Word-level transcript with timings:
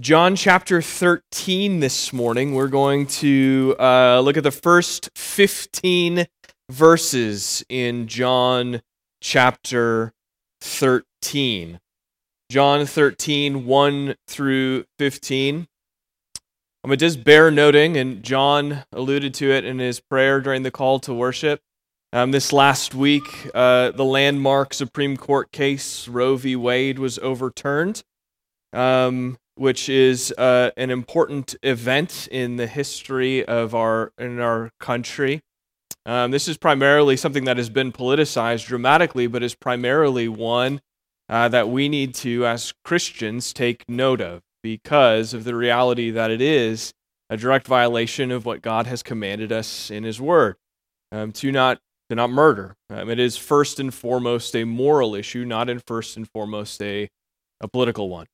John 0.00 0.36
chapter 0.36 0.80
13 0.80 1.80
this 1.80 2.12
morning. 2.12 2.54
We're 2.54 2.68
going 2.68 3.06
to 3.06 3.74
uh, 3.80 4.20
look 4.20 4.36
at 4.36 4.44
the 4.44 4.52
first 4.52 5.10
15 5.16 6.26
verses 6.70 7.64
in 7.68 8.06
John 8.06 8.80
chapter 9.20 10.12
13. 10.60 11.80
John 12.48 12.86
13, 12.86 13.66
1 13.66 14.14
through 14.28 14.84
15. 15.00 15.66
I'm 16.84 16.88
going 16.88 16.96
to 16.96 17.04
just 17.04 17.24
bear 17.24 17.50
noting, 17.50 17.96
and 17.96 18.22
John 18.22 18.84
alluded 18.92 19.34
to 19.34 19.50
it 19.50 19.64
in 19.64 19.80
his 19.80 19.98
prayer 19.98 20.40
during 20.40 20.62
the 20.62 20.70
call 20.70 21.00
to 21.00 21.12
worship. 21.12 21.60
Um, 22.12 22.30
this 22.30 22.52
last 22.52 22.94
week, 22.94 23.50
uh, 23.52 23.90
the 23.90 24.04
landmark 24.04 24.74
Supreme 24.74 25.16
Court 25.16 25.50
case, 25.50 26.06
Roe 26.06 26.36
v. 26.36 26.54
Wade, 26.54 27.00
was 27.00 27.18
overturned. 27.18 28.04
Um, 28.72 29.38
which 29.58 29.88
is 29.88 30.32
uh, 30.38 30.70
an 30.76 30.90
important 30.90 31.56
event 31.62 32.28
in 32.30 32.56
the 32.56 32.66
history 32.66 33.44
of 33.44 33.74
our 33.74 34.12
in 34.18 34.40
our 34.40 34.70
country. 34.80 35.40
Um, 36.06 36.30
this 36.30 36.48
is 36.48 36.56
primarily 36.56 37.16
something 37.16 37.44
that 37.44 37.58
has 37.58 37.68
been 37.68 37.92
politicized 37.92 38.66
dramatically, 38.66 39.26
but 39.26 39.42
is 39.42 39.54
primarily 39.54 40.28
one 40.28 40.80
uh, 41.28 41.48
that 41.48 41.68
we 41.68 41.88
need 41.88 42.14
to, 42.14 42.46
as 42.46 42.72
Christians, 42.84 43.52
take 43.52 43.84
note 43.88 44.20
of 44.20 44.40
because 44.62 45.34
of 45.34 45.44
the 45.44 45.54
reality 45.54 46.10
that 46.10 46.30
it 46.30 46.40
is 46.40 46.92
a 47.28 47.36
direct 47.36 47.66
violation 47.66 48.30
of 48.30 48.46
what 48.46 48.62
God 48.62 48.86
has 48.86 49.02
commanded 49.02 49.52
us 49.52 49.90
in 49.90 50.04
His 50.04 50.20
Word 50.20 50.56
um, 51.12 51.32
to 51.32 51.52
not 51.52 51.78
to 52.08 52.14
not 52.14 52.30
murder. 52.30 52.74
Um, 52.88 53.10
it 53.10 53.18
is 53.18 53.36
first 53.36 53.78
and 53.78 53.92
foremost 53.92 54.56
a 54.56 54.64
moral 54.64 55.14
issue, 55.14 55.44
not 55.44 55.68
in 55.68 55.80
first 55.86 56.16
and 56.16 56.28
foremost 56.28 56.80
a 56.80 57.08
a 57.60 57.68
political 57.68 58.08
one. 58.08 58.26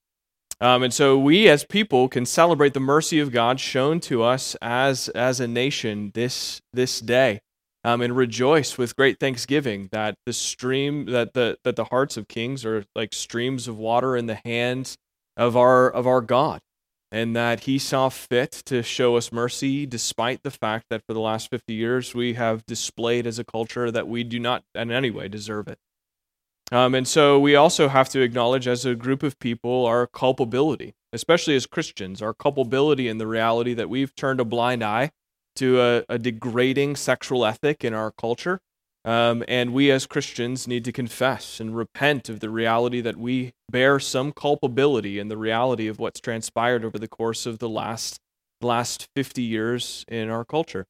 Um, 0.64 0.82
and 0.82 0.94
so 0.94 1.18
we 1.18 1.46
as 1.50 1.62
people 1.62 2.08
can 2.08 2.24
celebrate 2.24 2.72
the 2.72 2.80
mercy 2.80 3.20
of 3.20 3.30
God 3.30 3.60
shown 3.60 4.00
to 4.00 4.22
us 4.22 4.56
as, 4.62 5.10
as 5.10 5.38
a 5.38 5.46
nation 5.46 6.10
this, 6.14 6.62
this 6.72 7.00
day. 7.00 7.40
Um, 7.86 8.00
and 8.00 8.16
rejoice 8.16 8.78
with 8.78 8.96
great 8.96 9.20
thanksgiving 9.20 9.90
that 9.92 10.14
the 10.24 10.32
stream 10.32 11.04
that 11.04 11.34
the 11.34 11.58
that 11.64 11.76
the 11.76 11.84
hearts 11.84 12.16
of 12.16 12.28
kings 12.28 12.64
are 12.64 12.86
like 12.94 13.12
streams 13.12 13.68
of 13.68 13.76
water 13.76 14.16
in 14.16 14.24
the 14.24 14.40
hands 14.46 14.96
of 15.36 15.54
our 15.54 15.90
of 15.90 16.06
our 16.06 16.22
God, 16.22 16.60
and 17.12 17.36
that 17.36 17.64
He 17.64 17.78
saw 17.78 18.08
fit 18.08 18.52
to 18.64 18.82
show 18.82 19.16
us 19.16 19.30
mercy, 19.30 19.84
despite 19.84 20.42
the 20.42 20.50
fact 20.50 20.86
that 20.88 21.02
for 21.06 21.12
the 21.12 21.20
last 21.20 21.50
fifty 21.50 21.74
years 21.74 22.14
we 22.14 22.32
have 22.34 22.64
displayed 22.64 23.26
as 23.26 23.38
a 23.38 23.44
culture 23.44 23.90
that 23.90 24.08
we 24.08 24.24
do 24.24 24.38
not 24.38 24.64
in 24.74 24.90
any 24.90 25.10
way 25.10 25.28
deserve 25.28 25.68
it. 25.68 25.78
Um, 26.72 26.94
and 26.94 27.06
so 27.06 27.38
we 27.38 27.54
also 27.54 27.88
have 27.88 28.08
to 28.10 28.20
acknowledge 28.20 28.66
as 28.66 28.84
a 28.84 28.94
group 28.94 29.22
of 29.22 29.38
people 29.38 29.86
our 29.86 30.06
culpability, 30.06 30.94
especially 31.12 31.54
as 31.56 31.66
Christians, 31.66 32.22
our 32.22 32.34
culpability 32.34 33.08
in 33.08 33.18
the 33.18 33.26
reality 33.26 33.74
that 33.74 33.90
we've 33.90 34.14
turned 34.14 34.40
a 34.40 34.44
blind 34.44 34.82
eye 34.82 35.10
to 35.56 35.80
a, 35.80 36.04
a 36.08 36.18
degrading 36.18 36.96
sexual 36.96 37.44
ethic 37.44 37.84
in 37.84 37.94
our 37.94 38.10
culture. 38.10 38.60
Um, 39.04 39.44
and 39.46 39.74
we 39.74 39.90
as 39.90 40.06
Christians 40.06 40.66
need 40.66 40.84
to 40.86 40.92
confess 40.92 41.60
and 41.60 41.76
repent 41.76 42.30
of 42.30 42.40
the 42.40 42.48
reality 42.48 43.02
that 43.02 43.18
we 43.18 43.52
bear 43.70 44.00
some 44.00 44.32
culpability 44.32 45.18
in 45.18 45.28
the 45.28 45.36
reality 45.36 45.88
of 45.88 45.98
what's 45.98 46.20
transpired 46.20 46.84
over 46.84 46.98
the 46.98 47.08
course 47.08 47.44
of 47.44 47.58
the 47.58 47.68
last, 47.68 48.18
last 48.62 49.08
50 49.14 49.42
years 49.42 50.06
in 50.08 50.30
our 50.30 50.44
culture. 50.44 50.86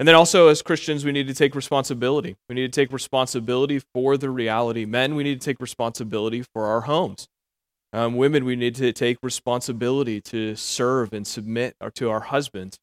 And 0.00 0.08
then 0.08 0.14
also, 0.14 0.48
as 0.48 0.62
Christians, 0.62 1.04
we 1.04 1.12
need 1.12 1.28
to 1.28 1.34
take 1.34 1.54
responsibility. 1.54 2.34
We 2.48 2.54
need 2.54 2.72
to 2.72 2.80
take 2.80 2.90
responsibility 2.90 3.82
for 3.92 4.16
the 4.16 4.30
reality. 4.30 4.86
Men, 4.86 5.14
we 5.14 5.22
need 5.22 5.42
to 5.42 5.44
take 5.44 5.60
responsibility 5.60 6.42
for 6.54 6.64
our 6.64 6.80
homes. 6.80 7.28
Um, 7.92 8.16
women, 8.16 8.46
we 8.46 8.56
need 8.56 8.74
to 8.76 8.94
take 8.94 9.18
responsibility 9.22 10.22
to 10.22 10.56
serve 10.56 11.12
and 11.12 11.26
submit 11.26 11.76
to 11.96 12.08
our 12.08 12.20
husbands. 12.20 12.78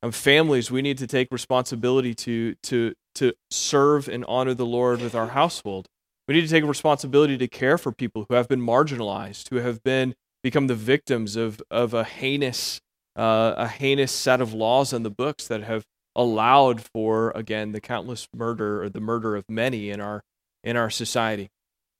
Um, 0.00 0.12
families, 0.12 0.70
we 0.70 0.80
need 0.80 0.96
to 0.98 1.08
take 1.08 1.26
responsibility 1.32 2.14
to, 2.14 2.54
to, 2.62 2.94
to 3.16 3.32
serve 3.50 4.06
and 4.06 4.24
honor 4.28 4.54
the 4.54 4.64
Lord 4.64 5.02
with 5.02 5.16
our 5.16 5.30
household. 5.30 5.88
We 6.28 6.34
need 6.34 6.42
to 6.42 6.48
take 6.48 6.62
responsibility 6.62 7.36
to 7.36 7.48
care 7.48 7.78
for 7.78 7.90
people 7.90 8.26
who 8.28 8.36
have 8.36 8.46
been 8.46 8.60
marginalized, 8.60 9.50
who 9.50 9.56
have 9.56 9.82
been 9.82 10.14
become 10.40 10.68
the 10.68 10.76
victims 10.76 11.34
of, 11.34 11.60
of 11.68 11.94
a 11.94 12.04
heinous 12.04 12.80
uh, 13.16 13.54
a 13.56 13.66
heinous 13.66 14.12
set 14.12 14.40
of 14.40 14.54
laws 14.54 14.92
in 14.92 15.02
the 15.02 15.10
books 15.10 15.48
that 15.48 15.64
have 15.64 15.84
allowed 16.16 16.82
for 16.92 17.30
again 17.32 17.72
the 17.72 17.80
countless 17.80 18.28
murder 18.34 18.82
or 18.82 18.88
the 18.88 19.00
murder 19.00 19.36
of 19.36 19.44
many 19.48 19.90
in 19.90 20.00
our 20.00 20.22
in 20.62 20.76
our 20.76 20.90
society. 20.90 21.48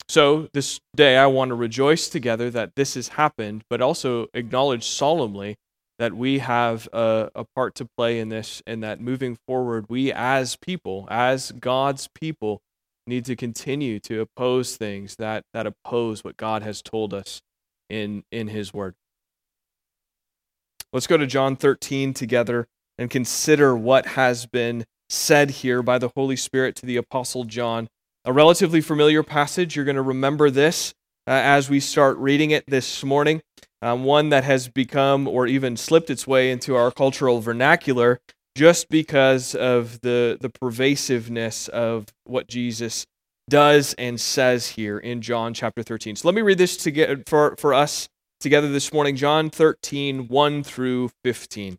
So 0.08 0.48
this 0.52 0.80
day 0.96 1.16
I 1.16 1.26
want 1.26 1.50
to 1.50 1.54
rejoice 1.54 2.08
together 2.08 2.50
that 2.50 2.74
this 2.74 2.94
has 2.94 3.08
happened, 3.08 3.62
but 3.70 3.80
also 3.80 4.26
acknowledge 4.34 4.84
solemnly 4.84 5.56
that 6.00 6.14
we 6.14 6.38
have 6.38 6.88
a, 6.92 7.30
a 7.34 7.44
part 7.54 7.74
to 7.76 7.86
play 7.96 8.18
in 8.18 8.30
this 8.30 8.62
and 8.66 8.82
that 8.82 9.00
moving 9.00 9.36
forward 9.46 9.86
we 9.88 10.12
as 10.12 10.56
people, 10.56 11.06
as 11.10 11.52
God's 11.52 12.08
people, 12.14 12.60
need 13.06 13.24
to 13.26 13.36
continue 13.36 14.00
to 14.00 14.20
oppose 14.20 14.76
things 14.76 15.16
that, 15.16 15.44
that 15.52 15.66
oppose 15.66 16.24
what 16.24 16.36
God 16.36 16.62
has 16.62 16.80
told 16.80 17.12
us 17.12 17.42
in, 17.88 18.24
in 18.32 18.48
his 18.48 18.72
word. 18.72 18.94
Let's 20.92 21.06
go 21.06 21.16
to 21.16 21.26
John 21.26 21.54
13 21.54 22.14
together 22.14 22.66
and 23.00 23.08
consider 23.08 23.74
what 23.74 24.08
has 24.08 24.44
been 24.44 24.84
said 25.08 25.50
here 25.50 25.82
by 25.82 25.98
the 25.98 26.10
Holy 26.14 26.36
Spirit 26.36 26.76
to 26.76 26.86
the 26.86 26.98
Apostle 26.98 27.44
John. 27.44 27.88
A 28.26 28.32
relatively 28.32 28.82
familiar 28.82 29.22
passage. 29.22 29.74
You're 29.74 29.86
going 29.86 29.96
to 29.96 30.02
remember 30.02 30.50
this 30.50 30.92
uh, 31.26 31.30
as 31.30 31.70
we 31.70 31.80
start 31.80 32.18
reading 32.18 32.50
it 32.50 32.64
this 32.68 33.02
morning. 33.02 33.40
Um, 33.80 34.04
one 34.04 34.28
that 34.28 34.44
has 34.44 34.68
become 34.68 35.26
or 35.26 35.46
even 35.46 35.78
slipped 35.78 36.10
its 36.10 36.26
way 36.26 36.50
into 36.50 36.76
our 36.76 36.90
cultural 36.90 37.40
vernacular 37.40 38.20
just 38.54 38.90
because 38.90 39.54
of 39.54 40.02
the, 40.02 40.36
the 40.38 40.50
pervasiveness 40.50 41.68
of 41.68 42.04
what 42.24 42.48
Jesus 42.48 43.06
does 43.48 43.94
and 43.94 44.20
says 44.20 44.68
here 44.68 44.98
in 44.98 45.22
John 45.22 45.54
chapter 45.54 45.82
13. 45.82 46.16
So 46.16 46.28
let 46.28 46.34
me 46.34 46.42
read 46.42 46.58
this 46.58 46.76
to 46.76 46.90
get, 46.90 47.26
for, 47.26 47.56
for 47.56 47.72
us 47.72 48.10
together 48.40 48.70
this 48.70 48.92
morning 48.92 49.16
John 49.16 49.48
13, 49.48 50.28
1 50.28 50.62
through 50.62 51.10
15. 51.24 51.78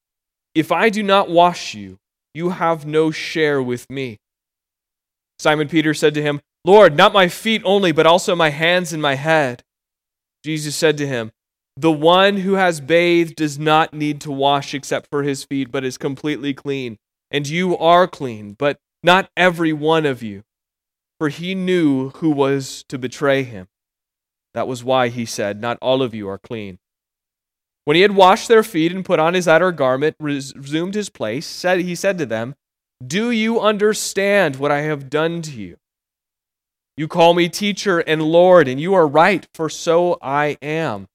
if 0.53 0.71
I 0.71 0.89
do 0.89 1.03
not 1.03 1.29
wash 1.29 1.73
you, 1.73 1.97
you 2.33 2.49
have 2.49 2.85
no 2.85 3.11
share 3.11 3.61
with 3.61 3.89
me. 3.89 4.17
Simon 5.39 5.67
Peter 5.67 5.93
said 5.93 6.13
to 6.13 6.21
him, 6.21 6.39
Lord, 6.63 6.95
not 6.95 7.13
my 7.13 7.27
feet 7.27 7.61
only, 7.65 7.91
but 7.91 8.05
also 8.05 8.35
my 8.35 8.49
hands 8.49 8.93
and 8.93 9.01
my 9.01 9.15
head. 9.15 9.63
Jesus 10.43 10.75
said 10.75 10.97
to 10.97 11.07
him, 11.07 11.31
The 11.75 11.91
one 11.91 12.37
who 12.37 12.53
has 12.53 12.79
bathed 12.79 13.35
does 13.35 13.57
not 13.57 13.93
need 13.93 14.21
to 14.21 14.31
wash 14.31 14.73
except 14.73 15.09
for 15.09 15.23
his 15.23 15.43
feet, 15.43 15.71
but 15.71 15.83
is 15.83 15.97
completely 15.97 16.53
clean. 16.53 16.97
And 17.31 17.47
you 17.47 17.77
are 17.77 18.07
clean, 18.07 18.53
but 18.53 18.77
not 19.01 19.31
every 19.35 19.73
one 19.73 20.05
of 20.05 20.21
you. 20.21 20.43
For 21.17 21.29
he 21.29 21.55
knew 21.55 22.09
who 22.09 22.29
was 22.29 22.83
to 22.89 22.99
betray 22.99 23.43
him. 23.43 23.67
That 24.53 24.67
was 24.67 24.83
why 24.83 25.07
he 25.07 25.25
said, 25.25 25.61
Not 25.61 25.77
all 25.81 26.01
of 26.01 26.13
you 26.13 26.27
are 26.27 26.39
clean. 26.39 26.77
When 27.85 27.95
he 27.95 28.01
had 28.01 28.15
washed 28.15 28.47
their 28.47 28.63
feet 28.63 28.91
and 28.91 29.03
put 29.03 29.19
on 29.19 29.33
his 29.33 29.47
outer 29.47 29.71
garment, 29.71 30.15
resumed 30.19 30.93
his 30.93 31.09
place, 31.09 31.47
said, 31.47 31.79
he 31.79 31.95
said 31.95 32.17
to 32.19 32.25
them, 32.25 32.55
Do 33.05 33.31
you 33.31 33.59
understand 33.59 34.57
what 34.57 34.71
I 34.71 34.81
have 34.81 35.09
done 35.09 35.41
to 35.43 35.51
you? 35.51 35.77
You 36.95 37.07
call 37.07 37.33
me 37.33 37.49
teacher 37.49 37.99
and 37.99 38.21
Lord, 38.21 38.67
and 38.67 38.79
you 38.79 38.93
are 38.93 39.07
right, 39.07 39.47
for 39.53 39.69
so 39.69 40.17
I 40.21 40.57
am. 40.61 41.07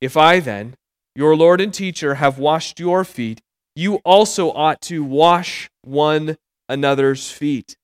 If 0.00 0.16
I 0.16 0.40
then, 0.40 0.74
your 1.14 1.34
Lord 1.34 1.62
and 1.62 1.72
teacher, 1.72 2.16
have 2.16 2.38
washed 2.38 2.78
your 2.78 3.04
feet, 3.04 3.40
you 3.74 3.96
also 4.04 4.50
ought 4.52 4.82
to 4.82 5.02
wash 5.02 5.70
one 5.82 6.36
another's 6.68 7.30
feet. 7.30 7.76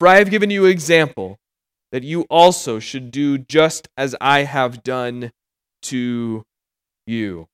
For 0.00 0.08
I 0.08 0.16
have 0.16 0.30
given 0.30 0.50
you 0.50 0.64
example 0.64 1.38
that 1.92 2.02
you 2.02 2.22
also 2.22 2.80
should 2.80 3.12
do 3.12 3.38
just 3.38 3.86
as 3.96 4.16
I 4.20 4.42
have 4.42 4.82
done 4.82 5.30
to 5.82 6.44
you. 7.06 7.48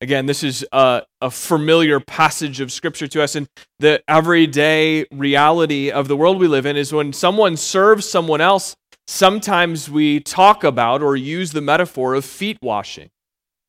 Again, 0.00 0.26
this 0.26 0.42
is 0.42 0.66
a, 0.72 1.02
a, 1.20 1.30
familiar 1.30 2.00
passage 2.00 2.58
of 2.58 2.72
Scripture 2.72 3.06
to 3.06 3.22
us. 3.22 3.36
And 3.36 3.48
the 3.78 4.02
everyday 4.08 5.06
reality 5.12 5.92
of 5.92 6.08
the 6.08 6.16
world 6.16 6.40
we 6.40 6.48
live 6.48 6.66
in 6.66 6.76
is 6.76 6.92
when 6.92 7.12
someone 7.12 7.56
serves 7.56 8.08
someone 8.08 8.40
else, 8.40 8.74
sometimes 9.06 9.88
we 9.88 10.18
talk 10.18 10.64
about 10.64 11.02
or 11.02 11.14
use 11.14 11.52
the 11.52 11.60
metaphor 11.60 12.14
of 12.14 12.24
feet 12.24 12.58
washing. 12.60 13.10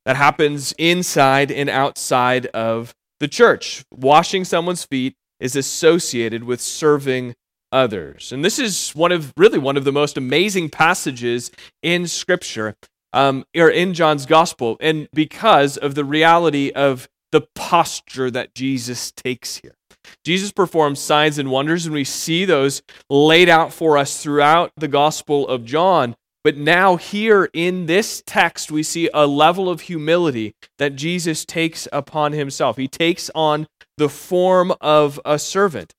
That 0.05 0.15
happens 0.15 0.73
inside 0.79 1.51
and 1.51 1.69
outside 1.69 2.47
of 2.47 2.95
the 3.19 3.27
church. 3.27 3.85
Washing 3.93 4.43
someone's 4.43 4.85
feet 4.85 5.15
is 5.39 5.55
associated 5.55 6.43
with 6.43 6.61
serving 6.61 7.35
others. 7.71 8.31
And 8.31 8.43
this 8.43 8.59
is 8.59 8.91
one 8.91 9.11
of 9.11 9.33
really 9.37 9.59
one 9.59 9.77
of 9.77 9.83
the 9.83 9.91
most 9.91 10.17
amazing 10.17 10.69
passages 10.69 11.51
in 11.81 12.07
Scripture, 12.07 12.75
um, 13.13 13.45
or 13.56 13.69
in 13.69 13.94
John's 13.94 14.25
Gospel, 14.25 14.77
and 14.80 15.07
because 15.13 15.77
of 15.77 15.95
the 15.95 16.04
reality 16.04 16.71
of 16.71 17.07
the 17.31 17.42
posture 17.56 18.30
that 18.30 18.54
Jesus 18.54 19.12
takes 19.12 19.57
here. 19.57 19.75
Jesus 20.24 20.51
performs 20.51 21.00
signs 21.00 21.38
and 21.38 21.50
wonders, 21.50 21.86
and 21.86 21.94
we 21.94 22.04
see 22.04 22.45
those 22.45 22.81
laid 23.10 23.50
out 23.50 23.74
for 23.74 23.98
us 23.98 24.21
throughout 24.21 24.71
the 24.75 24.88
Gospel 24.88 25.48
of 25.48 25.65
John. 25.65 26.15
But 26.44 26.57
now, 26.57 26.98
here 26.98 27.50
in 27.54 27.86
this 27.86 28.21
text, 28.25 28.69
we 28.69 28.83
see 28.83 29.10
a 29.13 29.25
level 29.25 29.69
of 29.69 29.81
humility 29.81 30.56
that 30.77 30.95
Jesus 30.95 31.45
takes 31.45 31.88
upon 31.94 32.33
himself. 32.33 32.75
He 32.75 32.89
takes 32.89 33.31
on 33.33 33.65
the 33.98 34.10
form 34.10 34.74
of 34.81 35.19
a 35.24 35.39
servant. 35.39 35.94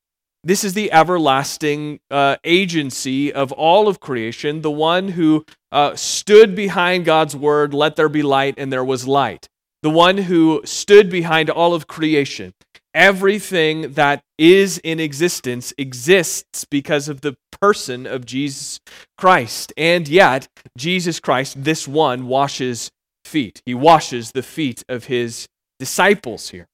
This 0.46 0.62
is 0.62 0.75
the 0.75 0.93
everlasting 0.93 2.00
uh, 2.11 2.37
agency 2.44 3.32
of 3.32 3.50
all 3.52 3.88
of 3.88 3.99
creation, 3.99 4.61
the 4.61 4.70
one 4.70 5.08
who 5.08 5.46
uh, 5.73 5.96
stood 5.96 6.55
behind 6.55 7.06
God's 7.06 7.35
word, 7.35 7.73
let 7.73 7.96
there 7.96 8.11
be 8.11 8.23
light, 8.23 8.55
and 8.58 8.70
there 8.70 8.85
was 8.85 9.08
light. 9.08 9.49
The 9.82 9.88
one 9.88 10.19
who 10.19 10.61
stood 10.67 11.08
behind 11.08 11.49
all 11.49 11.73
of 11.73 11.87
creation. 11.87 12.52
Everything 12.93 13.94
that 13.94 14.23
is 14.37 14.76
in 14.79 15.00
existence 15.00 15.73
exists 15.79 16.67
because 16.70 17.08
of 17.08 17.23
the 17.23 17.37
person 17.61 18.06
of 18.06 18.26
Jesus 18.26 18.81
Christ. 19.17 19.73
And 19.79 20.06
yet, 20.06 20.46
Jesus 20.76 21.20
Christ, 21.20 21.64
this 21.64 21.88
one, 21.88 22.26
washes 22.26 22.91
feet. 23.25 23.62
He 23.64 23.75
washes 23.75 24.32
the 24.32 24.43
feet 24.43 24.85
of 24.91 25.06
his 25.06 25.49
disciples 25.79 26.50
here. 26.50 26.69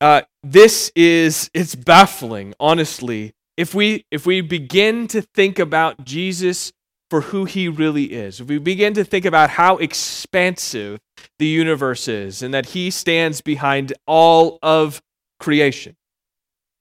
Uh, 0.00 0.22
this 0.44 0.92
is 0.94 1.50
it's 1.54 1.74
baffling, 1.74 2.54
honestly. 2.60 3.32
If 3.56 3.74
we 3.74 4.04
if 4.10 4.26
we 4.26 4.40
begin 4.40 5.08
to 5.08 5.22
think 5.22 5.58
about 5.58 6.04
Jesus 6.04 6.72
for 7.10 7.22
who 7.22 7.44
he 7.44 7.68
really 7.68 8.12
is, 8.12 8.40
if 8.40 8.46
we 8.46 8.58
begin 8.58 8.94
to 8.94 9.04
think 9.04 9.24
about 9.24 9.50
how 9.50 9.76
expansive 9.78 11.00
the 11.38 11.46
universe 11.46 12.06
is 12.06 12.42
and 12.42 12.54
that 12.54 12.66
he 12.66 12.90
stands 12.90 13.40
behind 13.40 13.92
all 14.06 14.58
of 14.62 15.02
creation, 15.40 15.96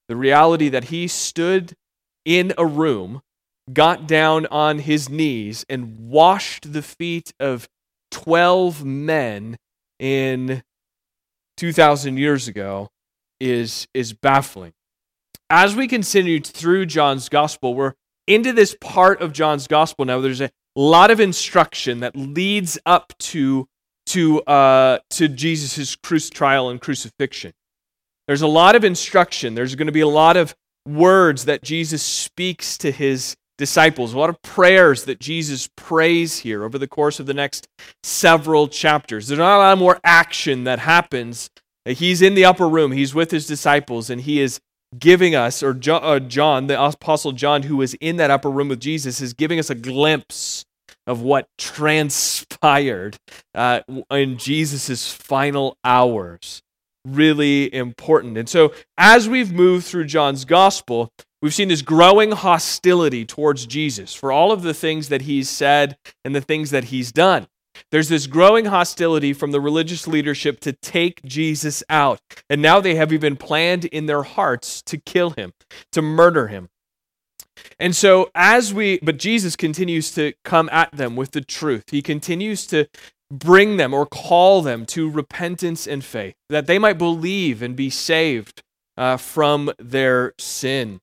the 0.07 0.15
reality 0.15 0.69
that 0.69 0.85
he 0.85 1.07
stood 1.07 1.73
in 2.23 2.53
a 2.57 2.65
room, 2.65 3.21
got 3.73 4.07
down 4.07 4.45
on 4.47 4.79
his 4.79 5.09
knees, 5.09 5.65
and 5.67 5.97
washed 5.97 6.71
the 6.71 6.83
feet 6.83 7.33
of 7.39 7.67
12 8.11 8.85
men 8.85 9.57
in 9.97 10.61
2,000 11.57 12.17
years 12.17 12.47
ago 12.47 12.91
is, 13.39 13.87
is 13.93 14.13
baffling. 14.13 14.73
As 15.49 15.75
we 15.75 15.87
continue 15.87 16.41
through 16.41 16.87
John's 16.87 17.29
gospel, 17.29 17.73
we're 17.73 17.93
into 18.27 18.51
this 18.51 18.75
part 18.81 19.21
of 19.21 19.31
John's 19.31 19.67
gospel 19.67 20.05
now. 20.05 20.19
There's 20.19 20.41
a 20.41 20.51
lot 20.75 21.11
of 21.11 21.19
instruction 21.19 22.01
that 22.01 22.15
leads 22.15 22.77
up 22.85 23.13
to, 23.19 23.67
to, 24.07 24.41
uh, 24.43 24.99
to 25.11 25.27
Jesus' 25.27 25.95
cruci- 25.95 26.31
trial 26.31 26.69
and 26.69 26.81
crucifixion. 26.81 27.53
There's 28.27 28.41
a 28.41 28.47
lot 28.47 28.75
of 28.75 28.83
instruction. 28.83 29.55
There's 29.55 29.75
going 29.75 29.87
to 29.87 29.93
be 29.93 30.01
a 30.01 30.07
lot 30.07 30.35
of 30.35 30.53
words 30.85 31.45
that 31.45 31.63
Jesus 31.63 32.03
speaks 32.03 32.77
to 32.79 32.91
his 32.91 33.35
disciples, 33.57 34.13
a 34.13 34.19
lot 34.19 34.29
of 34.29 34.41
prayers 34.41 35.05
that 35.05 35.19
Jesus 35.19 35.69
prays 35.75 36.39
here 36.39 36.63
over 36.63 36.77
the 36.77 36.87
course 36.87 37.19
of 37.19 37.25
the 37.25 37.33
next 37.33 37.67
several 38.03 38.67
chapters. 38.67 39.27
There's 39.27 39.39
not 39.39 39.57
a 39.57 39.59
lot 39.59 39.77
more 39.77 39.99
action 40.03 40.65
that 40.65 40.79
happens 40.79 41.49
He's 41.87 42.21
in 42.21 42.35
the 42.35 42.45
upper 42.45 42.67
room, 42.67 42.91
he's 42.91 43.15
with 43.15 43.31
his 43.31 43.47
disciples, 43.47 44.09
and 44.09 44.21
he 44.21 44.41
is 44.41 44.59
giving 44.97 45.35
us, 45.35 45.63
or 45.63 45.77
uh, 45.89 46.19
John, 46.19 46.67
the 46.67 46.81
Apostle 46.81 47.31
John, 47.31 47.63
who 47.63 47.77
was 47.77 47.93
in 47.95 48.17
that 48.17 48.31
upper 48.31 48.49
room 48.49 48.69
with 48.69 48.79
Jesus, 48.79 49.21
is 49.21 49.33
giving 49.33 49.59
us 49.59 49.69
a 49.69 49.75
glimpse 49.75 50.65
of 51.05 51.21
what 51.21 51.47
transpired 51.57 53.17
uh, 53.55 53.81
in 54.11 54.37
Jesus' 54.37 55.11
final 55.11 55.77
hours. 55.83 56.61
Really 57.05 57.73
important. 57.73 58.37
And 58.37 58.49
so, 58.49 58.73
as 58.97 59.29
we've 59.29 59.53
moved 59.53 59.85
through 59.85 60.05
John's 60.05 60.43
gospel, 60.43 61.09
we've 61.41 61.53
seen 61.53 61.69
this 61.69 61.81
growing 61.81 62.31
hostility 62.31 63.25
towards 63.25 63.65
Jesus 63.65 64.13
for 64.13 64.31
all 64.31 64.51
of 64.51 64.61
the 64.61 64.73
things 64.73 65.07
that 65.07 65.21
he's 65.21 65.49
said 65.49 65.97
and 66.25 66.35
the 66.35 66.41
things 66.41 66.71
that 66.71 66.85
he's 66.85 67.13
done. 67.13 67.47
There's 67.91 68.09
this 68.09 68.27
growing 68.27 68.65
hostility 68.65 69.33
from 69.33 69.51
the 69.51 69.62
religious 69.62 70.07
leadership 70.07 70.59
to 70.62 70.74
take 70.74 71.24
Jesus 71.24 71.83
out. 71.89 72.19
And 72.50 72.62
now 72.62 72.79
they 72.79 72.95
have 72.95 73.13
even 73.13 73.35
planned 73.35 73.85
in 73.85 74.06
their 74.06 74.24
hearts 74.24 74.81
to 74.83 74.97
kill 74.97 75.31
him, 75.31 75.53
to 75.91 76.01
murder 76.01 76.47
him. 76.47 76.69
And 77.79 77.95
so, 77.95 78.29
as 78.35 78.74
we, 78.74 79.00
but 79.01 79.18
Jesus 79.18 79.56
continues 79.56 80.12
to 80.12 80.33
come 80.44 80.69
at 80.71 80.91
them 80.91 81.15
with 81.15 81.31
the 81.31 81.41
truth. 81.41 81.85
He 81.91 82.01
continues 82.01 82.68
to 82.68 82.88
bring 83.31 83.77
them 83.77 83.94
or 83.94 84.06
call 84.06 84.62
them 84.62 84.85
to 84.88 85.09
repentance 85.09 85.88
and 85.88 86.03
faith, 86.03 86.35
that 86.50 86.68
they 86.68 86.80
might 86.80 86.97
believe 86.97 87.62
and 87.62 87.75
be 87.75 87.89
saved 87.89 88.62
uh, 88.95 89.18
from 89.18 89.71
their 89.80 90.33
sin. 90.39 91.00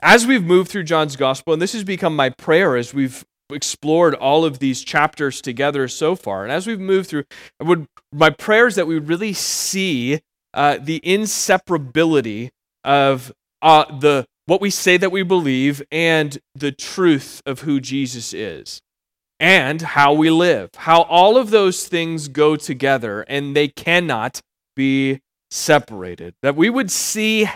As 0.00 0.26
we've 0.26 0.44
moved 0.44 0.70
through 0.70 0.84
John's 0.84 1.16
gospel, 1.16 1.52
and 1.52 1.60
this 1.60 1.72
has 1.72 1.84
become 1.84 2.16
my 2.16 2.30
prayer 2.30 2.76
as 2.76 2.94
we've 2.94 3.24
explored 3.52 4.14
all 4.14 4.44
of 4.44 4.58
these 4.58 4.82
chapters 4.82 5.40
together 5.40 5.88
so 5.88 6.14
far. 6.14 6.42
And 6.44 6.52
as 6.52 6.66
we've 6.66 6.80
moved 6.80 7.08
through, 7.08 7.24
I 7.60 7.64
would 7.64 7.86
my 8.12 8.30
prayer 8.30 8.66
is 8.66 8.74
that 8.74 8.86
we 8.86 8.98
really 8.98 9.32
see 9.32 10.20
uh, 10.54 10.78
the 10.80 11.00
inseparability 11.00 12.50
of 12.84 13.32
uh, 13.62 13.84
the 13.98 14.26
what 14.46 14.60
we 14.60 14.70
say 14.70 14.96
that 14.96 15.12
we 15.12 15.22
believe 15.22 15.82
and 15.92 16.38
the 16.54 16.72
truth 16.72 17.40
of 17.46 17.60
who 17.60 17.80
Jesus 17.80 18.32
is 18.32 18.80
and 19.38 19.80
how 19.80 20.12
we 20.12 20.28
live. 20.30 20.70
How 20.74 21.02
all 21.02 21.36
of 21.36 21.50
those 21.50 21.86
things 21.86 22.28
go 22.28 22.56
together 22.56 23.22
and 23.22 23.54
they 23.54 23.68
cannot 23.68 24.40
be 24.74 25.20
separated. 25.50 26.34
That 26.42 26.56
we 26.56 26.68
would 26.68 26.90
see 26.90 27.48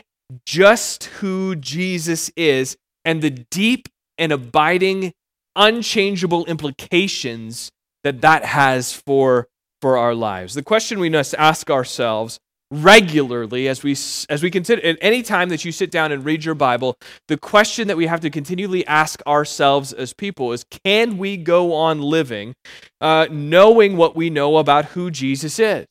just 0.46 1.04
who 1.04 1.56
Jesus 1.56 2.30
is 2.36 2.76
and 3.04 3.22
the 3.22 3.30
deep 3.30 3.88
and 4.16 4.32
abiding 4.32 5.12
unchangeable 5.56 6.44
implications 6.46 7.70
that 8.02 8.20
that 8.20 8.44
has 8.44 8.92
for, 8.92 9.48
for 9.80 9.96
our 9.96 10.14
lives. 10.14 10.54
The 10.54 10.62
question 10.62 10.98
we 10.98 11.10
must 11.10 11.34
ask 11.34 11.70
ourselves 11.70 12.38
regularly 12.70 13.68
as 13.68 13.82
we 13.82 13.92
as 14.28 14.42
we 14.42 14.50
consider 14.50 14.84
at 14.84 14.98
any 15.00 15.22
time 15.22 15.48
that 15.48 15.64
you 15.64 15.70
sit 15.70 15.90
down 15.90 16.10
and 16.10 16.24
read 16.24 16.44
your 16.44 16.54
bible 16.54 16.96
the 17.28 17.36
question 17.36 17.86
that 17.86 17.96
we 17.96 18.06
have 18.06 18.20
to 18.20 18.30
continually 18.30 18.84
ask 18.86 19.22
ourselves 19.26 19.92
as 19.92 20.12
people 20.12 20.50
is 20.50 20.64
can 20.84 21.16
we 21.18 21.36
go 21.36 21.72
on 21.72 22.00
living 22.00 22.54
uh, 23.00 23.26
knowing 23.30 23.96
what 23.96 24.16
we 24.16 24.28
know 24.28 24.56
about 24.56 24.86
who 24.86 25.10
jesus 25.10 25.58
is 25.58 25.86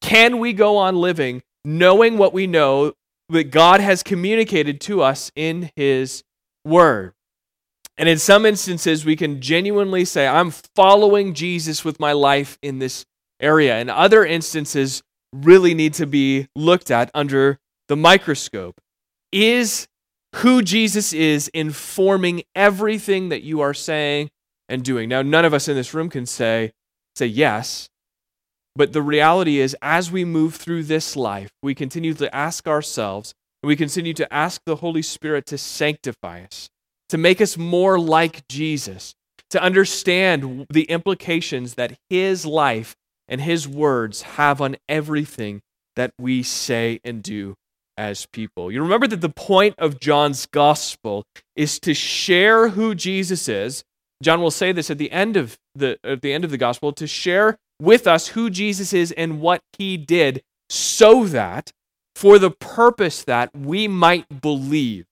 can 0.00 0.38
we 0.38 0.52
go 0.52 0.76
on 0.76 0.94
living 0.94 1.42
knowing 1.64 2.18
what 2.18 2.32
we 2.32 2.46
know 2.46 2.92
that 3.30 3.44
god 3.50 3.80
has 3.80 4.02
communicated 4.02 4.80
to 4.80 5.02
us 5.02 5.32
in 5.34 5.70
his 5.74 6.22
word 6.64 7.15
and 7.98 8.08
in 8.08 8.18
some 8.18 8.44
instances, 8.44 9.04
we 9.04 9.16
can 9.16 9.40
genuinely 9.40 10.04
say, 10.04 10.26
I'm 10.26 10.50
following 10.50 11.32
Jesus 11.32 11.84
with 11.84 11.98
my 11.98 12.12
life 12.12 12.58
in 12.62 12.78
this 12.78 13.06
area. 13.40 13.76
And 13.76 13.90
other 13.90 14.24
instances 14.24 15.02
really 15.32 15.74
need 15.74 15.94
to 15.94 16.06
be 16.06 16.46
looked 16.54 16.90
at 16.90 17.10
under 17.14 17.58
the 17.88 17.96
microscope. 17.96 18.80
Is 19.32 19.86
who 20.36 20.62
Jesus 20.62 21.12
is 21.12 21.48
informing 21.48 22.42
everything 22.54 23.30
that 23.30 23.42
you 23.42 23.62
are 23.62 23.74
saying 23.74 24.28
and 24.68 24.84
doing? 24.84 25.08
Now, 25.08 25.22
none 25.22 25.46
of 25.46 25.54
us 25.54 25.66
in 25.66 25.74
this 25.74 25.94
room 25.94 26.10
can 26.10 26.26
say, 26.26 26.72
say 27.14 27.26
yes. 27.26 27.88
But 28.74 28.92
the 28.92 29.00
reality 29.00 29.58
is, 29.58 29.74
as 29.80 30.12
we 30.12 30.26
move 30.26 30.56
through 30.56 30.82
this 30.82 31.16
life, 31.16 31.50
we 31.62 31.74
continue 31.74 32.12
to 32.12 32.34
ask 32.34 32.68
ourselves, 32.68 33.32
and 33.62 33.68
we 33.68 33.76
continue 33.76 34.12
to 34.12 34.30
ask 34.30 34.60
the 34.66 34.76
Holy 34.76 35.00
Spirit 35.00 35.46
to 35.46 35.56
sanctify 35.56 36.42
us 36.42 36.68
to 37.08 37.18
make 37.18 37.40
us 37.40 37.56
more 37.56 37.98
like 37.98 38.46
Jesus, 38.48 39.14
to 39.50 39.62
understand 39.62 40.66
the 40.70 40.84
implications 40.84 41.74
that 41.74 41.98
his 42.10 42.44
life 42.44 42.96
and 43.28 43.40
his 43.40 43.68
words 43.68 44.22
have 44.22 44.60
on 44.60 44.76
everything 44.88 45.60
that 45.96 46.12
we 46.18 46.42
say 46.42 47.00
and 47.04 47.22
do 47.22 47.54
as 47.96 48.26
people. 48.26 48.70
You 48.70 48.82
remember 48.82 49.06
that 49.06 49.20
the 49.20 49.28
point 49.28 49.74
of 49.78 50.00
John's 50.00 50.46
gospel 50.46 51.24
is 51.54 51.78
to 51.80 51.94
share 51.94 52.68
who 52.68 52.94
Jesus 52.94 53.48
is. 53.48 53.84
John 54.22 54.40
will 54.40 54.50
say 54.50 54.72
this 54.72 54.90
at 54.90 54.98
the 54.98 55.10
end 55.10 55.36
of 55.36 55.56
the 55.74 55.98
at 56.04 56.22
the 56.22 56.32
end 56.32 56.44
of 56.44 56.50
the 56.50 56.58
gospel 56.58 56.92
to 56.92 57.06
share 57.06 57.56
with 57.80 58.06
us 58.06 58.28
who 58.28 58.50
Jesus 58.50 58.92
is 58.92 59.12
and 59.12 59.40
what 59.40 59.60
he 59.78 59.96
did 59.96 60.42
so 60.68 61.24
that 61.26 61.72
for 62.14 62.38
the 62.38 62.50
purpose 62.50 63.22
that 63.24 63.50
we 63.54 63.86
might 63.88 64.40
believe. 64.40 65.06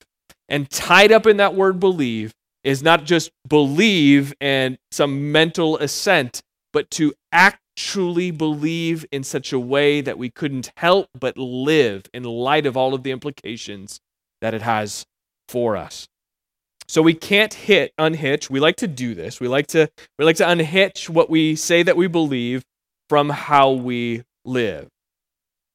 And 0.47 0.69
tied 0.69 1.11
up 1.11 1.25
in 1.25 1.37
that 1.37 1.55
word 1.55 1.79
believe 1.79 2.33
is 2.63 2.81
not 2.81 3.03
just 3.03 3.31
believe 3.47 4.33
and 4.41 4.77
some 4.91 5.31
mental 5.31 5.77
assent, 5.77 6.41
but 6.73 6.89
to 6.91 7.13
actually 7.31 8.31
believe 8.31 9.05
in 9.11 9.23
such 9.23 9.53
a 9.53 9.59
way 9.59 10.01
that 10.01 10.17
we 10.17 10.29
couldn't 10.29 10.71
help 10.77 11.07
but 11.19 11.37
live 11.37 12.03
in 12.13 12.23
light 12.23 12.65
of 12.65 12.75
all 12.75 12.93
of 12.93 13.03
the 13.03 13.11
implications 13.11 13.99
that 14.41 14.53
it 14.53 14.61
has 14.61 15.05
for 15.47 15.77
us. 15.77 16.07
So 16.87 17.01
we 17.01 17.13
can't 17.13 17.53
hit 17.53 17.93
unhitch. 17.97 18.49
We 18.49 18.59
like 18.59 18.75
to 18.77 18.87
do 18.87 19.15
this. 19.15 19.39
We 19.39 19.47
like 19.47 19.67
to 19.67 19.89
we 20.19 20.25
like 20.25 20.35
to 20.37 20.49
unhitch 20.49 21.09
what 21.09 21.29
we 21.29 21.55
say 21.55 21.81
that 21.83 21.97
we 21.97 22.07
believe 22.07 22.63
from 23.09 23.29
how 23.29 23.71
we 23.71 24.23
live. 24.43 24.87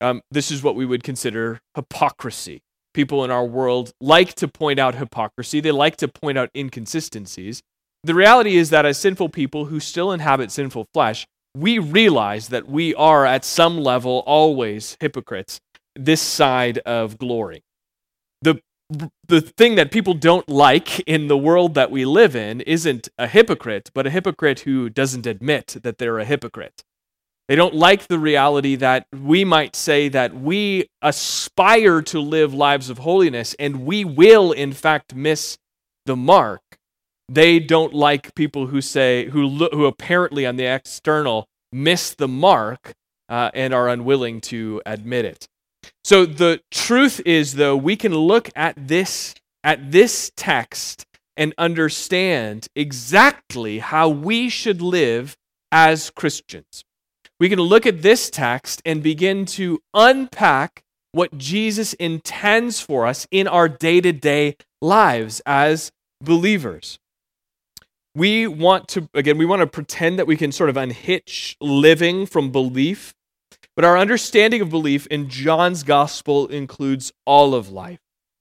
Um, 0.01 0.23
this 0.31 0.51
is 0.51 0.63
what 0.63 0.77
we 0.77 0.87
would 0.87 1.03
consider 1.03 1.61
hypocrisy. 1.75 2.61
People 2.93 3.25
in 3.25 3.31
our 3.31 3.45
world 3.45 3.93
like 4.01 4.35
to 4.35 4.49
point 4.49 4.79
out 4.79 4.95
hypocrisy. 4.95 5.61
They 5.61 5.71
like 5.73 5.97
to 5.97 6.09
point 6.09 6.39
out 6.39 6.51
inconsistencies. 6.57 7.63
The 8.03 8.15
reality 8.15 8.57
is 8.57 8.71
that 8.71 8.87
as 8.87 8.99
sinful 8.99 9.29
people 9.29 9.67
who 9.67 9.79
still 9.79 10.13
inhabit 10.13 10.51
sinful 10.51 10.87
flesh, 10.95 11.27
we 11.57 11.79
realize 11.79 12.49
that 12.49 12.69
we 12.69 12.95
are 12.95 13.27
at 13.27 13.45
some 13.45 13.79
level 13.79 14.23
always 14.27 14.97
hypocrites 15.01 15.61
this 15.97 16.23
side 16.23 16.79
of 16.79 17.19
glory. 17.19 17.63
The 18.43 18.61
the 19.29 19.41
thing 19.41 19.77
that 19.77 19.93
people 19.93 20.15
don't 20.15 20.49
like 20.49 20.99
in 21.01 21.29
the 21.29 21.39
world 21.39 21.75
that 21.75 21.93
we 21.93 22.05
live 22.05 22.35
in 22.35 22.61
isn't 22.63 23.09
a 23.19 23.29
hypocrite, 23.29 23.91
but 23.95 24.07
a 24.07 24.11
hypocrite 24.11 24.61
who 24.61 24.89
doesn't 24.89 25.27
admit 25.27 25.77
that 25.83 25.99
they're 25.99 26.19
a 26.19 26.25
hypocrite. 26.25 26.83
They 27.51 27.57
don't 27.57 27.75
like 27.75 28.07
the 28.07 28.21
reality 28.21 28.77
that 28.77 29.09
we 29.13 29.45
might 29.45 29.75
say 29.75 30.09
that 30.11 30.33
we 30.33 30.89
aspire 31.03 32.01
to 32.03 32.21
live 32.21 32.55
lives 32.55 32.89
of 32.89 32.99
holiness 32.99 33.57
and 33.59 33.85
we 33.85 34.05
will, 34.05 34.53
in 34.53 34.73
fact, 34.73 35.17
miss 35.17 35.59
the 36.07 36.15
mark. 36.15 36.61
They 37.29 37.59
don't 37.59 37.93
like 37.93 38.37
people 38.37 38.69
who 38.69 38.81
say, 38.81 39.31
who, 39.31 39.45
look, 39.45 39.73
who 39.73 39.87
apparently 39.87 40.47
on 40.47 40.55
the 40.55 40.67
external 40.67 41.49
miss 41.73 42.15
the 42.15 42.29
mark 42.29 42.93
uh, 43.29 43.51
and 43.53 43.75
are 43.75 43.89
unwilling 43.89 44.41
to 44.43 44.81
admit 44.87 45.25
it. 45.25 45.49
So 46.05 46.27
the 46.27 46.61
truth 46.71 47.21
is, 47.27 47.55
though, 47.55 47.77
we 47.77 47.97
can 47.97 48.15
look 48.15 48.49
at 48.55 48.77
this 48.77 49.35
at 49.65 49.91
this 49.91 50.31
text 50.37 51.05
and 51.37 51.53
understand 51.59 52.69
exactly 52.77 53.81
how 53.81 54.09
we 54.09 54.49
should 54.49 54.81
live 54.81 55.37
as 55.73 56.11
Christians 56.11 56.85
we 57.41 57.49
can 57.49 57.59
look 57.59 57.87
at 57.87 58.03
this 58.03 58.31
text 58.31 58.83
and 58.85 59.03
begin 59.03 59.47
to 59.47 59.81
unpack 59.95 60.83
what 61.13 61.37
Jesus 61.39 61.95
intends 61.95 62.81
for 62.81 63.07
us 63.07 63.27
in 63.31 63.49
our 63.49 63.69
day 63.69 64.01
to 64.03 64.13
day 64.13 64.57
lives 64.81 65.41
as 65.47 65.91
believers. 66.21 66.99
We 68.15 68.47
want 68.47 68.89
to, 68.89 69.09
again, 69.15 69.39
we 69.39 69.47
want 69.47 69.61
to 69.61 69.67
pretend 69.67 70.19
that 70.19 70.27
we 70.27 70.37
can 70.37 70.53
sort 70.53 70.69
of 70.69 70.77
unhitch 70.77 71.57
living 71.61 72.27
from 72.27 72.51
belief, 72.51 73.15
but 73.75 73.85
our 73.85 73.97
understanding 73.97 74.61
of 74.61 74.69
belief 74.69 75.07
in 75.07 75.29
John's 75.29 75.83
gospel 75.83 76.47
includes 76.49 77.13
all 77.25 77.55
of 77.55 77.71
life, 77.71 78.01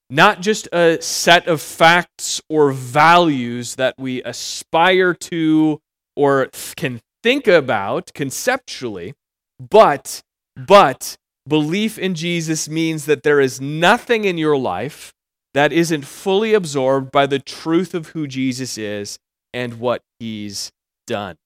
not 0.10 0.42
just 0.42 0.68
a 0.74 1.02
set 1.02 1.48
of 1.48 1.62
facts 1.62 2.42
or 2.50 2.72
values 2.72 3.76
that 3.76 3.96
we 3.98 4.22
aspire 4.24 5.14
to 5.14 5.80
or 6.16 6.50
can 6.76 7.00
think 7.24 7.48
about 7.48 8.12
conceptually, 8.14 9.14
but 9.60 10.22
but 10.56 11.18
belief 11.48 11.98
in 11.98 12.16
Jesus 12.16 12.70
means 12.70 13.06
that 13.06 13.24
there 13.24 13.40
is 13.40 13.60
nothing 13.60 14.26
in 14.26 14.38
your 14.38 14.58
life 14.58 15.14
that 15.54 15.74
isn't 15.74 16.06
fully 16.06 16.54
absorbed 16.54 17.12
by 17.12 17.26
the 17.26 17.40
truth 17.40 17.94
of 17.94 18.10
who 18.10 18.28
Jesus 18.28 18.78
is 18.78 19.18
and 19.54 19.80
what 19.80 20.02
he's 20.20 20.72
done. 21.08 21.38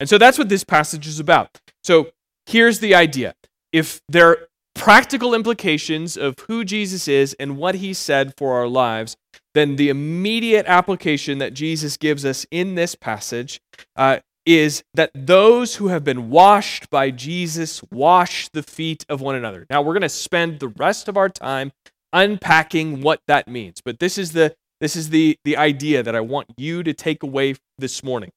And 0.00 0.08
so 0.08 0.18
that's 0.18 0.38
what 0.38 0.48
this 0.48 0.64
passage 0.64 1.06
is 1.06 1.20
about. 1.20 1.60
So 1.82 2.10
here's 2.46 2.80
the 2.80 2.94
idea. 2.94 3.34
If 3.72 4.00
there 4.08 4.28
are 4.28 4.48
practical 4.74 5.34
implications 5.34 6.16
of 6.16 6.38
who 6.40 6.64
Jesus 6.64 7.06
is 7.06 7.34
and 7.38 7.56
what 7.56 7.76
he 7.76 7.92
said 7.92 8.34
for 8.36 8.54
our 8.54 8.66
lives, 8.66 9.16
then 9.52 9.76
the 9.76 9.88
immediate 9.88 10.66
application 10.66 11.38
that 11.38 11.54
Jesus 11.54 11.96
gives 11.96 12.24
us 12.24 12.44
in 12.50 12.74
this 12.74 12.94
passage 12.94 13.60
uh, 13.96 14.18
is 14.46 14.84
that 14.92 15.10
those 15.14 15.76
who 15.76 15.88
have 15.88 16.04
been 16.04 16.30
washed 16.30 16.90
by 16.90 17.10
Jesus 17.10 17.82
wash 17.90 18.48
the 18.50 18.62
feet 18.62 19.04
of 19.08 19.20
one 19.20 19.34
another. 19.34 19.66
Now, 19.70 19.80
we're 19.82 19.94
going 19.94 20.02
to 20.02 20.08
spend 20.08 20.60
the 20.60 20.68
rest 20.68 21.08
of 21.08 21.16
our 21.16 21.28
time 21.28 21.72
unpacking 22.12 23.00
what 23.00 23.20
that 23.26 23.48
means. 23.48 23.80
But 23.84 23.98
this 23.98 24.18
is 24.18 24.32
the 24.32 24.54
this 24.80 24.96
is 24.96 25.10
the 25.10 25.38
the 25.44 25.56
idea 25.56 26.02
that 26.02 26.14
I 26.14 26.20
want 26.20 26.48
you 26.56 26.82
to 26.82 26.92
take 26.92 27.22
away 27.22 27.54
this 27.78 28.02
morning. 28.02 28.30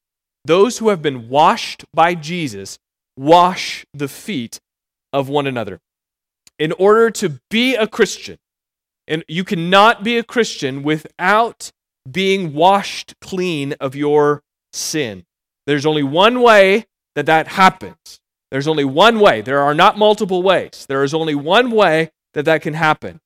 Those 0.44 0.78
who 0.78 0.88
have 0.88 1.02
been 1.02 1.28
washed 1.28 1.84
by 1.92 2.14
Jesus 2.14 2.78
wash 3.16 3.84
the 3.92 4.08
feet 4.08 4.60
of 5.12 5.28
one 5.28 5.46
another. 5.46 5.80
In 6.58 6.72
order 6.72 7.10
to 7.10 7.40
be 7.50 7.74
a 7.74 7.86
Christian, 7.86 8.38
and 9.06 9.24
you 9.28 9.44
cannot 9.44 10.02
be 10.02 10.18
a 10.18 10.24
Christian 10.24 10.82
without 10.82 11.70
being 12.10 12.54
washed 12.54 13.14
clean 13.20 13.74
of 13.74 13.94
your 13.94 14.42
sin. 14.72 15.24
There's 15.68 15.84
only 15.84 16.02
one 16.02 16.40
way 16.40 16.86
that 17.14 17.26
that 17.26 17.46
happens. 17.48 18.20
There's 18.50 18.66
only 18.66 18.86
one 18.86 19.20
way. 19.20 19.42
There 19.42 19.60
are 19.60 19.74
not 19.74 19.98
multiple 19.98 20.42
ways. 20.42 20.86
There 20.88 21.04
is 21.04 21.12
only 21.12 21.34
one 21.34 21.70
way 21.70 22.10
that 22.32 22.46
that 22.46 22.62
can 22.62 22.72
happen. 22.72 23.20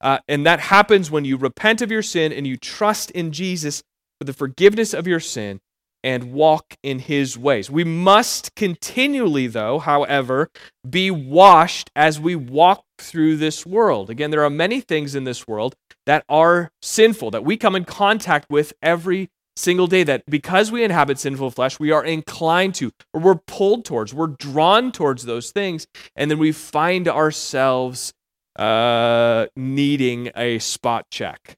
Uh, 0.00 0.20
and 0.26 0.46
that 0.46 0.58
happens 0.58 1.10
when 1.10 1.26
you 1.26 1.36
repent 1.36 1.82
of 1.82 1.90
your 1.90 2.00
sin 2.00 2.32
and 2.32 2.46
you 2.46 2.56
trust 2.56 3.10
in 3.10 3.30
Jesus 3.30 3.82
for 4.18 4.24
the 4.24 4.32
forgiveness 4.32 4.94
of 4.94 5.06
your 5.06 5.20
sin 5.20 5.60
and 6.02 6.32
walk 6.32 6.78
in 6.82 6.98
his 6.98 7.36
ways. 7.36 7.70
We 7.70 7.84
must 7.84 8.54
continually, 8.54 9.46
though, 9.46 9.78
however, 9.78 10.48
be 10.88 11.10
washed 11.10 11.90
as 11.94 12.18
we 12.18 12.34
walk 12.34 12.84
through 12.98 13.36
this 13.36 13.66
world. 13.66 14.08
Again, 14.08 14.30
there 14.30 14.44
are 14.44 14.50
many 14.50 14.80
things 14.80 15.14
in 15.14 15.24
this 15.24 15.46
world 15.46 15.74
that 16.06 16.24
are 16.26 16.70
sinful, 16.80 17.32
that 17.32 17.44
we 17.44 17.58
come 17.58 17.76
in 17.76 17.84
contact 17.84 18.46
with 18.48 18.72
every 18.82 19.28
single 19.56 19.86
day 19.86 20.02
that 20.04 20.22
because 20.26 20.72
we 20.72 20.84
inhabit 20.84 21.18
sinful 21.18 21.50
flesh, 21.50 21.78
we 21.78 21.90
are 21.90 22.04
inclined 22.04 22.74
to, 22.76 22.90
or 23.12 23.20
we're 23.20 23.34
pulled 23.34 23.84
towards, 23.84 24.14
we're 24.14 24.28
drawn 24.28 24.92
towards 24.92 25.24
those 25.24 25.50
things, 25.50 25.86
and 26.16 26.30
then 26.30 26.38
we 26.38 26.52
find 26.52 27.08
ourselves 27.08 28.12
uh, 28.56 29.46
needing 29.56 30.30
a 30.36 30.58
spot 30.58 31.06
check, 31.10 31.56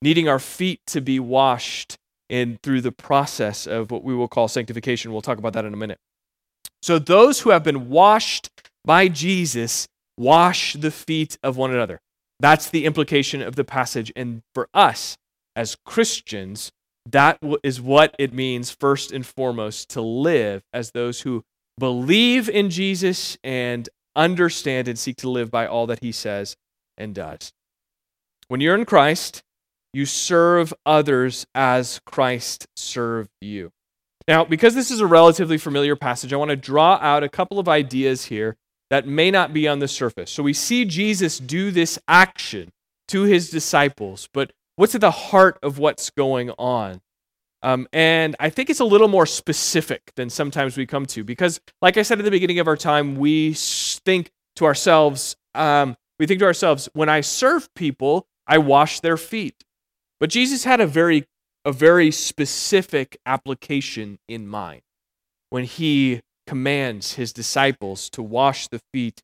needing 0.00 0.28
our 0.28 0.38
feet 0.38 0.80
to 0.88 1.00
be 1.00 1.18
washed 1.18 1.96
in 2.28 2.58
through 2.62 2.80
the 2.80 2.92
process 2.92 3.66
of 3.66 3.90
what 3.90 4.02
we 4.02 4.14
will 4.14 4.28
call 4.28 4.48
sanctification. 4.48 5.12
We'll 5.12 5.22
talk 5.22 5.38
about 5.38 5.52
that 5.52 5.64
in 5.64 5.74
a 5.74 5.76
minute. 5.76 5.98
So 6.80 6.98
those 6.98 7.40
who 7.40 7.50
have 7.50 7.62
been 7.62 7.88
washed 7.88 8.48
by 8.84 9.08
Jesus 9.08 9.86
wash 10.16 10.74
the 10.74 10.90
feet 10.90 11.38
of 11.42 11.56
one 11.56 11.72
another. 11.72 12.00
That's 12.40 12.68
the 12.68 12.84
implication 12.86 13.40
of 13.40 13.54
the 13.54 13.64
passage. 13.64 14.12
And 14.16 14.42
for 14.54 14.68
us 14.74 15.16
as 15.54 15.76
Christians, 15.84 16.72
that 17.10 17.38
is 17.62 17.80
what 17.80 18.14
it 18.18 18.32
means, 18.32 18.70
first 18.70 19.12
and 19.12 19.26
foremost, 19.26 19.90
to 19.90 20.00
live 20.00 20.62
as 20.72 20.92
those 20.92 21.22
who 21.22 21.42
believe 21.78 22.48
in 22.48 22.70
Jesus 22.70 23.36
and 23.42 23.88
understand 24.14 24.88
and 24.88 24.98
seek 24.98 25.16
to 25.16 25.30
live 25.30 25.50
by 25.50 25.66
all 25.66 25.86
that 25.86 26.00
he 26.02 26.12
says 26.12 26.56
and 26.96 27.14
does. 27.14 27.52
When 28.48 28.60
you're 28.60 28.74
in 28.74 28.84
Christ, 28.84 29.42
you 29.92 30.06
serve 30.06 30.72
others 30.86 31.46
as 31.54 32.00
Christ 32.06 32.66
served 32.76 33.30
you. 33.40 33.70
Now, 34.28 34.44
because 34.44 34.74
this 34.74 34.90
is 34.90 35.00
a 35.00 35.06
relatively 35.06 35.58
familiar 35.58 35.96
passage, 35.96 36.32
I 36.32 36.36
want 36.36 36.50
to 36.50 36.56
draw 36.56 36.98
out 37.00 37.24
a 37.24 37.28
couple 37.28 37.58
of 37.58 37.68
ideas 37.68 38.26
here 38.26 38.56
that 38.90 39.06
may 39.06 39.30
not 39.30 39.52
be 39.52 39.66
on 39.66 39.78
the 39.78 39.88
surface. 39.88 40.30
So 40.30 40.42
we 40.42 40.52
see 40.52 40.84
Jesus 40.84 41.38
do 41.38 41.70
this 41.70 41.98
action 42.06 42.70
to 43.08 43.22
his 43.22 43.50
disciples, 43.50 44.28
but 44.32 44.52
what's 44.76 44.94
at 44.94 45.00
the 45.00 45.10
heart 45.10 45.58
of 45.62 45.78
what's 45.78 46.10
going 46.10 46.50
on. 46.58 47.00
Um, 47.62 47.86
and 47.92 48.34
I 48.40 48.50
think 48.50 48.70
it's 48.70 48.80
a 48.80 48.84
little 48.84 49.08
more 49.08 49.26
specific 49.26 50.12
than 50.16 50.30
sometimes 50.30 50.76
we 50.76 50.84
come 50.84 51.06
to 51.06 51.22
because, 51.22 51.60
like 51.80 51.96
I 51.96 52.02
said 52.02 52.18
at 52.18 52.24
the 52.24 52.30
beginning 52.30 52.58
of 52.58 52.66
our 52.66 52.76
time, 52.76 53.16
we 53.16 53.54
think 53.54 54.30
to 54.56 54.64
ourselves, 54.64 55.36
um, 55.54 55.96
we 56.18 56.26
think 56.26 56.40
to 56.40 56.46
ourselves, 56.46 56.88
when 56.92 57.08
I 57.08 57.20
serve 57.20 57.72
people, 57.74 58.26
I 58.48 58.58
wash 58.58 59.00
their 59.00 59.16
feet. 59.16 59.62
But 60.18 60.30
Jesus 60.30 60.64
had 60.64 60.80
a 60.80 60.86
very 60.86 61.24
a 61.64 61.72
very 61.72 62.10
specific 62.10 63.16
application 63.24 64.18
in 64.28 64.48
mind 64.48 64.82
when 65.50 65.64
he 65.64 66.20
commands 66.46 67.14
his 67.14 67.32
disciples 67.32 68.10
to 68.10 68.22
wash 68.22 68.66
the 68.68 68.80
feet 68.92 69.22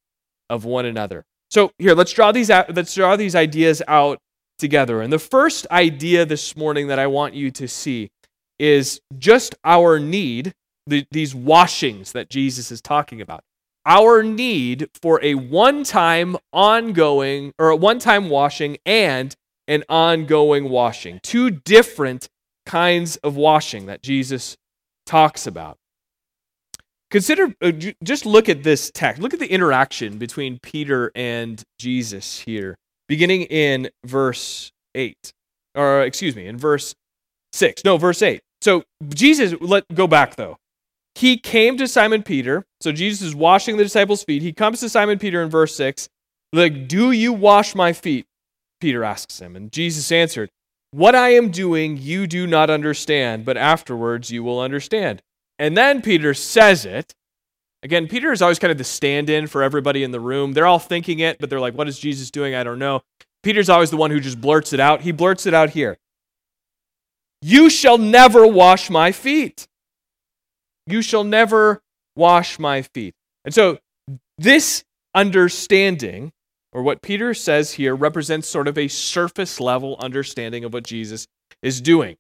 of 0.49 0.65
one 0.65 0.87
another. 0.87 1.25
So 1.51 1.73
here, 1.79 1.95
let's 1.95 2.13
draw 2.13 2.31
these 2.31 2.51
out, 2.51 2.73
let's 2.75 2.95
draw 2.95 3.17
these 3.17 3.35
ideas 3.35 3.83
out 3.89 4.21
together. 4.59 5.01
And 5.01 5.13
the 5.13 5.19
first 5.19 5.67
idea 5.71 6.27
this 6.27 6.57
morning 6.57 6.89
that 6.89 6.99
I 6.99 7.07
want 7.07 7.35
you 7.35 7.51
to 7.53 7.69
see 7.69 8.11
is 8.59 9.01
just 9.19 9.55
our 9.65 9.99
need, 9.99 10.53
the, 10.87 11.07
these 11.11 11.35
washings 11.35 12.13
that 12.13 12.29
Jesus 12.31 12.71
is 12.71 12.81
talking 12.81 13.21
about. 13.21 13.43
Our 13.87 14.23
need 14.23 14.91
for 15.01 15.23
a 15.23 15.35
one 15.35 15.85
time 15.85 16.37
ongoing 16.53 17.53
or 17.59 17.71
a 17.71 17.77
one 17.77 17.99
time 17.99 18.29
washing 18.29 18.77
and 18.85 19.35
an 19.67 19.85
ongoing 19.89 20.69
washing. 20.69 21.21
Two 21.23 21.51
different 21.51 22.29
kinds 22.67 23.17
of 23.19 23.37
washing 23.37 23.87
that 23.87 24.03
Jesus 24.03 24.57
talks 25.07 25.47
about. 25.47 25.79
Consider, 27.11 27.55
uh, 27.63 27.73
just 28.05 28.27
look 28.27 28.51
at 28.51 28.63
this 28.63 28.91
text. 28.93 29.23
Look 29.23 29.33
at 29.33 29.41
the 29.41 29.51
interaction 29.51 30.19
between 30.19 30.59
Peter 30.63 31.11
and 31.15 31.63
Jesus 31.79 32.41
here, 32.41 32.77
beginning 33.09 33.43
in 33.43 33.91
verse 34.05 34.73
8. 34.95 35.33
Or, 35.75 36.03
excuse 36.03 36.37
me, 36.37 36.47
in 36.47 36.57
verse 36.57 36.95
6. 37.53 37.85
No, 37.85 37.97
verse 37.97 38.23
8. 38.23 38.41
So, 38.61 38.85
Jesus, 39.09 39.55
let 39.61 39.85
go 39.95 40.07
back 40.07 40.37
though. 40.37 40.57
He 41.15 41.37
came 41.37 41.77
to 41.79 41.89
Simon 41.89 42.23
Peter. 42.23 42.65
So, 42.81 42.93
Jesus 42.93 43.29
is 43.29 43.35
washing 43.35 43.77
the 43.77 43.85
disciples' 43.85 44.25
feet. 44.25 44.43
He 44.43 44.53
comes 44.53 44.81
to 44.81 44.89
Simon 44.89 45.19
Peter 45.19 45.43
in 45.43 45.51
verse 45.51 45.75
6. 45.77 46.09
Like, 46.53 46.89
do 46.89 47.11
you 47.11 47.33
wash 47.33 47.75
my 47.75 47.93
feet? 47.93 48.27
Peter 48.81 49.05
asks 49.05 49.41
him. 49.41 49.57
And 49.57 49.73
Jesus 49.73 50.11
answered, 50.13 50.51
What 50.91 51.15
I 51.15 51.31
am 51.31 51.51
doing 51.51 51.97
you 51.97 52.27
do 52.27 52.47
not 52.47 52.71
understand, 52.71 53.45
but 53.45 53.57
afterwards 53.57 54.31
you 54.31 54.43
will 54.43 54.61
understand. 54.61 55.23
And 55.59 55.77
then 55.77 56.03
Peter 56.03 56.35
says 56.35 56.85
it. 56.85 57.15
Again, 57.83 58.09
Peter 58.09 58.33
is 58.33 58.43
always 58.43 58.59
kind 58.59 58.73
of 58.73 58.79
the 58.79 58.85
stand 58.85 59.31
in 59.31 59.47
for 59.47 59.63
everybody 59.63 60.03
in 60.03 60.11
the 60.11 60.21
room. 60.21 60.53
They're 60.53 60.67
all 60.67 60.81
thinking 60.81 61.21
it, 61.21 61.39
but 61.39 61.49
they're 61.49 61.61
like, 61.61 61.75
what 61.75 61.89
is 61.89 61.99
Jesus 61.99 62.31
doing? 62.31 62.55
I 62.55 62.65
don't 62.65 62.79
know. 62.79 63.03
Peter's 63.43 63.69
always 63.69 63.91
the 63.91 63.97
one 63.97 64.11
who 64.11 64.21
just 64.21 64.41
blurts 64.41 64.73
it 64.73 64.81
out. 64.81 65.03
He 65.03 65.13
blurts 65.13 65.47
it 65.47 65.55
out 65.55 65.71
here 65.71 65.97
You 67.41 67.71
shall 67.71 67.99
never 67.99 68.47
wash 68.47 68.91
my 68.91 69.13
feet. 69.13 69.69
You 70.87 71.03
shall 71.03 71.25
never 71.25 71.83
wash 72.17 72.59
my 72.59 72.83
feet. 72.83 73.15
And 73.45 73.55
so, 73.55 73.79
this 74.39 74.85
understanding, 75.15 76.33
or 76.73 76.83
what 76.83 77.03
Peter 77.03 77.33
says 77.33 77.75
here, 77.75 77.95
represents 77.95 78.49
sort 78.49 78.67
of 78.67 78.77
a 78.77 78.89
surface 78.89 79.61
level 79.61 79.97
understanding 80.01 80.65
of 80.65 80.73
what 80.73 80.85
Jesus 80.85 81.27
is 81.63 81.81
doing. 81.81 82.17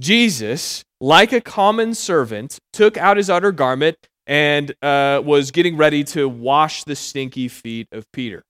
Jesus, 0.00 0.84
like 1.00 1.32
a 1.32 1.40
common 1.40 1.94
servant, 1.94 2.58
took 2.72 2.96
out 2.96 3.16
his 3.16 3.30
outer 3.30 3.52
garment 3.52 3.96
and 4.28 4.74
uh, 4.82 5.22
was 5.24 5.50
getting 5.50 5.76
ready 5.76 6.04
to 6.04 6.28
wash 6.28 6.84
the 6.84 6.94
stinky 6.94 7.48
feet 7.48 7.88
of 7.90 8.04
Peter. 8.12 8.44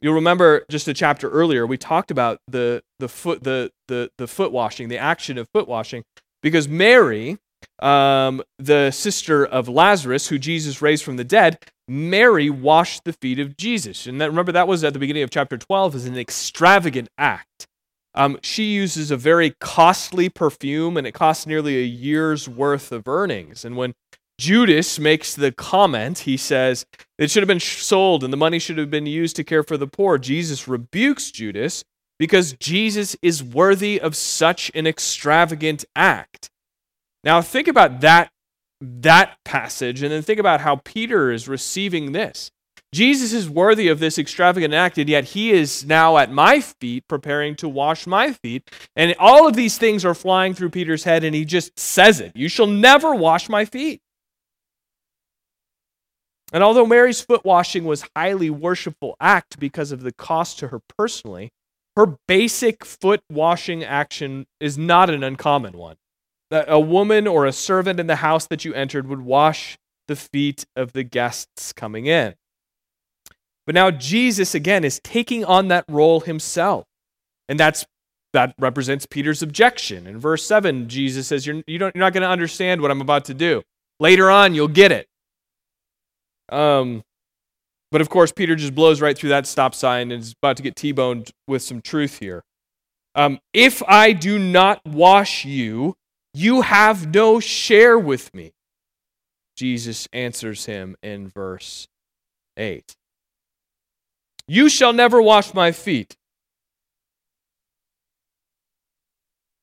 You'll 0.00 0.14
remember 0.14 0.64
just 0.70 0.88
a 0.88 0.94
chapter 0.94 1.28
earlier, 1.28 1.66
we 1.66 1.76
talked 1.76 2.10
about 2.10 2.38
the, 2.48 2.82
the, 2.98 3.08
foot, 3.08 3.44
the, 3.44 3.70
the, 3.88 4.10
the 4.16 4.26
foot 4.26 4.50
washing, 4.50 4.88
the 4.88 4.98
action 4.98 5.36
of 5.38 5.48
foot 5.52 5.68
washing, 5.68 6.04
because 6.42 6.66
Mary, 6.68 7.36
um, 7.80 8.42
the 8.58 8.90
sister 8.90 9.44
of 9.44 9.68
Lazarus, 9.68 10.28
who 10.28 10.38
Jesus 10.38 10.80
raised 10.80 11.04
from 11.04 11.16
the 11.16 11.24
dead, 11.24 11.58
Mary 11.88 12.48
washed 12.48 13.04
the 13.04 13.12
feet 13.12 13.38
of 13.38 13.56
Jesus. 13.56 14.06
And 14.06 14.20
that, 14.20 14.30
remember, 14.30 14.52
that 14.52 14.68
was 14.68 14.84
at 14.84 14.92
the 14.92 14.98
beginning 14.98 15.24
of 15.24 15.30
chapter 15.30 15.58
12 15.58 15.94
as 15.96 16.06
an 16.06 16.16
extravagant 16.16 17.08
act. 17.18 17.66
Um, 18.14 18.38
she 18.42 18.64
uses 18.64 19.10
a 19.10 19.16
very 19.16 19.54
costly 19.60 20.28
perfume, 20.28 20.96
and 20.96 21.06
it 21.06 21.12
costs 21.12 21.46
nearly 21.46 21.76
a 21.76 21.86
year's 21.86 22.48
worth 22.48 22.92
of 22.92 23.06
earnings. 23.06 23.64
And 23.64 23.76
when 23.76 23.94
Judas 24.38 24.98
makes 25.00 25.34
the 25.34 25.50
comment, 25.50 26.20
he 26.20 26.36
says, 26.36 26.86
It 27.18 27.30
should 27.30 27.42
have 27.42 27.48
been 27.48 27.60
sold 27.60 28.22
and 28.22 28.32
the 28.32 28.36
money 28.36 28.58
should 28.58 28.78
have 28.78 28.90
been 28.90 29.06
used 29.06 29.36
to 29.36 29.44
care 29.44 29.64
for 29.64 29.76
the 29.76 29.88
poor. 29.88 30.16
Jesus 30.16 30.68
rebukes 30.68 31.30
Judas 31.30 31.84
because 32.18 32.52
Jesus 32.54 33.16
is 33.20 33.42
worthy 33.42 34.00
of 34.00 34.14
such 34.14 34.70
an 34.74 34.86
extravagant 34.86 35.84
act. 35.96 36.50
Now, 37.24 37.42
think 37.42 37.66
about 37.68 38.00
that, 38.00 38.30
that 38.80 39.36
passage, 39.44 40.02
and 40.02 40.12
then 40.12 40.22
think 40.22 40.38
about 40.38 40.60
how 40.60 40.76
Peter 40.76 41.32
is 41.32 41.48
receiving 41.48 42.12
this. 42.12 42.50
Jesus 42.92 43.32
is 43.32 43.50
worthy 43.50 43.88
of 43.88 43.98
this 43.98 44.18
extravagant 44.18 44.72
act, 44.72 44.98
and 44.98 45.08
yet 45.08 45.24
he 45.24 45.50
is 45.50 45.84
now 45.84 46.16
at 46.16 46.32
my 46.32 46.60
feet 46.60 47.04
preparing 47.06 47.54
to 47.56 47.68
wash 47.68 48.06
my 48.06 48.32
feet. 48.32 48.70
And 48.96 49.14
all 49.18 49.46
of 49.46 49.54
these 49.54 49.76
things 49.76 50.04
are 50.04 50.14
flying 50.14 50.54
through 50.54 50.70
Peter's 50.70 51.04
head, 51.04 51.22
and 51.22 51.34
he 51.34 51.44
just 51.44 51.78
says 51.78 52.20
it 52.20 52.32
You 52.34 52.48
shall 52.48 52.66
never 52.66 53.14
wash 53.14 53.48
my 53.48 53.64
feet. 53.64 54.00
And 56.52 56.62
although 56.64 56.86
Mary's 56.86 57.20
foot 57.20 57.44
washing 57.44 57.84
was 57.84 58.06
highly 58.16 58.50
worshipful 58.50 59.16
act 59.20 59.58
because 59.58 59.92
of 59.92 60.02
the 60.02 60.12
cost 60.12 60.58
to 60.60 60.68
her 60.68 60.80
personally, 60.96 61.50
her 61.96 62.16
basic 62.26 62.84
foot 62.84 63.20
washing 63.30 63.84
action 63.84 64.46
is 64.60 64.78
not 64.78 65.10
an 65.10 65.22
uncommon 65.22 65.76
one. 65.76 65.96
A 66.50 66.80
woman 66.80 67.26
or 67.26 67.44
a 67.44 67.52
servant 67.52 68.00
in 68.00 68.06
the 68.06 68.16
house 68.16 68.46
that 68.46 68.64
you 68.64 68.72
entered 68.72 69.06
would 69.06 69.20
wash 69.20 69.76
the 70.06 70.16
feet 70.16 70.64
of 70.74 70.92
the 70.92 71.02
guests 71.02 71.72
coming 71.74 72.06
in. 72.06 72.34
But 73.66 73.74
now 73.74 73.90
Jesus 73.90 74.54
again 74.54 74.84
is 74.84 75.00
taking 75.04 75.44
on 75.44 75.68
that 75.68 75.84
role 75.88 76.20
himself. 76.20 76.86
And 77.48 77.60
that's 77.60 77.84
that 78.32 78.54
represents 78.58 79.06
Peter's 79.06 79.42
objection. 79.42 80.06
In 80.06 80.18
verse 80.18 80.44
7, 80.44 80.88
Jesus 80.88 81.26
says, 81.26 81.46
You're, 81.46 81.62
you 81.66 81.78
don't, 81.78 81.94
you're 81.94 82.04
not 82.04 82.12
going 82.12 82.22
to 82.22 82.28
understand 82.28 82.80
what 82.80 82.90
I'm 82.90 83.00
about 83.00 83.24
to 83.26 83.34
do. 83.34 83.62
Later 84.00 84.30
on, 84.30 84.54
you'll 84.54 84.68
get 84.68 84.92
it. 84.92 85.06
Um, 86.50 87.02
but 87.90 88.00
of 88.00 88.08
course, 88.08 88.32
Peter 88.32 88.54
just 88.54 88.74
blows 88.74 89.00
right 89.00 89.16
through 89.16 89.30
that 89.30 89.46
stop 89.46 89.74
sign 89.74 90.12
and 90.12 90.22
is 90.22 90.34
about 90.42 90.56
to 90.58 90.62
get 90.62 90.76
T 90.76 90.92
boned 90.92 91.30
with 91.46 91.62
some 91.62 91.80
truth 91.80 92.18
here. 92.18 92.44
Um, 93.14 93.40
if 93.52 93.82
I 93.88 94.12
do 94.12 94.38
not 94.38 94.84
wash 94.86 95.44
you, 95.44 95.96
you 96.34 96.62
have 96.62 97.12
no 97.12 97.40
share 97.40 97.98
with 97.98 98.32
me. 98.34 98.52
Jesus 99.56 100.06
answers 100.12 100.66
him 100.66 100.96
in 101.02 101.28
verse 101.28 101.88
8. 102.56 102.94
You 104.46 104.68
shall 104.68 104.92
never 104.92 105.20
wash 105.20 105.52
my 105.52 105.72
feet. 105.72 106.16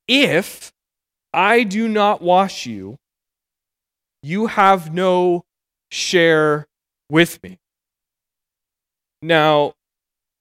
If 0.07 0.73
I 1.33 1.63
do 1.63 1.87
not 1.87 2.21
wash 2.21 2.65
you, 2.65 2.97
you 4.21 4.47
have 4.47 4.93
no 4.93 5.45
share 5.89 6.67
with 7.09 7.41
me. 7.43 7.59
Now, 9.21 9.73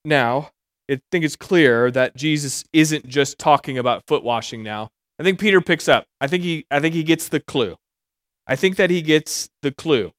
now, 0.04 0.50
I 0.90 1.00
think 1.10 1.24
it's 1.24 1.36
clear 1.36 1.90
that 1.90 2.16
Jesus 2.16 2.64
isn't 2.72 3.06
just 3.08 3.38
talking 3.38 3.78
about 3.78 4.06
foot 4.06 4.22
washing 4.22 4.62
now. 4.62 4.90
I 5.18 5.22
think 5.22 5.38
Peter 5.38 5.60
picks 5.60 5.88
up. 5.88 6.06
I 6.20 6.26
think 6.26 6.42
he 6.42 6.66
I 6.70 6.80
think 6.80 6.94
he 6.94 7.02
gets 7.02 7.28
the 7.28 7.40
clue. 7.40 7.76
I 8.46 8.56
think 8.56 8.76
that 8.76 8.90
he 8.90 9.00
gets 9.00 9.48
the 9.62 9.72
clue. 9.72 10.12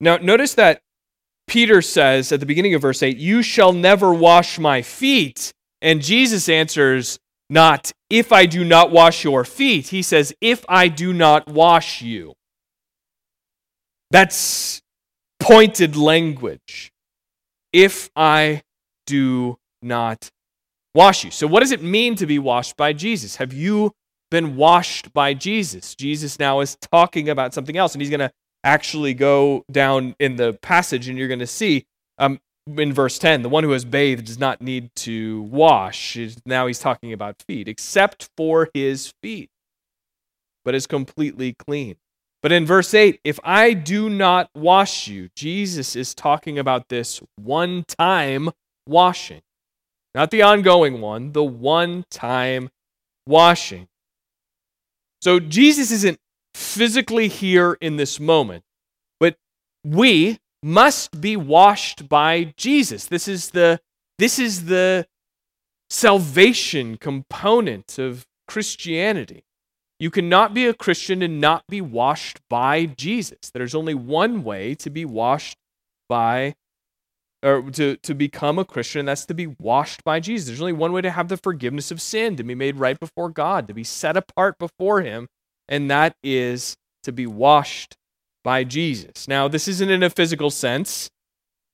Now, 0.00 0.16
notice 0.16 0.54
that 0.54 0.82
Peter 1.46 1.82
says 1.82 2.32
at 2.32 2.40
the 2.40 2.46
beginning 2.46 2.74
of 2.74 2.82
verse 2.82 3.02
8, 3.02 3.16
You 3.16 3.42
shall 3.42 3.72
never 3.72 4.12
wash 4.12 4.58
my 4.58 4.82
feet. 4.82 5.52
And 5.80 6.02
Jesus 6.02 6.48
answers, 6.48 7.18
Not 7.48 7.92
if 8.10 8.32
I 8.32 8.46
do 8.46 8.64
not 8.64 8.90
wash 8.90 9.22
your 9.22 9.44
feet. 9.44 9.88
He 9.88 10.02
says, 10.02 10.34
If 10.40 10.64
I 10.68 10.88
do 10.88 11.12
not 11.12 11.48
wash 11.48 12.02
you. 12.02 12.34
That's 14.10 14.81
pointed 15.42 15.96
language. 15.96 16.92
If 17.72 18.10
I 18.14 18.62
do 19.06 19.58
not 19.80 20.30
wash 20.94 21.24
you. 21.24 21.30
So, 21.30 21.46
what 21.46 21.60
does 21.60 21.72
it 21.72 21.82
mean 21.82 22.14
to 22.16 22.26
be 22.26 22.38
washed 22.38 22.76
by 22.76 22.92
Jesus? 22.92 23.36
Have 23.36 23.52
you 23.52 23.92
been 24.30 24.56
washed 24.56 25.12
by 25.12 25.34
Jesus? 25.34 25.94
Jesus 25.94 26.38
now 26.38 26.60
is 26.60 26.76
talking 26.76 27.28
about 27.28 27.54
something 27.54 27.76
else, 27.76 27.94
and 27.94 28.02
he's 28.02 28.10
going 28.10 28.20
to 28.20 28.30
actually 28.64 29.14
go 29.14 29.64
down 29.70 30.14
in 30.18 30.36
the 30.36 30.52
passage 30.62 31.08
and 31.08 31.18
you're 31.18 31.28
going 31.28 31.40
to 31.40 31.46
see 31.46 31.84
um, 32.18 32.38
in 32.76 32.92
verse 32.92 33.18
10 33.18 33.42
the 33.42 33.48
one 33.48 33.64
who 33.64 33.72
has 33.72 33.84
bathed 33.84 34.26
does 34.26 34.38
not 34.38 34.62
need 34.62 34.88
to 34.94 35.42
wash 35.42 36.16
now 36.46 36.66
he's 36.68 36.78
talking 36.78 37.12
about 37.12 37.42
feet 37.48 37.66
except 37.66 38.28
for 38.36 38.70
his 38.72 39.12
feet 39.20 39.50
but 40.64 40.74
is 40.74 40.86
completely 40.86 41.54
clean 41.54 41.96
but 42.42 42.52
in 42.52 42.66
verse 42.66 42.92
8 42.94 43.20
if 43.24 43.38
i 43.44 43.72
do 43.72 44.10
not 44.10 44.50
wash 44.54 45.08
you 45.08 45.28
jesus 45.34 45.96
is 45.96 46.14
talking 46.14 46.58
about 46.58 46.88
this 46.88 47.20
one 47.36 47.84
time 47.86 48.50
washing 48.86 49.42
not 50.14 50.30
the 50.30 50.42
ongoing 50.42 51.00
one 51.00 51.32
the 51.32 51.44
one 51.44 52.04
time 52.10 52.68
washing 53.26 53.88
so 55.20 55.38
jesus 55.38 55.90
isn't 55.90 56.18
physically 56.54 57.28
here 57.28 57.76
in 57.80 57.96
this 57.96 58.20
moment. 58.20 58.64
But 59.20 59.36
we 59.84 60.38
must 60.62 61.20
be 61.20 61.36
washed 61.36 62.08
by 62.08 62.54
Jesus. 62.56 63.06
This 63.06 63.28
is 63.28 63.50
the 63.50 63.80
this 64.18 64.38
is 64.38 64.66
the 64.66 65.06
salvation 65.90 66.96
component 66.96 67.98
of 67.98 68.26
Christianity. 68.46 69.44
You 70.02 70.10
cannot 70.10 70.52
be 70.52 70.66
a 70.66 70.74
Christian 70.74 71.22
and 71.22 71.40
not 71.40 71.62
be 71.68 71.80
washed 71.80 72.40
by 72.50 72.86
Jesus. 72.86 73.38
There's 73.54 73.72
only 73.72 73.94
one 73.94 74.42
way 74.42 74.74
to 74.74 74.90
be 74.90 75.04
washed 75.04 75.56
by 76.08 76.56
or 77.40 77.70
to, 77.70 77.96
to 77.98 78.12
become 78.12 78.58
a 78.58 78.64
Christian, 78.64 78.98
and 78.98 79.08
that's 79.08 79.26
to 79.26 79.34
be 79.34 79.46
washed 79.60 80.02
by 80.02 80.18
Jesus. 80.18 80.48
There's 80.48 80.60
only 80.60 80.72
one 80.72 80.90
way 80.90 81.02
to 81.02 81.10
have 81.12 81.28
the 81.28 81.36
forgiveness 81.36 81.92
of 81.92 82.02
sin, 82.02 82.34
to 82.34 82.42
be 82.42 82.56
made 82.56 82.78
right 82.78 82.98
before 82.98 83.28
God, 83.28 83.68
to 83.68 83.74
be 83.74 83.84
set 83.84 84.16
apart 84.16 84.58
before 84.58 85.02
Him, 85.02 85.28
and 85.68 85.88
that 85.88 86.16
is 86.20 86.74
to 87.04 87.12
be 87.12 87.28
washed 87.28 87.94
by 88.42 88.64
Jesus. 88.64 89.28
Now, 89.28 89.46
this 89.46 89.68
isn't 89.68 89.88
in 89.88 90.02
a 90.02 90.10
physical 90.10 90.50
sense, 90.50 91.10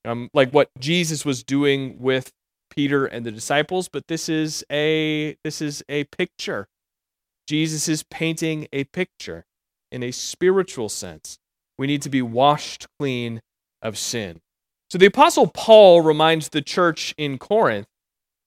um, 0.05 0.29
like 0.35 0.51
what 0.51 0.69
Jesus 0.77 1.25
was 1.25 1.43
doing 1.43 1.97
with 1.99 2.29
Peter 2.69 3.07
and 3.07 3.25
the 3.25 3.31
disciples, 3.31 3.89
but 3.91 4.03
this 4.07 4.29
is 4.29 4.63
a 4.71 5.35
this 5.43 5.63
is 5.63 5.83
a 5.89 6.03
picture. 6.03 6.67
Jesus 7.49 7.89
is 7.89 8.03
painting 8.03 8.67
a 8.71 8.83
picture 8.83 9.43
in 9.91 10.03
a 10.03 10.11
spiritual 10.11 10.87
sense. 10.87 11.39
We 11.79 11.87
need 11.87 12.03
to 12.03 12.09
be 12.09 12.21
washed 12.21 12.85
clean 12.99 13.41
of 13.81 13.97
sin. 13.97 14.41
So 14.91 14.99
the 14.99 15.07
Apostle 15.07 15.47
Paul 15.47 16.01
reminds 16.01 16.49
the 16.49 16.61
church 16.61 17.15
in 17.17 17.39
Corinth 17.39 17.87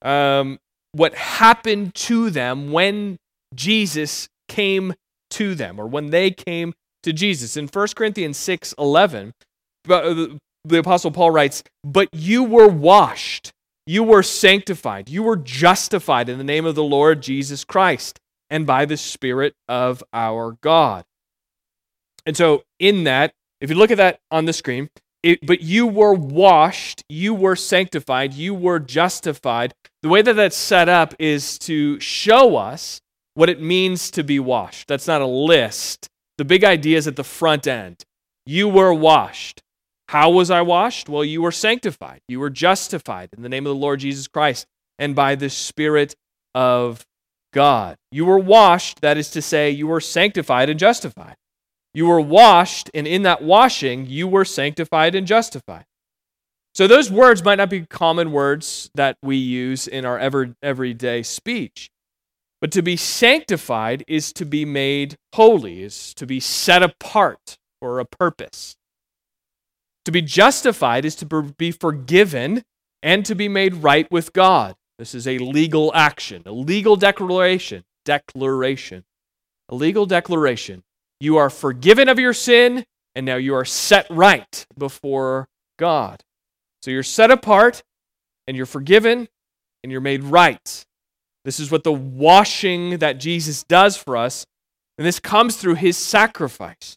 um, 0.02 0.60
what 0.92 1.16
happened 1.16 1.96
to 1.96 2.30
them 2.30 2.70
when 2.70 3.16
Jesus 3.56 4.28
came 4.48 4.94
to 5.30 5.56
them, 5.56 5.80
or 5.80 5.88
when 5.88 6.10
they 6.10 6.30
came 6.30 6.72
to 7.02 7.12
Jesus. 7.12 7.56
In 7.56 7.66
1 7.66 7.88
Corinthians 7.96 8.36
6 8.36 8.72
11, 8.78 9.32
uh, 9.90 10.26
the 10.64 10.78
Apostle 10.78 11.10
Paul 11.10 11.32
writes, 11.32 11.64
But 11.82 12.08
you 12.12 12.44
were 12.44 12.68
washed, 12.68 13.50
you 13.84 14.04
were 14.04 14.22
sanctified, 14.22 15.08
you 15.08 15.24
were 15.24 15.36
justified 15.36 16.28
in 16.28 16.38
the 16.38 16.44
name 16.44 16.66
of 16.66 16.76
the 16.76 16.84
Lord 16.84 17.20
Jesus 17.20 17.64
Christ, 17.64 18.20
and 18.52 18.66
by 18.66 18.84
the 18.84 18.98
Spirit 18.98 19.54
of 19.66 20.04
our 20.12 20.58
God. 20.60 21.04
And 22.26 22.36
so, 22.36 22.64
in 22.78 23.04
that, 23.04 23.32
if 23.62 23.70
you 23.70 23.76
look 23.76 23.90
at 23.90 23.96
that 23.96 24.20
on 24.30 24.44
the 24.44 24.52
screen, 24.52 24.90
it, 25.22 25.44
but 25.44 25.62
you 25.62 25.86
were 25.86 26.12
washed, 26.12 27.02
you 27.08 27.32
were 27.32 27.56
sanctified, 27.56 28.34
you 28.34 28.52
were 28.54 28.78
justified. 28.78 29.72
The 30.02 30.10
way 30.10 30.20
that 30.20 30.34
that's 30.34 30.56
set 30.56 30.88
up 30.88 31.14
is 31.18 31.58
to 31.60 31.98
show 31.98 32.56
us 32.56 33.00
what 33.34 33.48
it 33.48 33.60
means 33.60 34.10
to 34.12 34.22
be 34.22 34.38
washed. 34.38 34.86
That's 34.86 35.06
not 35.06 35.22
a 35.22 35.26
list. 35.26 36.08
The 36.36 36.44
big 36.44 36.62
idea 36.62 36.98
is 36.98 37.08
at 37.08 37.16
the 37.16 37.24
front 37.24 37.66
end. 37.66 38.04
You 38.44 38.68
were 38.68 38.92
washed. 38.92 39.62
How 40.08 40.30
was 40.30 40.50
I 40.50 40.60
washed? 40.60 41.08
Well, 41.08 41.24
you 41.24 41.40
were 41.40 41.52
sanctified. 41.52 42.20
You 42.28 42.38
were 42.38 42.50
justified 42.50 43.30
in 43.34 43.42
the 43.42 43.48
name 43.48 43.64
of 43.64 43.70
the 43.70 43.80
Lord 43.80 44.00
Jesus 44.00 44.28
Christ 44.28 44.66
and 44.98 45.14
by 45.14 45.36
the 45.36 45.48
Spirit 45.48 46.14
of 46.54 47.06
God. 47.52 47.96
You 48.10 48.24
were 48.24 48.38
washed, 48.38 49.00
that 49.00 49.16
is 49.16 49.30
to 49.30 49.42
say, 49.42 49.70
you 49.70 49.86
were 49.86 50.00
sanctified 50.00 50.68
and 50.68 50.78
justified. 50.78 51.36
You 51.94 52.06
were 52.06 52.20
washed, 52.20 52.90
and 52.94 53.06
in 53.06 53.22
that 53.22 53.42
washing, 53.42 54.06
you 54.06 54.26
were 54.26 54.44
sanctified 54.44 55.14
and 55.14 55.26
justified. 55.26 55.84
So, 56.74 56.86
those 56.86 57.10
words 57.10 57.44
might 57.44 57.56
not 57.56 57.68
be 57.68 57.84
common 57.84 58.32
words 58.32 58.90
that 58.94 59.18
we 59.22 59.36
use 59.36 59.86
in 59.86 60.06
our 60.06 60.18
ever, 60.18 60.54
everyday 60.62 61.22
speech. 61.22 61.90
But 62.62 62.72
to 62.72 62.82
be 62.82 62.96
sanctified 62.96 64.04
is 64.08 64.32
to 64.34 64.46
be 64.46 64.64
made 64.64 65.16
holy, 65.34 65.82
is 65.82 66.14
to 66.14 66.26
be 66.26 66.40
set 66.40 66.82
apart 66.82 67.58
for 67.80 67.98
a 67.98 68.06
purpose. 68.06 68.76
To 70.06 70.12
be 70.12 70.22
justified 70.22 71.04
is 71.04 71.14
to 71.16 71.26
be 71.26 71.72
forgiven 71.72 72.62
and 73.02 73.26
to 73.26 73.34
be 73.34 73.48
made 73.48 73.74
right 73.74 74.10
with 74.10 74.32
God. 74.32 74.74
This 75.02 75.16
is 75.16 75.26
a 75.26 75.38
legal 75.38 75.90
action, 75.96 76.44
a 76.46 76.52
legal 76.52 76.94
declaration. 76.94 77.82
Declaration. 78.04 79.02
A 79.68 79.74
legal 79.74 80.06
declaration 80.06 80.84
you 81.18 81.38
are 81.38 81.50
forgiven 81.50 82.08
of 82.08 82.20
your 82.20 82.32
sin, 82.32 82.86
and 83.16 83.26
now 83.26 83.34
you 83.34 83.52
are 83.56 83.64
set 83.64 84.06
right 84.10 84.64
before 84.78 85.48
God. 85.76 86.22
So 86.84 86.92
you're 86.92 87.02
set 87.02 87.32
apart, 87.32 87.82
and 88.46 88.56
you're 88.56 88.64
forgiven, 88.64 89.26
and 89.82 89.90
you're 89.90 90.00
made 90.00 90.22
right. 90.22 90.86
This 91.44 91.58
is 91.58 91.72
what 91.72 91.82
the 91.82 91.92
washing 91.92 92.98
that 92.98 93.18
Jesus 93.18 93.64
does 93.64 93.96
for 93.96 94.16
us, 94.16 94.46
and 94.98 95.04
this 95.04 95.18
comes 95.18 95.56
through 95.56 95.74
his 95.74 95.96
sacrifice. 95.96 96.96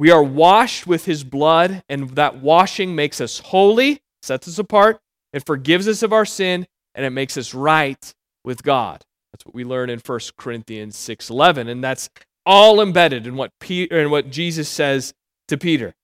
We 0.00 0.10
are 0.10 0.24
washed 0.24 0.84
with 0.84 1.04
his 1.04 1.22
blood, 1.22 1.84
and 1.88 2.10
that 2.16 2.42
washing 2.42 2.96
makes 2.96 3.20
us 3.20 3.38
holy, 3.38 4.02
sets 4.20 4.48
us 4.48 4.58
apart, 4.58 4.98
it 5.32 5.46
forgives 5.46 5.86
us 5.86 6.02
of 6.02 6.12
our 6.12 6.26
sin, 6.26 6.66
and 6.94 7.04
it 7.04 7.10
makes 7.10 7.36
us 7.36 7.54
right 7.54 8.12
with 8.44 8.62
God. 8.62 9.04
That's 9.32 9.44
what 9.46 9.54
we 9.54 9.64
learn 9.64 9.90
in 9.90 10.00
1 10.00 10.36
Corinthians 10.36 10.96
6:11, 10.96 11.68
and 11.68 11.82
that's 11.82 12.08
all 12.44 12.80
embedded 12.80 13.26
in 13.26 13.36
what 13.36 13.50
Peter 13.60 14.00
and 14.00 14.10
what 14.10 14.30
Jesus 14.30 14.68
says 14.68 15.12
to 15.48 15.56
Peter. 15.56 15.94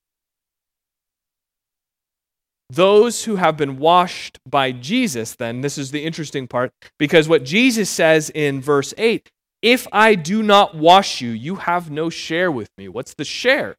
Those 2.68 3.24
who 3.24 3.36
have 3.36 3.56
been 3.56 3.78
washed 3.78 4.40
by 4.44 4.72
Jesus, 4.72 5.36
then, 5.36 5.60
this 5.60 5.78
is 5.78 5.92
the 5.92 6.04
interesting 6.04 6.48
part, 6.48 6.72
because 6.98 7.28
what 7.28 7.44
Jesus 7.44 7.88
says 7.88 8.30
in 8.30 8.60
verse 8.60 8.92
8 8.98 9.30
if 9.62 9.86
I 9.90 10.14
do 10.14 10.42
not 10.42 10.76
wash 10.76 11.20
you, 11.20 11.30
you 11.30 11.56
have 11.56 11.90
no 11.90 12.10
share 12.10 12.52
with 12.52 12.70
me. 12.76 12.88
What's 12.88 13.14
the 13.14 13.24
share? 13.24 13.76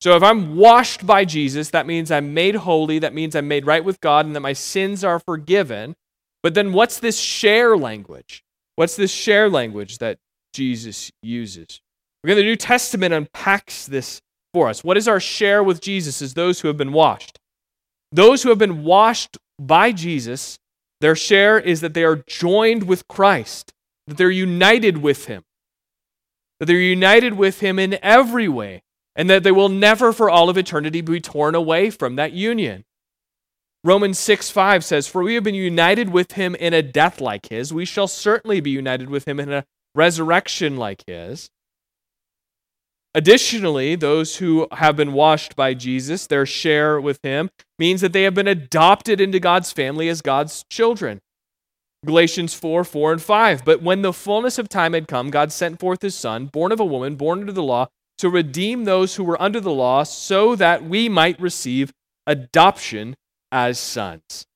So 0.00 0.16
if 0.16 0.22
I'm 0.22 0.56
washed 0.56 1.06
by 1.06 1.24
Jesus, 1.24 1.70
that 1.70 1.86
means 1.86 2.10
I'm 2.10 2.34
made 2.34 2.54
holy, 2.54 2.98
that 2.98 3.14
means 3.14 3.34
I'm 3.34 3.48
made 3.48 3.66
right 3.66 3.84
with 3.84 4.00
God, 4.00 4.26
and 4.26 4.36
that 4.36 4.40
my 4.40 4.52
sins 4.52 5.02
are 5.02 5.18
forgiven. 5.18 5.96
But 6.42 6.54
then 6.54 6.72
what's 6.72 7.00
this 7.00 7.18
share 7.18 7.76
language? 7.76 8.44
What's 8.76 8.96
this 8.96 9.10
share 9.10 9.48
language 9.48 9.98
that 9.98 10.18
Jesus 10.56 11.12
uses. 11.22 11.82
Again, 12.24 12.38
the 12.38 12.42
New 12.42 12.56
Testament 12.56 13.12
unpacks 13.12 13.84
this 13.84 14.22
for 14.54 14.70
us. 14.70 14.82
What 14.82 14.96
is 14.96 15.06
our 15.06 15.20
share 15.20 15.62
with 15.62 15.82
Jesus 15.82 16.22
as 16.22 16.32
those 16.32 16.60
who 16.60 16.68
have 16.68 16.78
been 16.78 16.94
washed? 16.94 17.38
Those 18.10 18.42
who 18.42 18.48
have 18.48 18.58
been 18.58 18.82
washed 18.82 19.36
by 19.58 19.92
Jesus, 19.92 20.58
their 21.02 21.14
share 21.14 21.60
is 21.60 21.82
that 21.82 21.92
they 21.92 22.04
are 22.04 22.24
joined 22.26 22.84
with 22.84 23.06
Christ, 23.06 23.74
that 24.06 24.16
they're 24.16 24.30
united 24.30 24.98
with 24.98 25.26
Him, 25.26 25.44
that 26.58 26.64
they're 26.64 26.76
united 26.76 27.34
with 27.34 27.60
Him 27.60 27.78
in 27.78 27.98
every 28.02 28.48
way, 28.48 28.82
and 29.16 29.28
that 29.30 29.42
they 29.42 29.50
will 29.50 29.70
never 29.70 30.12
for 30.12 30.30
all 30.30 30.48
of 30.48 30.58
eternity 30.58 31.00
be 31.00 31.20
torn 31.20 31.54
away 31.54 31.90
from 31.90 32.16
that 32.16 32.32
union. 32.32 32.84
Romans 33.82 34.18
6 34.18 34.50
5 34.50 34.84
says, 34.84 35.08
For 35.08 35.22
we 35.22 35.34
have 35.34 35.44
been 35.44 35.54
united 35.54 36.10
with 36.10 36.32
him 36.32 36.54
in 36.56 36.74
a 36.74 36.82
death 36.82 37.20
like 37.20 37.48
his. 37.48 37.72
We 37.72 37.84
shall 37.84 38.08
certainly 38.08 38.60
be 38.60 38.70
united 38.70 39.08
with 39.08 39.26
him 39.26 39.40
in 39.40 39.52
a 39.52 39.64
resurrection 39.94 40.76
like 40.76 41.02
his. 41.06 41.50
Additionally, 43.14 43.94
those 43.94 44.36
who 44.36 44.68
have 44.72 44.94
been 44.94 45.14
washed 45.14 45.56
by 45.56 45.72
Jesus, 45.72 46.26
their 46.26 46.44
share 46.44 47.00
with 47.00 47.18
him, 47.22 47.48
means 47.78 48.02
that 48.02 48.12
they 48.12 48.24
have 48.24 48.34
been 48.34 48.48
adopted 48.48 49.22
into 49.22 49.40
God's 49.40 49.72
family 49.72 50.10
as 50.10 50.20
God's 50.20 50.64
children. 50.68 51.20
Galatians 52.04 52.52
4 52.52 52.84
4 52.84 53.12
and 53.12 53.22
5. 53.22 53.64
But 53.64 53.82
when 53.82 54.02
the 54.02 54.12
fullness 54.12 54.58
of 54.58 54.68
time 54.68 54.92
had 54.92 55.08
come, 55.08 55.30
God 55.30 55.50
sent 55.50 55.80
forth 55.80 56.02
his 56.02 56.14
Son, 56.14 56.46
born 56.46 56.72
of 56.72 56.80
a 56.80 56.84
woman, 56.84 57.16
born 57.16 57.40
under 57.40 57.52
the 57.52 57.62
law, 57.62 57.88
to 58.18 58.30
redeem 58.30 58.84
those 58.84 59.16
who 59.16 59.24
were 59.24 59.40
under 59.40 59.60
the 59.60 59.72
law, 59.72 60.02
so 60.02 60.56
that 60.56 60.84
we 60.84 61.08
might 61.08 61.40
receive 61.40 61.92
adoption 62.26 63.16
as 63.52 63.78
sons. 63.78 64.46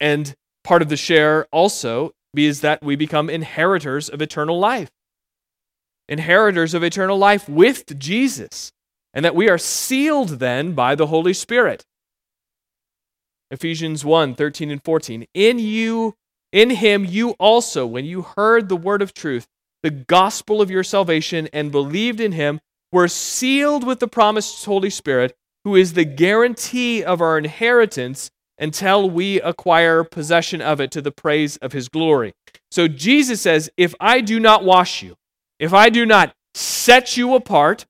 And 0.00 0.34
part 0.62 0.82
of 0.82 0.88
the 0.88 0.96
share 0.96 1.46
also 1.52 2.12
is 2.34 2.60
that 2.62 2.82
we 2.82 2.96
become 2.96 3.30
inheritors 3.30 4.08
of 4.08 4.20
eternal 4.20 4.58
life. 4.58 4.90
Inheritors 6.08 6.74
of 6.74 6.82
eternal 6.82 7.16
life 7.16 7.48
with 7.48 7.98
Jesus, 7.98 8.72
and 9.14 9.24
that 9.24 9.34
we 9.34 9.48
are 9.48 9.58
sealed 9.58 10.40
then 10.40 10.72
by 10.72 10.94
the 10.94 11.06
Holy 11.06 11.32
Spirit. 11.32 11.84
Ephesians 13.50 14.04
1 14.04 14.34
13 14.34 14.70
and 14.70 14.82
14. 14.82 15.26
In 15.32 15.58
you, 15.58 16.14
in 16.52 16.70
him, 16.70 17.04
you 17.04 17.30
also, 17.32 17.86
when 17.86 18.04
you 18.04 18.22
heard 18.36 18.68
the 18.68 18.76
word 18.76 19.00
of 19.00 19.14
truth, 19.14 19.46
the 19.84 19.90
gospel 19.90 20.62
of 20.62 20.70
your 20.70 20.82
salvation, 20.82 21.46
and 21.52 21.70
believed 21.70 22.18
in 22.18 22.32
him, 22.32 22.58
were 22.90 23.06
sealed 23.06 23.86
with 23.86 24.00
the 24.00 24.08
promised 24.08 24.64
Holy 24.64 24.88
Spirit, 24.88 25.36
who 25.62 25.76
is 25.76 25.92
the 25.92 26.06
guarantee 26.06 27.04
of 27.04 27.20
our 27.20 27.36
inheritance 27.36 28.30
until 28.58 29.10
we 29.10 29.42
acquire 29.42 30.02
possession 30.02 30.62
of 30.62 30.80
it 30.80 30.90
to 30.90 31.02
the 31.02 31.10
praise 31.12 31.58
of 31.58 31.72
his 31.72 31.90
glory. 31.90 32.32
So 32.70 32.88
Jesus 32.88 33.42
says, 33.42 33.68
If 33.76 33.94
I 34.00 34.22
do 34.22 34.40
not 34.40 34.64
wash 34.64 35.02
you, 35.02 35.16
if 35.58 35.74
I 35.74 35.90
do 35.90 36.06
not 36.06 36.34
set 36.54 37.18
you 37.18 37.34
apart, 37.34 37.84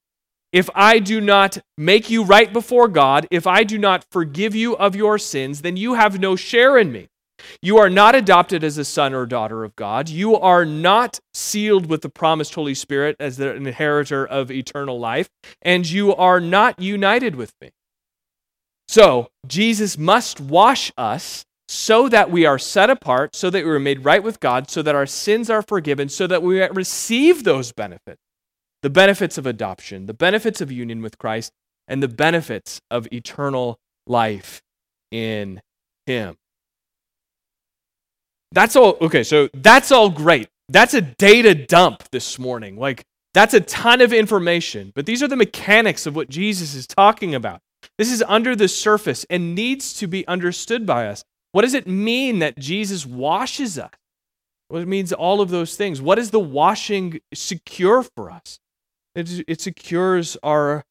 if 0.53 0.69
I 0.75 0.99
do 0.99 1.21
not 1.21 1.59
make 1.79 2.11
you 2.11 2.25
right 2.25 2.53
before 2.53 2.89
God, 2.89 3.29
if 3.31 3.47
I 3.47 3.63
do 3.63 3.79
not 3.79 4.05
forgive 4.11 4.55
you 4.57 4.77
of 4.77 4.97
your 4.97 5.19
sins, 5.19 5.63
then 5.63 5.77
you 5.77 5.95
have 5.95 6.19
no 6.19 6.35
share 6.35 6.77
in 6.77 6.91
me. 6.91 7.09
You 7.63 7.79
are 7.79 7.91
not 7.91 8.15
adopted 8.15 8.65
as 8.65 8.79
a 8.79 8.85
son 8.85 9.15
or 9.15 9.27
daughter 9.27 9.65
of 9.65 9.77
God. 9.77 10.09
You 10.09 10.37
are 10.37 10.65
not 10.65 11.21
sealed 11.33 11.87
with 11.87 12.03
the 12.03 12.09
promised 12.09 12.55
Holy 12.55 12.75
Spirit 12.75 13.17
as 13.19 13.37
the 13.37 13.55
inheritor 13.55 14.27
of 14.27 14.51
eternal 14.51 14.99
life, 14.99 15.29
and 15.63 15.89
you 15.89 16.15
are 16.15 16.41
not 16.41 16.81
united 16.81 17.37
with 17.37 17.53
me. 17.61 17.71
So, 18.89 19.29
Jesus 19.47 19.97
must 19.97 20.41
wash 20.41 20.93
us 20.97 21.45
so 21.69 22.09
that 22.09 22.31
we 22.31 22.45
are 22.45 22.59
set 22.59 22.91
apart, 22.91 23.35
so 23.35 23.49
that 23.51 23.65
we 23.65 23.71
are 23.71 23.81
made 23.81 24.05
right 24.05 24.23
with 24.23 24.41
God, 24.41 24.71
so 24.71 24.83
that 24.83 24.95
our 24.95 25.07
sins 25.07 25.49
are 25.49 25.63
forgiven, 25.63 26.09
so 26.09 26.27
that 26.27 26.43
we 26.43 26.61
receive 26.69 27.45
those 27.45 27.73
benefits 27.73 28.21
the 28.83 28.91
benefits 28.91 29.39
of 29.39 29.47
adoption, 29.47 30.05
the 30.05 30.13
benefits 30.13 30.61
of 30.61 30.71
union 30.71 31.01
with 31.01 31.17
Christ, 31.17 31.53
and 31.89 32.03
the 32.03 32.09
benefits 32.09 32.83
of 32.91 33.09
eternal 33.11 33.79
life 34.07 34.61
in 35.11 35.63
Him. 36.05 36.37
That's 38.55 38.77
all. 38.77 38.97
Okay, 39.01 39.25
so 39.25 39.49
that's 39.53 39.90
all 39.90 40.09
great. 40.09 40.49
That's 40.69 40.95
a 40.95 41.03
data 41.03 41.55
dump 41.55 42.05
this 42.11 42.38
morning. 42.38 42.77
Like, 42.77 43.05
that's 43.35 43.53
a 43.53 43.61
ton 43.61 44.01
of 44.01 44.12
information, 44.12 44.93
but 44.95 45.07
these 45.07 45.23
are 45.23 45.29
the 45.29 45.37
mechanics 45.37 46.07
of 46.07 46.14
what 46.14 46.31
Jesus 46.31 46.75
is 46.75 46.87
talking 46.87 47.35
about. 47.35 47.61
This 47.99 48.11
is 48.11 48.23
under 48.29 48.55
the 48.55 48.69
surface 48.69 49.27
and 49.29 49.55
needs 49.55 49.93
to 49.95 50.07
be 50.07 50.27
understood 50.29 50.87
by 50.87 51.09
us. 51.09 51.25
What 51.51 51.62
does 51.62 51.75
it 51.75 51.87
mean 51.87 52.38
that 52.38 52.59
Jesus 52.59 53.05
washes 53.05 53.79
us? 53.79 53.90
What 54.69 54.83
it 54.83 54.88
means 54.88 55.12
all 55.12 55.40
of 55.40 55.51
those 55.51 55.77
things. 55.77 56.01
What 56.01 56.14
does 56.14 56.31
the 56.31 56.40
washing 56.40 57.21
secure 57.35 58.03
for 58.03 58.31
us? 58.31 58.61
It, 59.14 59.45
it 59.47 59.61
secures 59.61 60.37
our, 60.43 60.85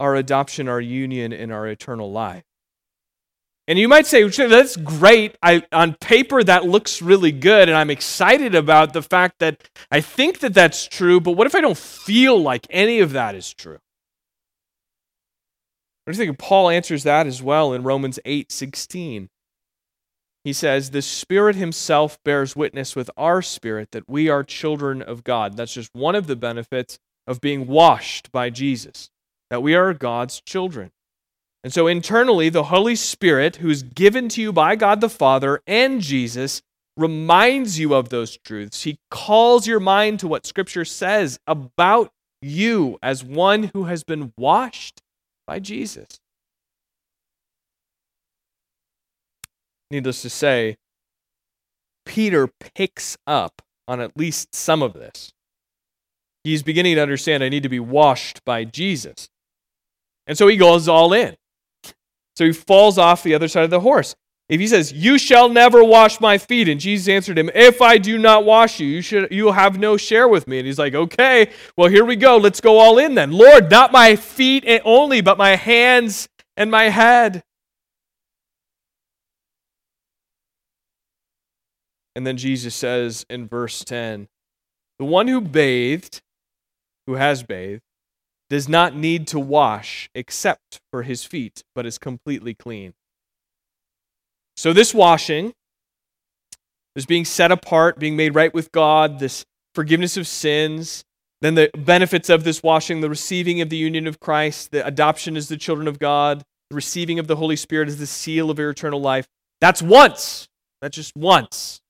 our 0.00 0.14
adoption, 0.14 0.68
our 0.68 0.80
union, 0.80 1.32
and 1.32 1.52
our 1.52 1.66
eternal 1.66 2.10
life. 2.10 2.44
And 3.68 3.78
you 3.78 3.86
might 3.86 4.06
say, 4.06 4.26
that's 4.26 4.78
great. 4.78 5.36
I, 5.42 5.62
on 5.72 5.92
paper, 5.92 6.42
that 6.42 6.64
looks 6.64 7.02
really 7.02 7.32
good, 7.32 7.68
and 7.68 7.76
I'm 7.76 7.90
excited 7.90 8.54
about 8.54 8.94
the 8.94 9.02
fact 9.02 9.40
that 9.40 9.62
I 9.90 10.00
think 10.00 10.40
that 10.40 10.54
that's 10.54 10.88
true, 10.88 11.20
but 11.20 11.32
what 11.32 11.46
if 11.46 11.54
I 11.54 11.60
don't 11.60 11.76
feel 11.76 12.40
like 12.40 12.66
any 12.70 13.00
of 13.00 13.12
that 13.12 13.34
is 13.34 13.52
true? 13.52 13.78
I 16.08 16.14
think 16.14 16.38
Paul 16.38 16.70
answers 16.70 17.02
that 17.02 17.26
as 17.26 17.42
well 17.42 17.74
in 17.74 17.82
Romans 17.82 18.18
8 18.24 18.50
16. 18.50 19.28
He 20.44 20.52
says, 20.54 20.90
The 20.90 21.02
Spirit 21.02 21.54
Himself 21.54 22.18
bears 22.24 22.56
witness 22.56 22.96
with 22.96 23.10
our 23.18 23.42
spirit 23.42 23.90
that 23.90 24.08
we 24.08 24.30
are 24.30 24.42
children 24.42 25.02
of 25.02 25.24
God. 25.24 25.58
That's 25.58 25.74
just 25.74 25.94
one 25.94 26.14
of 26.14 26.26
the 26.26 26.36
benefits 26.36 26.98
of 27.26 27.42
being 27.42 27.66
washed 27.66 28.32
by 28.32 28.48
Jesus, 28.48 29.10
that 29.50 29.62
we 29.62 29.74
are 29.74 29.92
God's 29.92 30.40
children. 30.40 30.90
And 31.64 31.72
so 31.72 31.86
internally, 31.86 32.48
the 32.48 32.64
Holy 32.64 32.94
Spirit, 32.94 33.56
who's 33.56 33.82
given 33.82 34.28
to 34.30 34.40
you 34.40 34.52
by 34.52 34.76
God 34.76 35.00
the 35.00 35.08
Father 35.08 35.60
and 35.66 36.00
Jesus, 36.00 36.62
reminds 36.96 37.78
you 37.78 37.94
of 37.94 38.08
those 38.08 38.36
truths. 38.38 38.82
He 38.82 38.98
calls 39.10 39.66
your 39.66 39.80
mind 39.80 40.20
to 40.20 40.28
what 40.28 40.46
Scripture 40.46 40.84
says 40.84 41.38
about 41.46 42.12
you 42.40 42.98
as 43.02 43.24
one 43.24 43.70
who 43.72 43.84
has 43.84 44.04
been 44.04 44.32
washed 44.36 45.00
by 45.46 45.58
Jesus. 45.58 46.20
Needless 49.90 50.22
to 50.22 50.30
say, 50.30 50.76
Peter 52.04 52.48
picks 52.74 53.16
up 53.26 53.62
on 53.86 54.00
at 54.00 54.16
least 54.16 54.54
some 54.54 54.82
of 54.82 54.92
this. 54.92 55.32
He's 56.44 56.62
beginning 56.62 56.96
to 56.96 57.02
understand 57.02 57.42
I 57.42 57.48
need 57.48 57.62
to 57.62 57.68
be 57.68 57.80
washed 57.80 58.44
by 58.44 58.64
Jesus. 58.64 59.28
And 60.26 60.36
so 60.36 60.46
he 60.46 60.56
goes 60.56 60.88
all 60.88 61.12
in. 61.12 61.36
So 62.38 62.44
he 62.44 62.52
falls 62.52 62.98
off 62.98 63.24
the 63.24 63.34
other 63.34 63.48
side 63.48 63.64
of 63.64 63.70
the 63.70 63.80
horse. 63.80 64.14
If 64.48 64.60
he 64.60 64.68
says, 64.68 64.92
"You 64.92 65.18
shall 65.18 65.48
never 65.48 65.82
wash 65.82 66.20
my 66.20 66.38
feet," 66.38 66.68
and 66.68 66.78
Jesus 66.78 67.08
answered 67.08 67.36
him, 67.36 67.50
"If 67.52 67.82
I 67.82 67.98
do 67.98 68.16
not 68.16 68.44
wash 68.44 68.78
you, 68.78 68.86
you 68.86 69.02
should 69.02 69.32
you 69.32 69.50
have 69.50 69.76
no 69.76 69.96
share 69.96 70.28
with 70.28 70.46
me." 70.46 70.58
And 70.58 70.66
he's 70.66 70.78
like, 70.78 70.94
"Okay, 70.94 71.50
well 71.76 71.88
here 71.88 72.04
we 72.04 72.14
go. 72.14 72.36
Let's 72.36 72.60
go 72.60 72.78
all 72.78 72.96
in 72.96 73.16
then. 73.16 73.32
Lord, 73.32 73.72
not 73.72 73.90
my 73.90 74.14
feet 74.14 74.64
only, 74.84 75.20
but 75.20 75.36
my 75.36 75.56
hands 75.56 76.28
and 76.56 76.70
my 76.70 76.90
head." 76.90 77.42
And 82.14 82.24
then 82.24 82.36
Jesus 82.36 82.76
says 82.76 83.26
in 83.28 83.48
verse 83.48 83.82
10, 83.82 84.28
"The 85.00 85.04
one 85.04 85.26
who 85.26 85.40
bathed 85.40 86.22
who 87.08 87.14
has 87.14 87.42
bathed 87.42 87.82
does 88.50 88.68
not 88.68 88.94
need 88.94 89.26
to 89.28 89.38
wash 89.38 90.08
except 90.14 90.80
for 90.90 91.02
his 91.02 91.24
feet, 91.24 91.62
but 91.74 91.86
is 91.86 91.98
completely 91.98 92.54
clean. 92.54 92.94
So, 94.56 94.72
this 94.72 94.92
washing, 94.92 95.52
this 96.94 97.06
being 97.06 97.24
set 97.24 97.52
apart, 97.52 97.98
being 97.98 98.16
made 98.16 98.34
right 98.34 98.52
with 98.52 98.72
God, 98.72 99.18
this 99.18 99.44
forgiveness 99.74 100.16
of 100.16 100.26
sins, 100.26 101.04
then 101.40 101.54
the 101.54 101.70
benefits 101.76 102.28
of 102.28 102.42
this 102.44 102.62
washing, 102.62 103.00
the 103.00 103.08
receiving 103.08 103.60
of 103.60 103.68
the 103.68 103.76
union 103.76 104.06
of 104.06 104.18
Christ, 104.18 104.72
the 104.72 104.84
adoption 104.84 105.36
as 105.36 105.48
the 105.48 105.56
children 105.56 105.86
of 105.86 105.98
God, 105.98 106.42
the 106.70 106.74
receiving 106.74 107.18
of 107.18 107.28
the 107.28 107.36
Holy 107.36 107.56
Spirit 107.56 107.88
as 107.88 107.98
the 107.98 108.06
seal 108.06 108.50
of 108.50 108.58
your 108.58 108.70
eternal 108.70 109.00
life. 109.00 109.28
That's 109.60 109.80
once. 109.80 110.48
That's 110.82 110.96
just 110.96 111.16
once. 111.16 111.80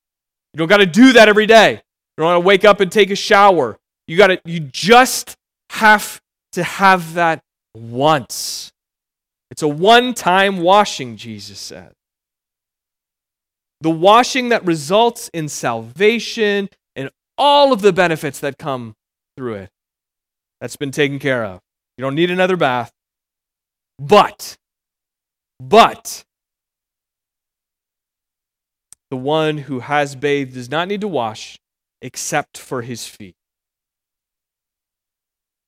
You 0.53 0.59
don't 0.59 0.69
got 0.69 0.79
to 0.79 0.87
do 0.87 1.13
that 1.13 1.29
every 1.29 1.47
day. 1.47 1.73
You 1.73 1.81
don't 2.19 2.27
want 2.27 2.43
to 2.43 2.47
wake 2.47 2.65
up 2.65 2.81
and 2.81 2.91
take 2.91 3.11
a 3.11 3.17
shower. 3.17 3.79
You 4.07 4.17
got 4.17 4.29
to 4.29 4.41
you 4.45 4.61
just 4.61 5.37
have 5.71 6.21
to 6.59 6.65
have 6.65 7.15
that 7.15 7.41
once. 7.73 8.73
It's 9.53 9.63
a 9.63 9.69
one-time 9.69 10.59
washing, 10.59 11.17
Jesus 11.17 11.61
said. 11.61 11.93
The 13.81 13.91
washing 13.91 14.49
that 14.49 14.65
results 14.65 15.31
in 15.33 15.49
salvation 15.49 16.69
and 16.97 17.11
all 17.39 17.73
of 17.73 17.81
the 17.81 17.93
benefits 17.93 18.41
that 18.41 18.59
come 18.59 18.95
through 19.37 19.55
it. 19.55 19.71
That's 20.61 20.75
been 20.75 20.91
taken 20.91 21.21
care 21.21 21.45
of. 21.45 21.61
You 21.97 22.03
don't 22.03 22.17
need 22.17 22.33
another 22.33 22.57
bath. 22.57 22.91
But, 24.01 24.57
but, 25.61 26.25
the 29.11 29.17
one 29.17 29.59
who 29.59 29.79
has 29.81 30.17
bathed 30.17 30.55
does 30.55 30.69
not 30.69 30.89
need 30.89 31.03
to 31.03 31.09
wash 31.09 31.57
except 32.03 32.59
for 32.59 32.83
his 32.83 33.07
feet. 33.07 33.37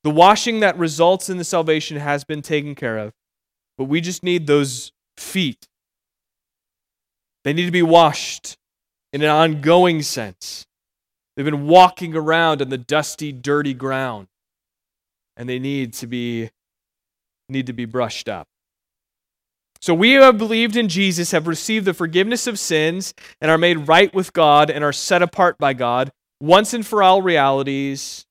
The 0.02 0.10
washing 0.10 0.60
that 0.60 0.78
results 0.78 1.28
in 1.28 1.36
the 1.36 1.44
salvation 1.44 1.98
has 1.98 2.24
been 2.24 2.42
taken 2.42 2.74
care 2.74 2.98
of, 2.98 3.12
but 3.76 3.84
we 3.84 4.00
just 4.00 4.22
need 4.22 4.46
those 4.46 4.92
feet. 5.16 5.68
They 7.44 7.52
need 7.52 7.66
to 7.66 7.72
be 7.72 7.82
washed 7.82 8.56
in 9.12 9.22
an 9.22 9.28
ongoing 9.28 10.02
sense. 10.02 10.66
They've 11.36 11.44
been 11.44 11.66
walking 11.66 12.14
around 12.14 12.62
on 12.62 12.68
the 12.68 12.78
dusty, 12.78 13.32
dirty 13.32 13.74
ground, 13.74 14.28
and 15.36 15.48
they 15.48 15.58
need 15.58 15.92
to 15.94 16.06
be 16.06 16.50
need 17.48 17.66
to 17.66 17.72
be 17.72 17.84
brushed 17.84 18.28
up. 18.28 18.46
So 19.80 19.94
we 19.94 20.14
who 20.14 20.20
have 20.20 20.38
believed 20.38 20.76
in 20.76 20.88
Jesus 20.88 21.30
have 21.32 21.46
received 21.46 21.86
the 21.86 21.94
forgiveness 21.94 22.46
of 22.46 22.58
sins 22.58 23.14
and 23.40 23.50
are 23.50 23.58
made 23.58 23.88
right 23.88 24.12
with 24.14 24.32
God 24.32 24.70
and 24.70 24.84
are 24.84 24.92
set 24.92 25.22
apart 25.22 25.56
by 25.58 25.72
God 25.72 26.12
once 26.40 26.74
and 26.74 26.86
for 26.86 27.02
all 27.02 27.22
realities 27.22 28.26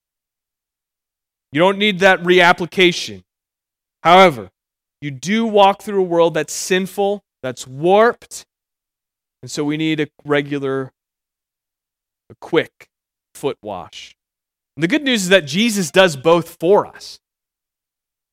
you 1.51 1.59
don't 1.59 1.77
need 1.77 1.99
that 1.99 2.21
reapplication. 2.21 3.23
However, 4.03 4.49
you 5.01 5.11
do 5.11 5.45
walk 5.45 5.81
through 5.81 6.01
a 6.01 6.05
world 6.05 6.33
that's 6.33 6.53
sinful, 6.53 7.23
that's 7.41 7.65
warped, 7.65 8.45
and 9.41 9.49
so 9.49 9.63
we 9.63 9.77
need 9.77 9.99
a 9.99 10.07
regular, 10.25 10.91
a 12.29 12.35
quick 12.41 12.89
foot 13.33 13.57
wash. 13.61 14.15
And 14.75 14.83
the 14.83 14.87
good 14.87 15.03
news 15.03 15.23
is 15.23 15.29
that 15.29 15.45
Jesus 15.45 15.91
does 15.91 16.15
both 16.15 16.57
for 16.59 16.85
us. 16.85 17.19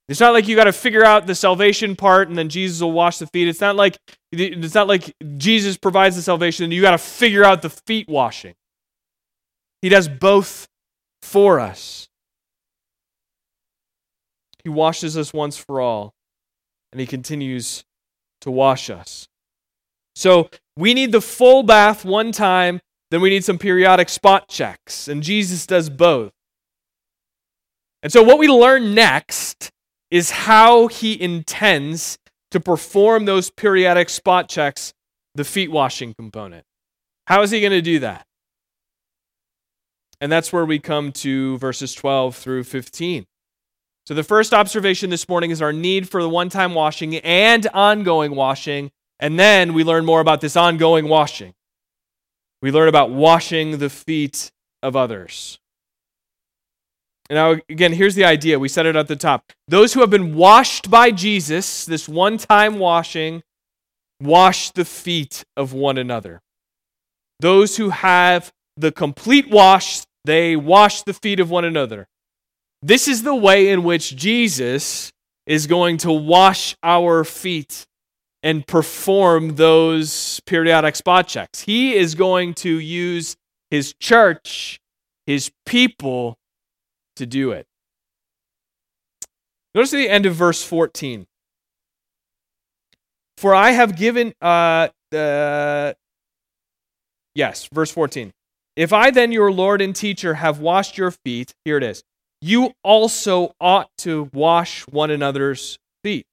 It's 0.08 0.20
not 0.20 0.32
like 0.32 0.46
you 0.46 0.54
got 0.54 0.64
to 0.64 0.72
figure 0.72 1.04
out 1.04 1.26
the 1.26 1.34
salvation 1.34 1.96
part 1.96 2.28
and 2.28 2.38
then 2.38 2.48
Jesus 2.48 2.80
will 2.80 2.92
wash 2.92 3.18
the 3.18 3.26
feet. 3.26 3.48
It's 3.48 3.60
not 3.60 3.74
like 3.74 3.98
it's 4.30 4.74
not 4.74 4.86
like 4.86 5.14
Jesus 5.36 5.76
provides 5.76 6.14
the 6.14 6.22
salvation 6.22 6.64
and 6.64 6.72
you 6.72 6.80
got 6.80 6.92
to 6.92 6.98
figure 6.98 7.44
out 7.44 7.62
the 7.62 7.70
feet 7.70 8.08
washing. 8.08 8.54
He 9.82 9.88
does 9.88 10.08
both 10.08 10.68
for 11.22 11.58
us. 11.58 12.08
He 14.66 14.70
washes 14.70 15.16
us 15.16 15.32
once 15.32 15.56
for 15.56 15.80
all, 15.80 16.12
and 16.90 17.00
He 17.00 17.06
continues 17.06 17.84
to 18.40 18.50
wash 18.50 18.90
us. 18.90 19.28
So 20.16 20.50
we 20.76 20.92
need 20.92 21.12
the 21.12 21.20
full 21.20 21.62
bath 21.62 22.04
one 22.04 22.32
time, 22.32 22.80
then 23.12 23.20
we 23.20 23.30
need 23.30 23.44
some 23.44 23.58
periodic 23.58 24.08
spot 24.08 24.48
checks, 24.48 25.06
and 25.06 25.22
Jesus 25.22 25.68
does 25.68 25.88
both. 25.88 26.32
And 28.02 28.12
so 28.12 28.24
what 28.24 28.40
we 28.40 28.48
learn 28.48 28.92
next 28.92 29.70
is 30.10 30.32
how 30.32 30.88
He 30.88 31.22
intends 31.22 32.18
to 32.50 32.58
perform 32.58 33.24
those 33.24 33.50
periodic 33.50 34.08
spot 34.08 34.48
checks, 34.48 34.92
the 35.36 35.44
feet 35.44 35.70
washing 35.70 36.12
component. 36.12 36.64
How 37.28 37.42
is 37.42 37.52
He 37.52 37.60
going 37.60 37.70
to 37.70 37.80
do 37.80 38.00
that? 38.00 38.26
And 40.20 40.32
that's 40.32 40.52
where 40.52 40.66
we 40.66 40.80
come 40.80 41.12
to 41.12 41.56
verses 41.58 41.94
12 41.94 42.34
through 42.34 42.64
15. 42.64 43.26
So, 44.06 44.14
the 44.14 44.22
first 44.22 44.54
observation 44.54 45.10
this 45.10 45.28
morning 45.28 45.50
is 45.50 45.60
our 45.60 45.72
need 45.72 46.08
for 46.08 46.22
the 46.22 46.28
one 46.28 46.48
time 46.48 46.74
washing 46.74 47.16
and 47.16 47.66
ongoing 47.74 48.36
washing. 48.36 48.92
And 49.18 49.38
then 49.38 49.74
we 49.74 49.82
learn 49.82 50.04
more 50.04 50.20
about 50.20 50.40
this 50.40 50.56
ongoing 50.56 51.08
washing. 51.08 51.54
We 52.62 52.70
learn 52.70 52.88
about 52.88 53.10
washing 53.10 53.78
the 53.78 53.90
feet 53.90 54.52
of 54.82 54.94
others. 54.94 55.58
Now, 57.28 57.56
again, 57.68 57.92
here's 57.92 58.14
the 58.14 58.24
idea. 58.24 58.58
We 58.58 58.68
said 58.68 58.86
it 58.86 58.94
at 58.94 59.08
the 59.08 59.16
top. 59.16 59.52
Those 59.66 59.92
who 59.92 60.00
have 60.00 60.10
been 60.10 60.36
washed 60.36 60.88
by 60.88 61.10
Jesus, 61.10 61.84
this 61.84 62.08
one 62.08 62.38
time 62.38 62.78
washing, 62.78 63.42
wash 64.20 64.70
the 64.70 64.84
feet 64.84 65.44
of 65.56 65.72
one 65.72 65.98
another. 65.98 66.40
Those 67.40 67.76
who 67.76 67.90
have 67.90 68.52
the 68.76 68.92
complete 68.92 69.50
wash, 69.50 70.02
they 70.24 70.54
wash 70.54 71.02
the 71.02 71.14
feet 71.14 71.40
of 71.40 71.50
one 71.50 71.64
another. 71.64 72.06
This 72.86 73.08
is 73.08 73.24
the 73.24 73.34
way 73.34 73.70
in 73.70 73.82
which 73.82 74.14
Jesus 74.14 75.12
is 75.44 75.66
going 75.66 75.96
to 75.98 76.12
wash 76.12 76.76
our 76.84 77.24
feet 77.24 77.84
and 78.44 78.64
perform 78.64 79.56
those 79.56 80.38
periodic 80.46 80.94
spot 80.94 81.26
checks. 81.26 81.62
He 81.62 81.96
is 81.96 82.14
going 82.14 82.54
to 82.54 82.78
use 82.78 83.36
his 83.72 83.92
church, 83.98 84.78
his 85.26 85.50
people, 85.64 86.38
to 87.16 87.26
do 87.26 87.50
it. 87.50 87.66
Notice 89.74 89.90
the 89.90 90.08
end 90.08 90.24
of 90.24 90.36
verse 90.36 90.62
14. 90.62 91.26
For 93.36 93.52
I 93.52 93.72
have 93.72 93.96
given, 93.96 94.32
uh, 94.40 94.90
uh, 95.12 95.94
yes, 97.34 97.68
verse 97.72 97.90
14. 97.90 98.32
If 98.76 98.92
I 98.92 99.10
then, 99.10 99.32
your 99.32 99.50
Lord 99.50 99.82
and 99.82 99.96
teacher, 99.96 100.34
have 100.34 100.60
washed 100.60 100.96
your 100.96 101.10
feet, 101.10 101.52
here 101.64 101.78
it 101.78 101.82
is, 101.82 102.04
you 102.40 102.72
also 102.82 103.54
ought 103.60 103.90
to 103.98 104.30
wash 104.32 104.82
one 104.82 105.10
another's 105.10 105.78
feet. 106.02 106.26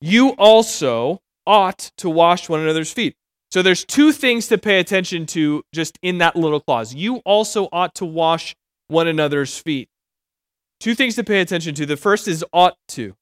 You 0.00 0.30
also 0.30 1.20
ought 1.46 1.90
to 1.98 2.10
wash 2.10 2.48
one 2.48 2.60
another's 2.60 2.92
feet. 2.92 3.14
So 3.50 3.62
there's 3.62 3.84
two 3.84 4.12
things 4.12 4.48
to 4.48 4.58
pay 4.58 4.78
attention 4.80 5.26
to 5.26 5.62
just 5.74 5.98
in 6.02 6.18
that 6.18 6.36
little 6.36 6.60
clause. 6.60 6.94
You 6.94 7.16
also 7.18 7.68
ought 7.70 7.94
to 7.96 8.04
wash 8.04 8.56
one 8.88 9.06
another's 9.06 9.58
feet. 9.58 9.88
Two 10.80 10.94
things 10.94 11.14
to 11.16 11.24
pay 11.24 11.40
attention 11.40 11.74
to. 11.76 11.86
The 11.86 11.96
first 11.96 12.26
is 12.26 12.44
ought 12.52 12.76
to. 12.88 13.14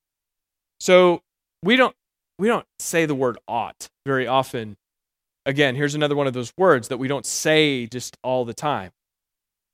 So 0.79 1.21
we 1.63 1.77
don't 1.77 1.95
we 2.39 2.49
don't 2.49 2.67
say 2.79 3.05
the 3.05 3.15
word 3.15 3.39
ought 3.47 3.89
very 4.07 4.27
often. 4.27 4.77
Again, 5.45 5.75
here's 5.75 5.95
another 5.95 6.17
one 6.17 6.27
of 6.27 6.33
those 6.33 6.53
words 6.57 6.89
that 6.89 6.99
we 6.99 7.09
don't 7.09 7.27
say 7.27 7.87
just 7.87 8.17
all 8.23 8.45
the 8.45 8.55
time. 8.55 8.93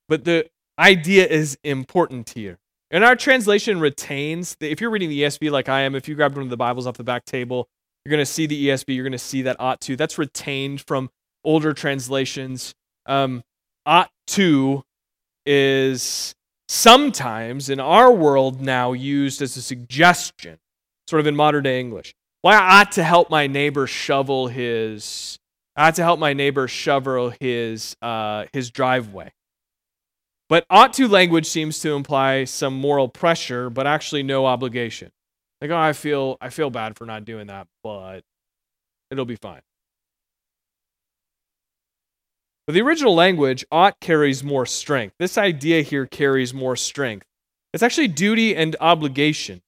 But 0.08 0.24
the 0.24 0.48
idea 0.78 1.26
is 1.26 1.58
important 1.64 2.30
here. 2.30 2.58
And 2.90 3.04
our 3.04 3.16
translation 3.16 3.80
retains, 3.80 4.56
if 4.60 4.80
you're 4.80 4.90
reading 4.90 5.08
the 5.08 5.22
ESV 5.22 5.50
like 5.50 5.68
I 5.68 5.82
am, 5.82 5.94
if 5.94 6.08
you 6.08 6.14
grabbed 6.14 6.36
one 6.36 6.44
of 6.44 6.50
the 6.50 6.56
Bibles 6.56 6.86
off 6.86 6.96
the 6.96 7.04
back 7.04 7.24
table, 7.24 7.68
you're 8.04 8.10
going 8.10 8.24
to 8.24 8.26
see 8.26 8.46
the 8.46 8.68
ESV, 8.68 8.94
you're 8.94 9.04
going 9.04 9.12
to 9.12 9.18
see 9.18 9.42
that 9.42 9.56
ought 9.58 9.80
to. 9.82 9.96
That's 9.96 10.18
retained 10.18 10.82
from 10.82 11.10
older 11.44 11.74
translations. 11.74 12.74
Um, 13.06 13.42
ought 13.84 14.10
to 14.28 14.84
is 15.44 16.34
sometimes 16.68 17.70
in 17.70 17.80
our 17.80 18.12
world 18.12 18.60
now 18.60 18.92
used 18.92 19.42
as 19.42 19.56
a 19.56 19.62
suggestion, 19.62 20.58
sort 21.08 21.20
of 21.20 21.26
in 21.26 21.34
modern 21.34 21.64
day 21.64 21.80
English. 21.80 22.14
Well, 22.42 22.56
I 22.56 22.80
ought 22.80 22.92
to 22.92 23.02
help 23.02 23.30
my 23.30 23.48
neighbor 23.48 23.86
shovel 23.86 24.46
his. 24.46 25.38
I 25.74 25.88
ought 25.88 25.96
to 25.96 26.04
help 26.04 26.20
my 26.20 26.32
neighbor 26.32 26.68
shovel 26.68 27.32
his 27.40 27.96
uh, 28.00 28.44
his 28.52 28.70
driveway. 28.70 29.32
But 30.48 30.64
ought 30.70 30.92
to 30.94 31.08
language 31.08 31.46
seems 31.46 31.80
to 31.80 31.94
imply 31.94 32.44
some 32.44 32.74
moral 32.74 33.08
pressure, 33.08 33.68
but 33.68 33.86
actually 33.86 34.22
no 34.22 34.46
obligation. 34.46 35.10
Like, 35.60 35.70
oh, 35.70 35.76
I 35.76 35.92
feel 35.92 36.36
I 36.40 36.50
feel 36.50 36.70
bad 36.70 36.96
for 36.96 37.04
not 37.04 37.24
doing 37.24 37.48
that, 37.48 37.66
but 37.82 38.22
it'll 39.10 39.24
be 39.24 39.36
fine. 39.36 39.62
But 42.66 42.74
the 42.74 42.82
original 42.82 43.14
language, 43.14 43.64
ought 43.70 44.00
carries 44.00 44.42
more 44.42 44.66
strength. 44.66 45.14
This 45.18 45.38
idea 45.38 45.82
here 45.82 46.04
carries 46.04 46.52
more 46.52 46.76
strength. 46.76 47.26
It's 47.72 47.82
actually 47.82 48.08
duty 48.08 48.56
and 48.56 48.74
obligation. 48.80 49.62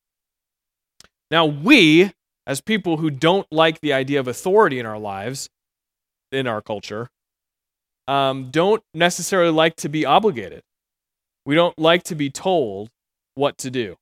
Now, 1.30 1.46
we, 1.46 2.12
as 2.46 2.60
people 2.60 2.96
who 2.96 3.10
don't 3.10 3.46
like 3.52 3.80
the 3.80 3.92
idea 3.92 4.18
of 4.18 4.26
authority 4.26 4.80
in 4.80 4.86
our 4.86 4.98
lives, 4.98 5.48
in 6.32 6.46
our 6.46 6.60
culture, 6.60 7.08
um, 8.08 8.50
don't 8.50 8.82
necessarily 8.94 9.52
like 9.52 9.76
to 9.76 9.88
be 9.88 10.04
obligated. 10.04 10.62
We 11.48 11.54
don't 11.54 11.78
like 11.78 12.02
to 12.04 12.14
be 12.14 12.28
told 12.28 12.90
what 13.34 13.56
to 13.56 13.70
do. 13.70 13.96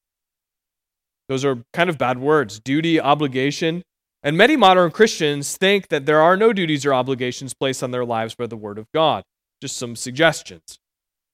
Those 1.29 1.45
are 1.45 1.63
kind 1.73 1.89
of 1.89 1.97
bad 1.97 2.19
words 2.19 2.59
duty, 2.59 2.99
obligation. 2.99 3.85
And 4.25 4.37
many 4.37 4.57
modern 4.57 4.91
Christians 4.91 5.57
think 5.57 5.87
that 5.87 6.07
there 6.07 6.21
are 6.21 6.37
no 6.37 6.53
duties 6.53 6.85
or 6.85 6.93
obligations 6.93 7.55
placed 7.55 7.85
on 7.85 7.93
their 7.93 8.05
lives 8.05 8.35
by 8.35 8.49
the 8.49 8.57
Word 8.57 8.79
of 8.79 8.87
God. 8.93 9.23
Just 9.63 9.77
some 9.77 9.95
suggestions. 9.95 10.81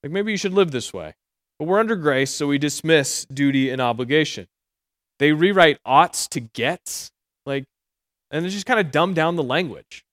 Like 0.02 0.12
maybe 0.12 0.30
you 0.30 0.36
should 0.36 0.52
live 0.52 0.70
this 0.70 0.92
way. 0.92 1.14
But 1.58 1.64
we're 1.64 1.80
under 1.80 1.96
grace, 1.96 2.30
so 2.30 2.46
we 2.46 2.58
dismiss 2.58 3.24
duty 3.24 3.70
and 3.70 3.80
obligation. 3.80 4.48
They 5.18 5.32
rewrite 5.32 5.78
oughts 5.86 6.28
to 6.28 6.40
gets, 6.40 7.10
like, 7.46 7.64
and 8.30 8.44
they 8.44 8.50
just 8.50 8.66
kind 8.66 8.80
of 8.80 8.90
dumb 8.90 9.14
down 9.14 9.36
the 9.36 9.42
language. 9.42 10.04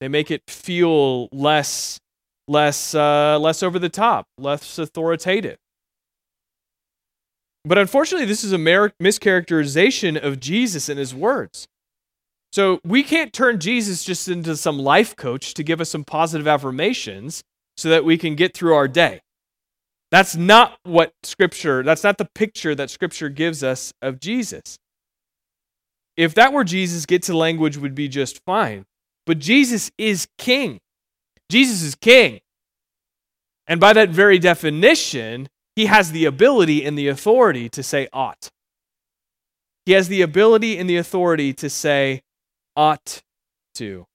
They 0.00 0.06
make 0.06 0.30
it 0.30 0.42
feel 0.46 1.26
less, 1.32 1.98
less, 2.48 2.94
uh, 2.94 3.38
less 3.38 3.62
over 3.62 3.78
the 3.78 3.88
top, 3.88 4.26
less 4.38 4.78
authoritative. 4.78 5.58
But 7.64 7.78
unfortunately, 7.78 8.26
this 8.26 8.42
is 8.42 8.52
a 8.52 8.58
mer- 8.58 8.92
mischaracterization 9.00 10.20
of 10.20 10.40
Jesus 10.40 10.88
and 10.88 10.98
his 10.98 11.14
words. 11.14 11.68
So 12.52 12.80
we 12.82 13.02
can't 13.02 13.32
turn 13.32 13.60
Jesus 13.60 14.04
just 14.04 14.26
into 14.26 14.56
some 14.56 14.78
life 14.78 15.14
coach 15.14 15.52
to 15.54 15.62
give 15.62 15.80
us 15.80 15.90
some 15.90 16.04
positive 16.04 16.48
affirmations 16.48 17.42
so 17.76 17.90
that 17.90 18.04
we 18.04 18.16
can 18.16 18.34
get 18.34 18.54
through 18.54 18.74
our 18.74 18.88
day. 18.88 19.20
That's 20.10 20.34
not 20.34 20.78
what 20.84 21.12
Scripture, 21.22 21.82
that's 21.82 22.02
not 22.02 22.16
the 22.16 22.28
picture 22.34 22.74
that 22.74 22.88
Scripture 22.88 23.28
gives 23.28 23.62
us 23.62 23.92
of 24.00 24.18
Jesus. 24.18 24.78
If 26.16 26.34
that 26.34 26.52
were 26.52 26.64
Jesus, 26.64 27.04
get 27.04 27.22
to 27.24 27.36
language 27.36 27.76
would 27.76 27.94
be 27.94 28.08
just 28.08 28.42
fine. 28.44 28.86
But 29.26 29.38
Jesus 29.38 29.90
is 29.98 30.26
king. 30.38 30.80
Jesus 31.50 31.82
is 31.82 31.94
king. 31.94 32.40
And 33.66 33.80
by 33.80 33.92
that 33.92 34.10
very 34.10 34.38
definition, 34.38 35.48
he 35.76 35.86
has 35.86 36.12
the 36.12 36.24
ability 36.24 36.84
and 36.84 36.98
the 36.98 37.08
authority 37.08 37.68
to 37.68 37.82
say 37.82 38.08
ought. 38.12 38.50
He 39.86 39.92
has 39.92 40.08
the 40.08 40.22
ability 40.22 40.76
and 40.78 40.88
the 40.88 40.96
authority 40.96 41.52
to 41.54 41.70
say 41.70 42.22
ought 42.76 43.22
to. 43.74 44.06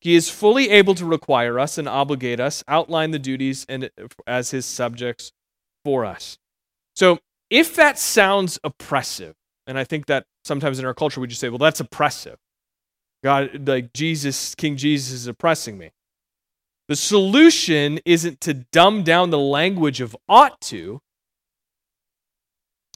He 0.00 0.14
is 0.14 0.30
fully 0.30 0.70
able 0.70 0.94
to 0.94 1.04
require 1.04 1.58
us 1.58 1.76
and 1.76 1.86
obligate 1.88 2.40
us, 2.40 2.64
outline 2.66 3.10
the 3.10 3.18
duties 3.18 3.66
and 3.68 3.90
as 4.26 4.50
his 4.50 4.64
subjects 4.64 5.32
for 5.84 6.04
us. 6.04 6.38
So, 6.96 7.18
if 7.50 7.74
that 7.76 7.98
sounds 7.98 8.58
oppressive, 8.64 9.34
and 9.66 9.78
I 9.78 9.84
think 9.84 10.06
that 10.06 10.24
sometimes 10.44 10.78
in 10.78 10.84
our 10.84 10.94
culture 10.94 11.20
we 11.20 11.26
just 11.26 11.40
say, 11.40 11.48
well, 11.48 11.58
that's 11.58 11.80
oppressive. 11.80 12.38
God, 13.22 13.68
like 13.68 13.92
Jesus, 13.92 14.54
King 14.54 14.76
Jesus 14.76 15.12
is 15.12 15.26
oppressing 15.26 15.76
me. 15.76 15.90
The 16.90 16.96
solution 16.96 18.00
isn't 18.04 18.40
to 18.40 18.52
dumb 18.52 19.04
down 19.04 19.30
the 19.30 19.38
language 19.38 20.00
of 20.00 20.16
ought 20.28 20.60
to. 20.62 21.00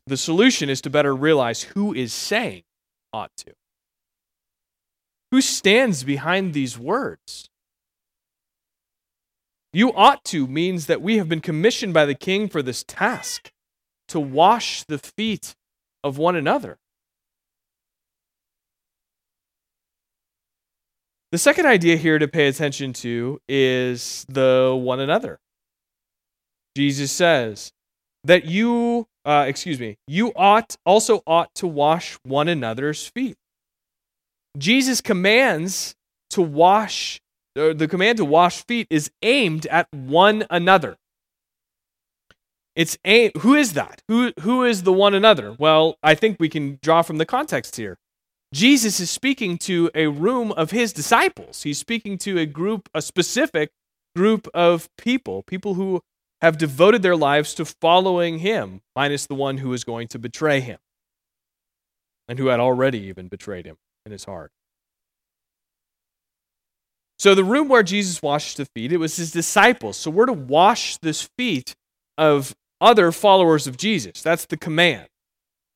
The 0.08 0.16
solution 0.16 0.68
is 0.68 0.80
to 0.80 0.90
better 0.90 1.14
realize 1.14 1.62
who 1.62 1.94
is 1.94 2.12
saying 2.12 2.64
ought 3.12 3.30
to. 3.36 3.52
Who 5.30 5.40
stands 5.40 6.02
behind 6.02 6.54
these 6.54 6.76
words? 6.76 7.48
You 9.72 9.92
ought 9.92 10.24
to 10.24 10.48
means 10.48 10.86
that 10.86 11.00
we 11.00 11.18
have 11.18 11.28
been 11.28 11.40
commissioned 11.40 11.94
by 11.94 12.04
the 12.04 12.16
king 12.16 12.48
for 12.48 12.62
this 12.62 12.82
task 12.82 13.52
to 14.08 14.18
wash 14.18 14.82
the 14.82 14.98
feet 14.98 15.54
of 16.02 16.18
one 16.18 16.34
another. 16.34 16.78
The 21.34 21.38
second 21.38 21.66
idea 21.66 21.96
here 21.96 22.20
to 22.20 22.28
pay 22.28 22.46
attention 22.46 22.92
to 22.92 23.40
is 23.48 24.24
the 24.28 24.72
one 24.80 25.00
another. 25.00 25.40
Jesus 26.76 27.10
says 27.10 27.72
that 28.22 28.44
you, 28.44 29.08
uh, 29.24 29.44
excuse 29.48 29.80
me, 29.80 29.96
you 30.06 30.32
ought 30.36 30.76
also 30.86 31.24
ought 31.26 31.52
to 31.56 31.66
wash 31.66 32.16
one 32.22 32.46
another's 32.46 33.08
feet. 33.08 33.34
Jesus 34.56 35.00
commands 35.00 35.96
to 36.30 36.40
wash, 36.40 37.20
the 37.56 37.88
command 37.90 38.18
to 38.18 38.24
wash 38.24 38.64
feet 38.64 38.86
is 38.88 39.10
aimed 39.20 39.66
at 39.66 39.88
one 39.90 40.46
another. 40.50 40.98
It's 42.76 42.96
aim, 43.04 43.32
who 43.38 43.54
is 43.54 43.72
that? 43.72 44.02
Who, 44.06 44.32
who 44.42 44.62
is 44.62 44.84
the 44.84 44.92
one 44.92 45.14
another? 45.14 45.56
Well, 45.58 45.96
I 46.00 46.14
think 46.14 46.36
we 46.38 46.48
can 46.48 46.78
draw 46.80 47.02
from 47.02 47.18
the 47.18 47.26
context 47.26 47.74
here. 47.74 47.98
Jesus 48.54 49.00
is 49.00 49.10
speaking 49.10 49.58
to 49.58 49.90
a 49.96 50.06
room 50.06 50.52
of 50.52 50.70
his 50.70 50.92
disciples. 50.92 51.64
He's 51.64 51.78
speaking 51.78 52.16
to 52.18 52.38
a 52.38 52.46
group, 52.46 52.88
a 52.94 53.02
specific 53.02 53.72
group 54.14 54.46
of 54.54 54.88
people, 54.96 55.42
people 55.42 55.74
who 55.74 56.00
have 56.40 56.56
devoted 56.56 57.02
their 57.02 57.16
lives 57.16 57.52
to 57.54 57.64
following 57.64 58.38
him, 58.38 58.80
minus 58.94 59.26
the 59.26 59.34
one 59.34 59.58
who 59.58 59.72
is 59.72 59.82
going 59.82 60.06
to 60.06 60.20
betray 60.20 60.60
him 60.60 60.78
and 62.28 62.38
who 62.38 62.46
had 62.46 62.60
already 62.60 63.00
even 63.00 63.26
betrayed 63.26 63.66
him 63.66 63.76
in 64.06 64.12
his 64.12 64.24
heart. 64.24 64.52
So, 67.18 67.34
the 67.34 67.42
room 67.42 67.68
where 67.68 67.82
Jesus 67.82 68.22
washed 68.22 68.56
the 68.56 68.66
feet, 68.66 68.92
it 68.92 68.98
was 68.98 69.16
his 69.16 69.32
disciples. 69.32 69.96
So, 69.96 70.12
we're 70.12 70.26
to 70.26 70.32
wash 70.32 70.96
the 70.98 71.12
feet 71.12 71.74
of 72.16 72.54
other 72.80 73.10
followers 73.10 73.66
of 73.66 73.76
Jesus. 73.76 74.22
That's 74.22 74.46
the 74.46 74.56
command. 74.56 75.08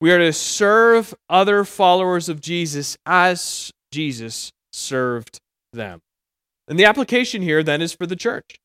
We 0.01 0.12
are 0.12 0.18
to 0.18 0.32
serve 0.32 1.14
other 1.28 1.64
followers 1.64 2.28
of 2.28 2.40
Jesus 2.40 2.96
as 3.05 3.72
Jesus 3.90 4.53
served 4.72 5.38
them. 5.72 6.01
And 6.68 6.78
the 6.78 6.84
application 6.84 7.42
here 7.42 7.62
then 7.62 7.82
is 7.82 7.94
for 7.94 8.07
the 8.07 8.16
church, 8.16 8.57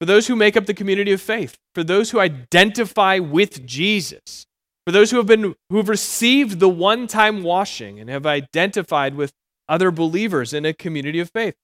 for 0.00 0.06
those 0.06 0.26
who 0.26 0.34
make 0.34 0.56
up 0.56 0.66
the 0.66 0.74
community 0.74 1.12
of 1.12 1.20
faith, 1.20 1.56
for 1.74 1.84
those 1.84 2.10
who 2.10 2.18
identify 2.18 3.18
with 3.18 3.66
Jesus, 3.66 4.46
for 4.86 4.92
those 4.92 5.10
who 5.10 5.18
have 5.18 5.26
been 5.26 5.54
who 5.70 5.76
have 5.76 5.88
received 5.88 6.58
the 6.58 6.68
one-time 6.68 7.42
washing 7.42 8.00
and 8.00 8.08
have 8.08 8.26
identified 8.26 9.14
with 9.14 9.32
other 9.68 9.90
believers 9.90 10.52
in 10.52 10.64
a 10.64 10.72
community 10.72 11.20
of 11.20 11.30
faith. 11.30 11.54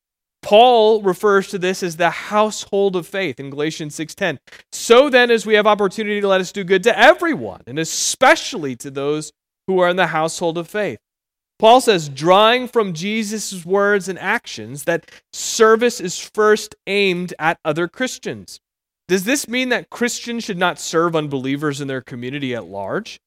Paul 0.43 1.03
refers 1.03 1.49
to 1.49 1.59
this 1.59 1.82
as 1.82 1.97
the 1.97 2.11
household 2.11 2.97
of 2.97 3.07
faith 3.07 3.38
in 3.38 3.51
Galatians 3.51 3.95
6:10. 3.95 4.38
So 4.72 5.09
then 5.09 5.30
as 5.30 5.47
we 5.47 5.55
have 5.55 5.66
opportunity 5.66 6.20
to 6.20 6.28
let 6.28 6.40
us 6.40 6.53
do 6.53 6.64
good 6.64 6.82
to 6.82 6.99
everyone 6.99 7.62
and 7.66 7.78
especially 7.78 8.76
to 8.76 8.90
those 8.90 9.32
who 9.66 9.78
are 9.78 9.88
in 9.88 9.97
the 9.97 10.09
household 10.09 10.59
of 10.59 10.68
faith. 10.68 10.99
Paul 11.59 11.80
says 11.80 12.09
drawing 12.09 12.66
from 12.66 12.93
Jesus' 12.93 13.64
words 13.64 14.09
and 14.09 14.18
actions 14.18 14.82
that 14.84 15.09
service 15.32 16.01
is 16.01 16.18
first 16.18 16.74
aimed 16.88 17.34
at 17.38 17.61
other 17.64 17.86
Christians. 17.86 18.59
Does 19.07 19.24
this 19.24 19.47
mean 19.47 19.68
that 19.68 19.88
Christians 19.88 20.43
should 20.43 20.59
not 20.59 20.80
serve 20.80 21.14
unbelievers 21.14 21.80
in 21.80 21.86
their 21.86 22.01
community 22.01 22.53
at 22.55 22.64
large 22.64 23.20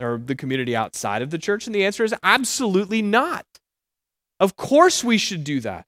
or 0.00 0.18
the 0.18 0.34
community 0.34 0.74
outside 0.74 1.22
of 1.22 1.30
the 1.30 1.38
church? 1.38 1.66
And 1.66 1.74
the 1.74 1.84
answer 1.84 2.02
is 2.02 2.14
absolutely 2.24 3.00
not. 3.00 3.46
Of 4.40 4.56
course 4.56 5.04
we 5.04 5.18
should 5.18 5.44
do 5.44 5.60
that. 5.60 5.86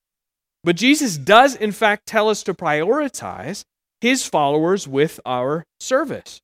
But 0.62 0.76
Jesus 0.76 1.16
does, 1.16 1.54
in 1.54 1.72
fact, 1.72 2.06
tell 2.06 2.28
us 2.28 2.42
to 2.44 2.54
prioritize 2.54 3.64
his 4.00 4.26
followers 4.26 4.86
with 4.86 5.20
our 5.24 5.64
service. 5.78 6.40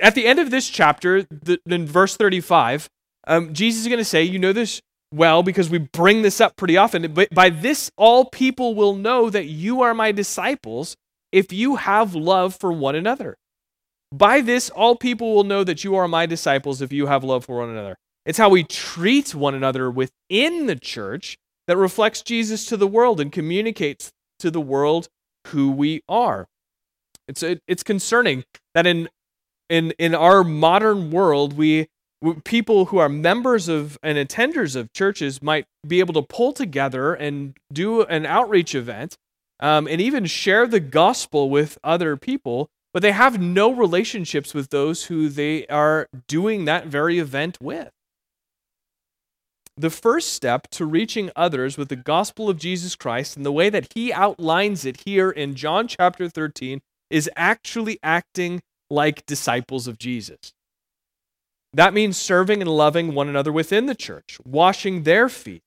At 0.00 0.14
the 0.14 0.26
end 0.26 0.38
of 0.38 0.50
this 0.50 0.68
chapter, 0.68 1.26
in 1.66 1.86
verse 1.86 2.16
35, 2.16 2.88
um, 3.26 3.52
Jesus 3.52 3.82
is 3.82 3.88
going 3.88 3.98
to 3.98 4.04
say, 4.04 4.22
You 4.22 4.38
know 4.38 4.52
this 4.52 4.80
well 5.12 5.42
because 5.42 5.70
we 5.70 5.78
bring 5.78 6.22
this 6.22 6.40
up 6.40 6.56
pretty 6.56 6.76
often, 6.76 7.12
but 7.12 7.28
by 7.30 7.50
this 7.50 7.90
all 7.96 8.26
people 8.26 8.74
will 8.74 8.94
know 8.94 9.30
that 9.30 9.46
you 9.46 9.82
are 9.82 9.94
my 9.94 10.12
disciples 10.12 10.96
if 11.32 11.52
you 11.52 11.76
have 11.76 12.14
love 12.14 12.56
for 12.56 12.72
one 12.72 12.94
another. 12.94 13.36
By 14.12 14.40
this 14.40 14.70
all 14.70 14.96
people 14.96 15.34
will 15.34 15.44
know 15.44 15.64
that 15.64 15.84
you 15.84 15.94
are 15.96 16.08
my 16.08 16.26
disciples 16.26 16.80
if 16.80 16.92
you 16.92 17.06
have 17.06 17.24
love 17.24 17.44
for 17.44 17.58
one 17.58 17.70
another. 17.70 17.96
It's 18.24 18.38
how 18.38 18.48
we 18.48 18.64
treat 18.64 19.34
one 19.34 19.54
another 19.54 19.90
within 19.90 20.66
the 20.66 20.76
church 20.76 21.36
that 21.68 21.76
reflects 21.76 22.22
Jesus 22.22 22.66
to 22.66 22.76
the 22.76 22.88
world 22.88 23.20
and 23.20 23.30
communicates 23.30 24.10
to 24.40 24.50
the 24.50 24.60
world 24.60 25.08
who 25.48 25.70
we 25.70 26.02
are. 26.08 26.48
It's 27.28 27.42
it's 27.42 27.82
concerning 27.82 28.44
that 28.74 28.86
in 28.86 29.08
in 29.68 29.92
in 29.98 30.14
our 30.14 30.42
modern 30.42 31.10
world 31.10 31.52
we 31.52 31.86
people 32.44 32.86
who 32.86 32.98
are 32.98 33.08
members 33.08 33.68
of 33.68 33.98
and 34.02 34.18
attenders 34.18 34.74
of 34.74 34.92
churches 34.92 35.42
might 35.42 35.66
be 35.86 36.00
able 36.00 36.14
to 36.14 36.22
pull 36.22 36.52
together 36.52 37.14
and 37.14 37.56
do 37.72 38.02
an 38.02 38.26
outreach 38.26 38.74
event 38.74 39.16
um, 39.60 39.86
and 39.86 40.00
even 40.00 40.24
share 40.24 40.66
the 40.66 40.80
gospel 40.80 41.50
with 41.50 41.78
other 41.84 42.16
people, 42.16 42.68
but 42.92 43.02
they 43.02 43.12
have 43.12 43.40
no 43.40 43.70
relationships 43.70 44.54
with 44.54 44.70
those 44.70 45.04
who 45.04 45.28
they 45.28 45.66
are 45.66 46.08
doing 46.26 46.64
that 46.64 46.86
very 46.86 47.18
event 47.18 47.58
with 47.60 47.92
the 49.78 49.90
first 49.90 50.32
step 50.32 50.68
to 50.72 50.84
reaching 50.84 51.30
others 51.36 51.78
with 51.78 51.88
the 51.88 51.96
gospel 51.96 52.50
of 52.50 52.58
Jesus 52.58 52.96
Christ 52.96 53.36
and 53.36 53.46
the 53.46 53.52
way 53.52 53.70
that 53.70 53.92
he 53.94 54.12
outlines 54.12 54.84
it 54.84 55.02
here 55.04 55.30
in 55.30 55.54
John 55.54 55.86
chapter 55.86 56.28
13 56.28 56.80
is 57.10 57.30
actually 57.36 57.98
acting 58.02 58.60
like 58.90 59.24
disciples 59.24 59.86
of 59.86 59.98
Jesus. 59.98 60.52
That 61.72 61.94
means 61.94 62.16
serving 62.16 62.60
and 62.60 62.70
loving 62.70 63.14
one 63.14 63.28
another 63.28 63.52
within 63.52 63.86
the 63.86 63.94
church, 63.94 64.38
washing 64.44 65.04
their 65.04 65.28
feet. 65.28 65.62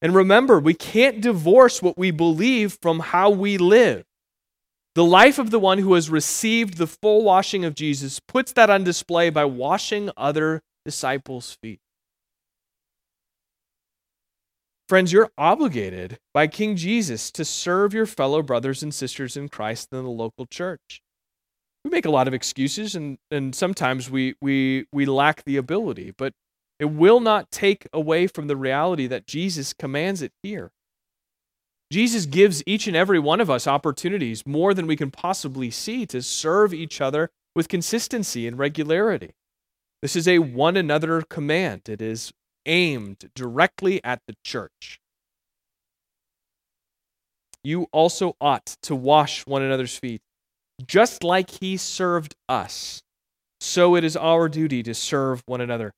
And 0.00 0.14
remember, 0.14 0.58
we 0.58 0.74
can't 0.74 1.20
divorce 1.20 1.82
what 1.82 1.98
we 1.98 2.10
believe 2.10 2.78
from 2.80 3.00
how 3.00 3.30
we 3.30 3.58
live. 3.58 4.04
The 4.94 5.04
life 5.04 5.38
of 5.38 5.50
the 5.50 5.58
one 5.58 5.78
who 5.78 5.94
has 5.94 6.10
received 6.10 6.78
the 6.78 6.86
full 6.86 7.22
washing 7.22 7.64
of 7.64 7.74
Jesus 7.74 8.18
puts 8.20 8.52
that 8.52 8.70
on 8.70 8.82
display 8.84 9.30
by 9.30 9.44
washing 9.44 10.10
other 10.16 10.62
disciples' 10.84 11.56
feet. 11.62 11.81
Friends, 14.88 15.12
you're 15.12 15.30
obligated 15.38 16.18
by 16.34 16.46
King 16.46 16.76
Jesus 16.76 17.30
to 17.32 17.44
serve 17.44 17.94
your 17.94 18.06
fellow 18.06 18.42
brothers 18.42 18.82
and 18.82 18.92
sisters 18.92 19.36
in 19.36 19.48
Christ 19.48 19.88
in 19.92 20.02
the 20.02 20.10
local 20.10 20.44
church. 20.46 21.00
We 21.84 21.90
make 21.90 22.04
a 22.04 22.10
lot 22.10 22.28
of 22.28 22.34
excuses 22.34 22.94
and, 22.94 23.18
and 23.30 23.54
sometimes 23.54 24.10
we, 24.10 24.34
we, 24.40 24.86
we 24.92 25.06
lack 25.06 25.44
the 25.44 25.56
ability, 25.56 26.12
but 26.16 26.32
it 26.78 26.86
will 26.86 27.20
not 27.20 27.50
take 27.50 27.86
away 27.92 28.26
from 28.26 28.48
the 28.48 28.56
reality 28.56 29.06
that 29.06 29.26
Jesus 29.26 29.72
commands 29.72 30.20
it 30.20 30.32
here. 30.42 30.72
Jesus 31.92 32.26
gives 32.26 32.62
each 32.66 32.86
and 32.86 32.96
every 32.96 33.18
one 33.18 33.40
of 33.40 33.50
us 33.50 33.66
opportunities 33.66 34.46
more 34.46 34.74
than 34.74 34.86
we 34.86 34.96
can 34.96 35.10
possibly 35.10 35.70
see 35.70 36.06
to 36.06 36.22
serve 36.22 36.72
each 36.72 37.00
other 37.00 37.30
with 37.54 37.68
consistency 37.68 38.46
and 38.46 38.58
regularity. 38.58 39.32
This 40.00 40.16
is 40.16 40.26
a 40.26 40.38
one 40.38 40.76
another 40.76 41.22
command. 41.22 41.88
It 41.88 42.00
is 42.00 42.32
aimed 42.66 43.30
directly 43.34 44.02
at 44.04 44.20
the 44.26 44.34
church. 44.44 45.00
You 47.64 47.86
also 47.92 48.36
ought 48.40 48.76
to 48.82 48.94
wash 48.94 49.46
one 49.46 49.62
another's 49.62 49.96
feet, 49.96 50.20
just 50.84 51.22
like 51.22 51.50
he 51.60 51.76
served 51.76 52.34
us. 52.48 53.02
So 53.60 53.94
it 53.94 54.02
is 54.02 54.16
our 54.16 54.48
duty 54.48 54.82
to 54.82 54.94
serve 54.94 55.42
one 55.46 55.60
another. 55.60 55.92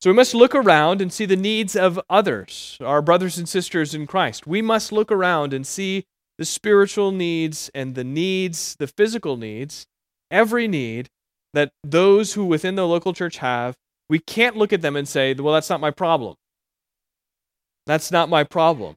So 0.00 0.10
we 0.10 0.16
must 0.16 0.34
look 0.34 0.54
around 0.54 1.00
and 1.02 1.12
see 1.12 1.26
the 1.26 1.36
needs 1.36 1.76
of 1.76 2.00
others, 2.08 2.78
our 2.80 3.02
brothers 3.02 3.38
and 3.38 3.48
sisters 3.48 3.94
in 3.94 4.06
Christ. 4.06 4.46
We 4.46 4.62
must 4.62 4.92
look 4.92 5.12
around 5.12 5.52
and 5.52 5.66
see 5.66 6.04
the 6.38 6.46
spiritual 6.46 7.12
needs 7.12 7.70
and 7.74 7.94
the 7.94 8.02
needs, 8.02 8.76
the 8.78 8.86
physical 8.86 9.36
needs, 9.36 9.86
every 10.30 10.66
need 10.66 11.08
that 11.52 11.70
those 11.84 12.32
who 12.32 12.46
within 12.46 12.76
the 12.76 12.86
local 12.86 13.12
church 13.12 13.38
have 13.38 13.76
we 14.10 14.18
can't 14.18 14.56
look 14.56 14.72
at 14.72 14.82
them 14.82 14.96
and 14.96 15.08
say, 15.08 15.32
well, 15.34 15.54
that's 15.54 15.70
not 15.70 15.80
my 15.80 15.92
problem. 15.92 16.34
That's 17.86 18.10
not 18.10 18.28
my 18.28 18.42
problem. 18.42 18.96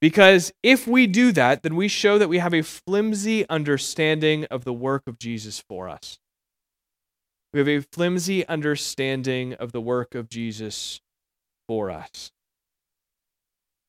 Because 0.00 0.52
if 0.62 0.86
we 0.86 1.06
do 1.06 1.32
that, 1.32 1.62
then 1.62 1.76
we 1.76 1.86
show 1.86 2.18
that 2.18 2.30
we 2.30 2.38
have 2.38 2.54
a 2.54 2.62
flimsy 2.62 3.46
understanding 3.50 4.46
of 4.46 4.64
the 4.64 4.72
work 4.72 5.02
of 5.06 5.18
Jesus 5.18 5.62
for 5.68 5.86
us. 5.88 6.18
We 7.52 7.60
have 7.60 7.68
a 7.68 7.80
flimsy 7.80 8.48
understanding 8.48 9.52
of 9.54 9.72
the 9.72 9.82
work 9.82 10.14
of 10.14 10.30
Jesus 10.30 11.00
for 11.68 11.90
us. 11.90 12.32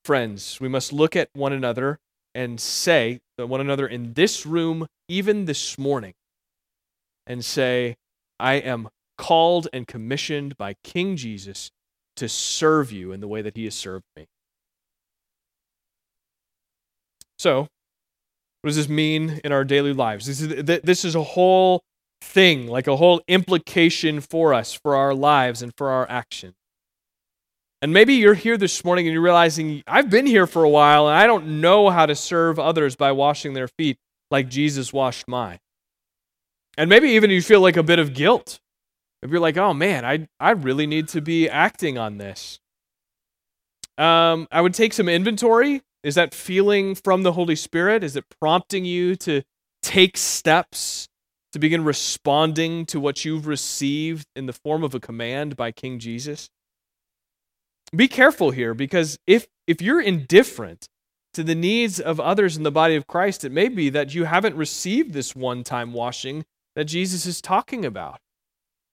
Friends, 0.04 0.60
we 0.60 0.68
must 0.68 0.92
look 0.92 1.16
at 1.16 1.30
one 1.34 1.54
another 1.54 2.00
and 2.36 2.60
say 2.60 3.22
that 3.38 3.48
one 3.48 3.62
another 3.62 3.88
in 3.88 4.14
this 4.14 4.46
room, 4.46 4.88
even 5.08 5.46
this 5.46 5.78
morning, 5.78 6.14
and 7.26 7.46
say, 7.46 7.96
I 8.40 8.56
am 8.56 8.90
called 9.18 9.68
and 9.74 9.88
commissioned 9.88 10.58
by 10.58 10.76
King 10.84 11.16
Jesus 11.16 11.72
to 12.16 12.30
serve 12.30 12.92
you 12.92 13.12
in 13.12 13.20
the 13.20 13.28
way 13.28 13.42
that 13.42 13.58
he 13.58 13.66
has 13.66 13.76
served 13.76 14.06
me. 14.16 14.28
So, 17.40 17.68
what 18.62 18.70
does 18.70 18.78
this 18.78 18.88
mean 18.88 19.42
in 19.44 19.52
our 19.52 19.66
daily 19.66 19.94
lives? 19.94 20.26
This 20.26 20.42
is, 20.42 20.82
this 20.84 21.04
is 21.04 21.16
a 21.16 21.24
whole 21.24 21.84
thing, 22.22 22.68
like 22.68 22.88
a 22.88 22.96
whole 22.96 23.22
implication 23.28 24.22
for 24.22 24.54
us, 24.54 24.74
for 24.74 24.96
our 24.96 25.14
lives, 25.14 25.62
and 25.62 25.74
for 25.76 25.90
our 25.90 26.10
action. 26.10 26.54
And 27.82 27.92
maybe 27.92 28.14
you're 28.14 28.34
here 28.34 28.56
this 28.56 28.86
morning 28.86 29.08
and 29.08 29.14
you're 29.14 29.22
realizing, 29.22 29.84
I've 29.86 30.10
been 30.10 30.26
here 30.26 30.48
for 30.48 30.64
a 30.64 30.70
while 30.70 31.10
and 31.10 31.18
I 31.18 31.28
don't 31.28 31.60
know 31.60 31.90
how 31.90 32.06
to 32.06 32.16
serve 32.16 32.58
others 32.58 32.96
by 32.96 33.12
washing 33.12 33.54
their 33.54 33.68
feet 33.68 33.98
like 34.32 34.48
Jesus 34.48 34.94
washed 34.94 35.28
mine. 35.28 35.60
And 36.78 36.90
maybe 36.90 37.10
even 37.10 37.30
you 37.30 37.42
feel 37.42 37.60
like 37.60 37.76
a 37.76 37.84
bit 37.84 38.00
of 38.00 38.14
guilt 38.14 38.62
if 39.24 39.32
you're 39.32 39.40
like, 39.40 39.58
oh 39.58 39.74
man, 39.74 40.06
I, 40.06 40.28
I 40.40 40.52
really 40.52 40.86
need 40.86 41.08
to 41.10 41.22
be 41.22 41.50
acting 41.50 41.98
on 41.98 42.18
this. 42.18 42.60
Um, 43.98 44.48
I 44.52 44.62
would 44.62 44.74
take 44.74 44.94
some 44.94 45.08
inventory. 45.08 45.82
Is 46.04 46.16
that 46.16 46.34
feeling 46.34 46.96
from 46.96 47.24
the 47.24 47.32
Holy 47.32 47.56
Spirit? 47.56 48.04
Is 48.04 48.16
it 48.16 48.26
prompting 48.42 48.84
you 48.84 49.16
to 49.18 49.44
take 49.82 50.18
steps 50.18 51.08
to 51.54 51.60
begin 51.60 51.84
responding 51.84 52.86
to 52.88 53.00
what 53.00 53.24
you've 53.24 53.48
received 53.48 54.28
in 54.36 54.46
the 54.46 54.54
form 54.54 54.84
of 54.84 54.94
a 54.94 55.00
command 55.00 55.56
by 55.56 55.72
King 55.72 56.00
Jesus? 56.00 56.50
Be 57.96 58.08
careful 58.08 58.52
here 58.52 58.74
because 58.74 59.18
if 59.26 59.48
if 59.68 59.82
you're 59.82 60.02
indifferent 60.02 60.88
to 61.36 61.44
the 61.44 61.56
needs 61.56 62.00
of 62.00 62.20
others 62.20 62.58
in 62.58 62.64
the 62.64 62.72
body 62.72 62.96
of 62.96 63.08
Christ, 63.08 63.46
it 63.46 63.52
may 63.52 63.70
be 63.70 63.90
that 63.90 64.14
you 64.14 64.26
haven't 64.26 64.56
received 64.56 65.14
this 65.14 65.36
one-time 65.36 65.94
washing 65.94 66.44
that 66.76 66.86
Jesus 66.86 67.26
is 67.26 67.42
talking 67.42 67.86
about. 67.86 68.20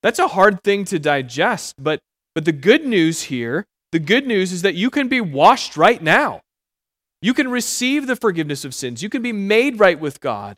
That's 0.03 0.19
a 0.19 0.29
hard 0.29 0.63
thing 0.65 0.85
to 0.87 0.99
digest, 0.99 1.77
but 1.79 2.01
but 2.35 2.45
the 2.45 2.53
good 2.53 2.87
news 2.87 3.25
here, 3.25 3.67
the 3.93 3.99
good 3.99 4.27
news 4.27 4.53
is 4.53 4.63
that 4.63 4.75
you 4.77 4.91
can 4.91 5.09
be 5.09 5.21
washed 5.21 5.77
right 5.77 6.03
now. 6.03 6.43
You 7.23 7.35
can 7.35 7.51
receive 7.51 8.07
the 8.07 8.17
forgiveness 8.17 8.65
of 8.65 8.75
sins. 8.75 9.03
You 9.03 9.11
can 9.11 9.23
be 9.23 9.33
made 9.33 9.81
right 9.81 10.01
with 10.01 10.21
God 10.21 10.57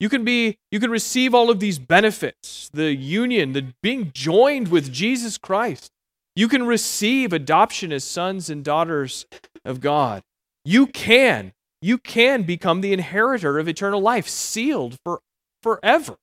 You 0.00 0.10
can 0.10 0.24
be 0.24 0.58
you 0.70 0.80
can 0.80 0.90
receive 0.90 1.34
all 1.34 1.50
of 1.50 1.60
these 1.60 1.78
benefits, 1.78 2.70
the 2.74 2.94
union, 2.94 3.52
the 3.54 3.74
being 3.82 4.12
joined 4.14 4.68
with 4.68 4.92
Jesus 4.92 5.38
Christ. 5.38 5.90
You 6.36 6.48
can 6.48 6.66
receive 6.66 7.32
adoption 7.32 7.92
as 7.92 8.04
sons 8.04 8.50
and 8.50 8.64
daughters 8.64 9.26
of 9.64 9.80
God. 9.80 10.22
You 10.64 10.86
can 10.88 11.54
you 11.82 11.98
can 11.98 12.44
become 12.44 12.82
the 12.82 12.92
inheritor 12.92 13.58
of 13.58 13.68
eternal 13.68 14.02
life, 14.02 14.28
sealed 14.28 14.98
for 15.04 15.20
forever. 15.62 16.16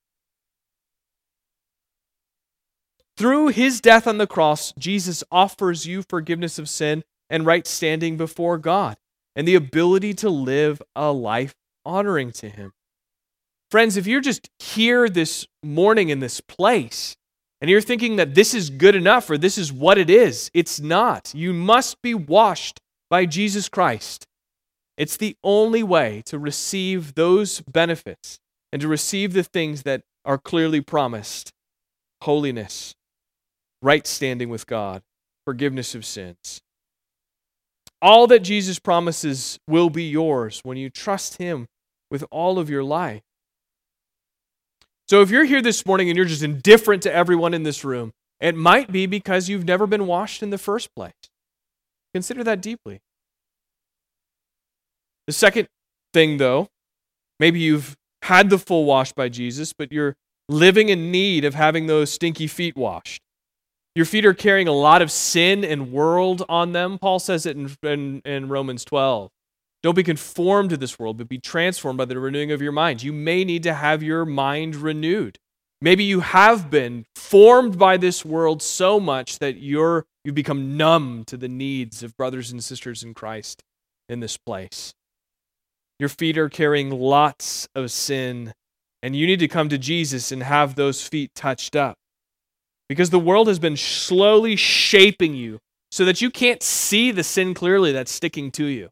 Through 3.15 3.49
his 3.49 3.79
death 3.79 4.07
on 4.07 4.17
the 4.17 4.27
cross, 4.27 4.73
Jesus 4.77 5.23
offers 5.31 5.85
you 5.85 6.01
forgiveness 6.01 6.57
of 6.57 6.67
sin 6.67 7.03
and 7.29 7.45
right 7.45 7.67
standing 7.67 8.17
before 8.17 8.57
God 8.57 8.97
and 9.35 9.47
the 9.47 9.55
ability 9.55 10.13
to 10.15 10.29
live 10.29 10.81
a 10.95 11.11
life 11.11 11.53
honoring 11.85 12.31
to 12.33 12.49
him. 12.49 12.73
Friends, 13.69 13.97
if 13.97 14.07
you're 14.07 14.21
just 14.21 14.49
here 14.59 15.09
this 15.09 15.47
morning 15.63 16.09
in 16.09 16.19
this 16.19 16.41
place 16.41 17.15
and 17.59 17.69
you're 17.69 17.81
thinking 17.81 18.17
that 18.17 18.35
this 18.35 18.53
is 18.53 18.69
good 18.69 18.95
enough 18.95 19.29
or 19.29 19.37
this 19.37 19.57
is 19.57 19.71
what 19.71 19.97
it 19.97 20.09
is, 20.09 20.51
it's 20.53 20.79
not. 20.79 21.33
You 21.35 21.53
must 21.53 22.01
be 22.01 22.13
washed 22.13 22.79
by 23.09 23.25
Jesus 23.25 23.69
Christ. 23.69 24.25
It's 24.97 25.17
the 25.17 25.35
only 25.43 25.81
way 25.81 26.21
to 26.25 26.37
receive 26.37 27.15
those 27.15 27.61
benefits 27.61 28.39
and 28.71 28.81
to 28.81 28.87
receive 28.87 29.33
the 29.33 29.43
things 29.43 29.83
that 29.83 30.01
are 30.25 30.37
clearly 30.37 30.81
promised 30.81 31.51
holiness, 32.21 32.93
right 33.83 34.07
standing 34.07 34.49
with 34.49 34.65
God, 34.65 35.01
forgiveness 35.45 35.93
of 35.93 36.05
sins. 36.05 36.61
All 38.01 38.27
that 38.27 38.39
Jesus 38.39 38.79
promises 38.79 39.59
will 39.67 39.89
be 39.89 40.03
yours 40.03 40.61
when 40.63 40.77
you 40.77 40.89
trust 40.89 41.37
Him 41.37 41.67
with 42.09 42.23
all 42.31 42.59
of 42.59 42.69
your 42.69 42.83
life. 42.83 43.21
So 45.07 45.21
if 45.21 45.29
you're 45.29 45.45
here 45.45 45.61
this 45.61 45.85
morning 45.85 46.09
and 46.09 46.17
you're 46.17 46.25
just 46.25 46.43
indifferent 46.43 47.03
to 47.03 47.13
everyone 47.13 47.53
in 47.53 47.63
this 47.63 47.83
room, 47.83 48.13
it 48.39 48.55
might 48.55 48.91
be 48.91 49.05
because 49.05 49.47
you've 49.47 49.65
never 49.65 49.85
been 49.85 50.07
washed 50.07 50.41
in 50.41 50.49
the 50.49 50.57
first 50.57 50.93
place. 50.95 51.13
Consider 52.13 52.43
that 52.43 52.61
deeply. 52.61 52.99
The 55.27 55.33
second 55.33 55.67
thing, 56.13 56.37
though, 56.37 56.67
maybe 57.39 57.59
you've 57.59 57.95
had 58.23 58.49
the 58.49 58.57
full 58.57 58.85
wash 58.85 59.13
by 59.13 59.29
Jesus, 59.29 59.73
but 59.73 59.91
you're 59.91 60.15
living 60.49 60.89
in 60.89 61.11
need 61.11 61.45
of 61.45 61.55
having 61.55 61.87
those 61.87 62.11
stinky 62.11 62.47
feet 62.47 62.75
washed. 62.75 63.21
Your 63.95 64.05
feet 64.05 64.25
are 64.25 64.33
carrying 64.33 64.67
a 64.67 64.73
lot 64.73 65.03
of 65.03 65.11
sin 65.11 65.63
and 65.63 65.91
world 65.91 66.43
on 66.49 66.71
them. 66.71 66.97
Paul 66.97 67.19
says 67.19 67.45
it 67.45 67.55
in, 67.55 67.75
in, 67.83 68.21
in, 68.25 68.49
Romans 68.49 68.83
12. 68.83 69.29
Don't 69.83 69.95
be 69.95 70.03
conformed 70.03 70.71
to 70.71 70.77
this 70.77 70.97
world, 70.97 71.17
but 71.17 71.29
be 71.29 71.37
transformed 71.37 71.97
by 71.97 72.05
the 72.05 72.17
renewing 72.17 72.51
of 72.51 72.61
your 72.61 72.71
mind. 72.71 73.03
You 73.03 73.13
may 73.13 73.43
need 73.43 73.63
to 73.63 73.73
have 73.73 74.01
your 74.01 74.25
mind 74.25 74.75
renewed. 74.75 75.37
Maybe 75.79 76.05
you 76.05 76.21
have 76.21 76.71
been 76.71 77.05
formed 77.13 77.77
by 77.77 77.97
this 77.97 78.23
world 78.25 78.63
so 78.63 78.99
much 78.99 79.39
that 79.39 79.57
you're, 79.57 80.05
you've 80.23 80.33
become 80.33 80.75
numb 80.77 81.23
to 81.27 81.37
the 81.37 81.49
needs 81.49 82.01
of 82.01 82.17
brothers 82.17 82.51
and 82.51 82.63
sisters 82.63 83.03
in 83.03 83.13
Christ 83.13 83.61
in 84.09 84.21
this 84.21 84.37
place. 84.37 84.93
Your 85.99 86.09
feet 86.09 86.37
are 86.37 86.49
carrying 86.49 86.89
lots 86.89 87.67
of 87.75 87.91
sin, 87.91 88.53
and 89.03 89.15
you 89.15 89.27
need 89.27 89.39
to 89.39 89.47
come 89.47 89.69
to 89.69 89.77
Jesus 89.77 90.31
and 90.31 90.41
have 90.41 90.75
those 90.75 91.05
feet 91.05 91.31
touched 91.35 91.75
up. 91.75 91.97
Because 92.89 93.09
the 93.09 93.19
world 93.19 93.47
has 93.47 93.59
been 93.59 93.77
slowly 93.77 94.55
shaping 94.55 95.33
you 95.33 95.59
so 95.91 96.05
that 96.05 96.21
you 96.21 96.29
can't 96.29 96.63
see 96.63 97.11
the 97.11 97.23
sin 97.23 97.53
clearly 97.53 97.91
that's 97.91 98.11
sticking 98.11 98.51
to 98.51 98.65
you. 98.65 98.89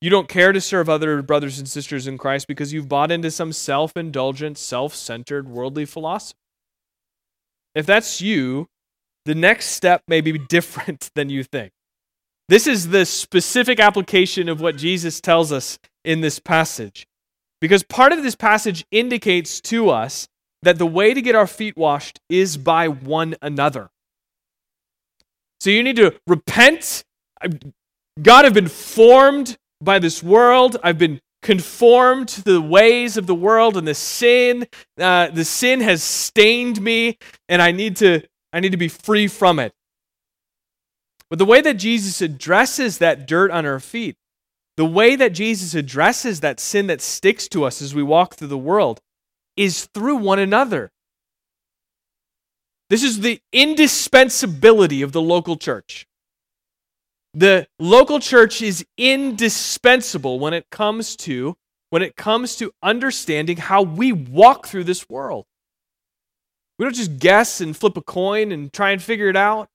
You 0.00 0.10
don't 0.10 0.28
care 0.28 0.52
to 0.52 0.60
serve 0.60 0.88
other 0.88 1.22
brothers 1.22 1.58
and 1.58 1.68
sisters 1.68 2.06
in 2.06 2.18
Christ 2.18 2.46
because 2.46 2.72
you've 2.72 2.88
bought 2.88 3.10
into 3.10 3.30
some 3.30 3.52
self 3.52 3.96
indulgent, 3.96 4.58
self 4.58 4.94
centered, 4.94 5.48
worldly 5.48 5.86
philosophy. 5.86 6.38
If 7.74 7.86
that's 7.86 8.20
you, 8.20 8.68
the 9.24 9.34
next 9.34 9.66
step 9.66 10.02
may 10.06 10.20
be 10.20 10.38
different 10.48 11.10
than 11.14 11.30
you 11.30 11.42
think. 11.42 11.72
This 12.48 12.66
is 12.66 12.88
the 12.88 13.04
specific 13.04 13.80
application 13.80 14.48
of 14.48 14.60
what 14.60 14.76
Jesus 14.76 15.20
tells 15.20 15.50
us 15.50 15.78
in 16.04 16.20
this 16.20 16.38
passage. 16.38 17.06
Because 17.60 17.82
part 17.82 18.12
of 18.12 18.22
this 18.22 18.36
passage 18.36 18.84
indicates 18.92 19.60
to 19.62 19.90
us 19.90 20.28
that 20.62 20.78
the 20.78 20.86
way 20.86 21.14
to 21.14 21.22
get 21.22 21.34
our 21.34 21.46
feet 21.46 21.76
washed 21.76 22.20
is 22.28 22.56
by 22.56 22.88
one 22.88 23.36
another. 23.42 23.90
So 25.60 25.70
you 25.70 25.82
need 25.82 25.96
to 25.96 26.14
repent. 26.26 27.04
God, 28.22 28.44
I've 28.44 28.54
been 28.54 28.68
formed 28.68 29.56
by 29.80 29.98
this 29.98 30.22
world. 30.22 30.76
I've 30.82 30.98
been 30.98 31.20
conformed 31.42 32.28
to 32.28 32.42
the 32.42 32.60
ways 32.60 33.16
of 33.16 33.26
the 33.26 33.34
world 33.34 33.76
and 33.76 33.86
the 33.86 33.94
sin. 33.94 34.66
Uh, 34.98 35.28
the 35.28 35.44
sin 35.44 35.80
has 35.80 36.02
stained 36.02 36.80
me, 36.80 37.18
and 37.48 37.62
I 37.62 37.72
need 37.72 37.96
to. 37.96 38.22
I 38.52 38.60
need 38.60 38.72
to 38.72 38.78
be 38.78 38.88
free 38.88 39.28
from 39.28 39.58
it. 39.58 39.72
But 41.28 41.38
the 41.38 41.44
way 41.44 41.60
that 41.60 41.74
Jesus 41.74 42.22
addresses 42.22 42.98
that 42.98 43.26
dirt 43.26 43.50
on 43.50 43.66
our 43.66 43.80
feet, 43.80 44.16
the 44.76 44.84
way 44.84 45.16
that 45.16 45.32
Jesus 45.32 45.74
addresses 45.74 46.40
that 46.40 46.60
sin 46.60 46.86
that 46.86 47.00
sticks 47.00 47.48
to 47.48 47.64
us 47.64 47.82
as 47.82 47.94
we 47.94 48.02
walk 48.02 48.34
through 48.34 48.48
the 48.48 48.56
world, 48.56 49.00
is 49.56 49.86
through 49.86 50.16
one 50.16 50.38
another. 50.38 50.90
This 52.88 53.02
is 53.02 53.20
the 53.20 53.40
indispensability 53.52 55.02
of 55.02 55.12
the 55.12 55.20
local 55.20 55.56
church. 55.56 56.06
The 57.34 57.66
local 57.78 58.20
church 58.20 58.62
is 58.62 58.86
indispensable 58.96 60.38
when 60.38 60.54
it 60.54 60.70
comes 60.70 61.16
to 61.16 61.56
when 61.90 62.02
it 62.02 62.16
comes 62.16 62.56
to 62.56 62.72
understanding 62.82 63.56
how 63.56 63.82
we 63.82 64.10
walk 64.12 64.66
through 64.66 64.84
this 64.84 65.08
world. 65.08 65.46
We 66.78 66.84
don't 66.84 66.94
just 66.94 67.18
guess 67.18 67.60
and 67.60 67.76
flip 67.76 67.96
a 67.96 68.02
coin 68.02 68.52
and 68.52 68.72
try 68.72 68.90
and 68.90 69.00
figure 69.00 69.28
it 69.28 69.36
out. 69.36 69.68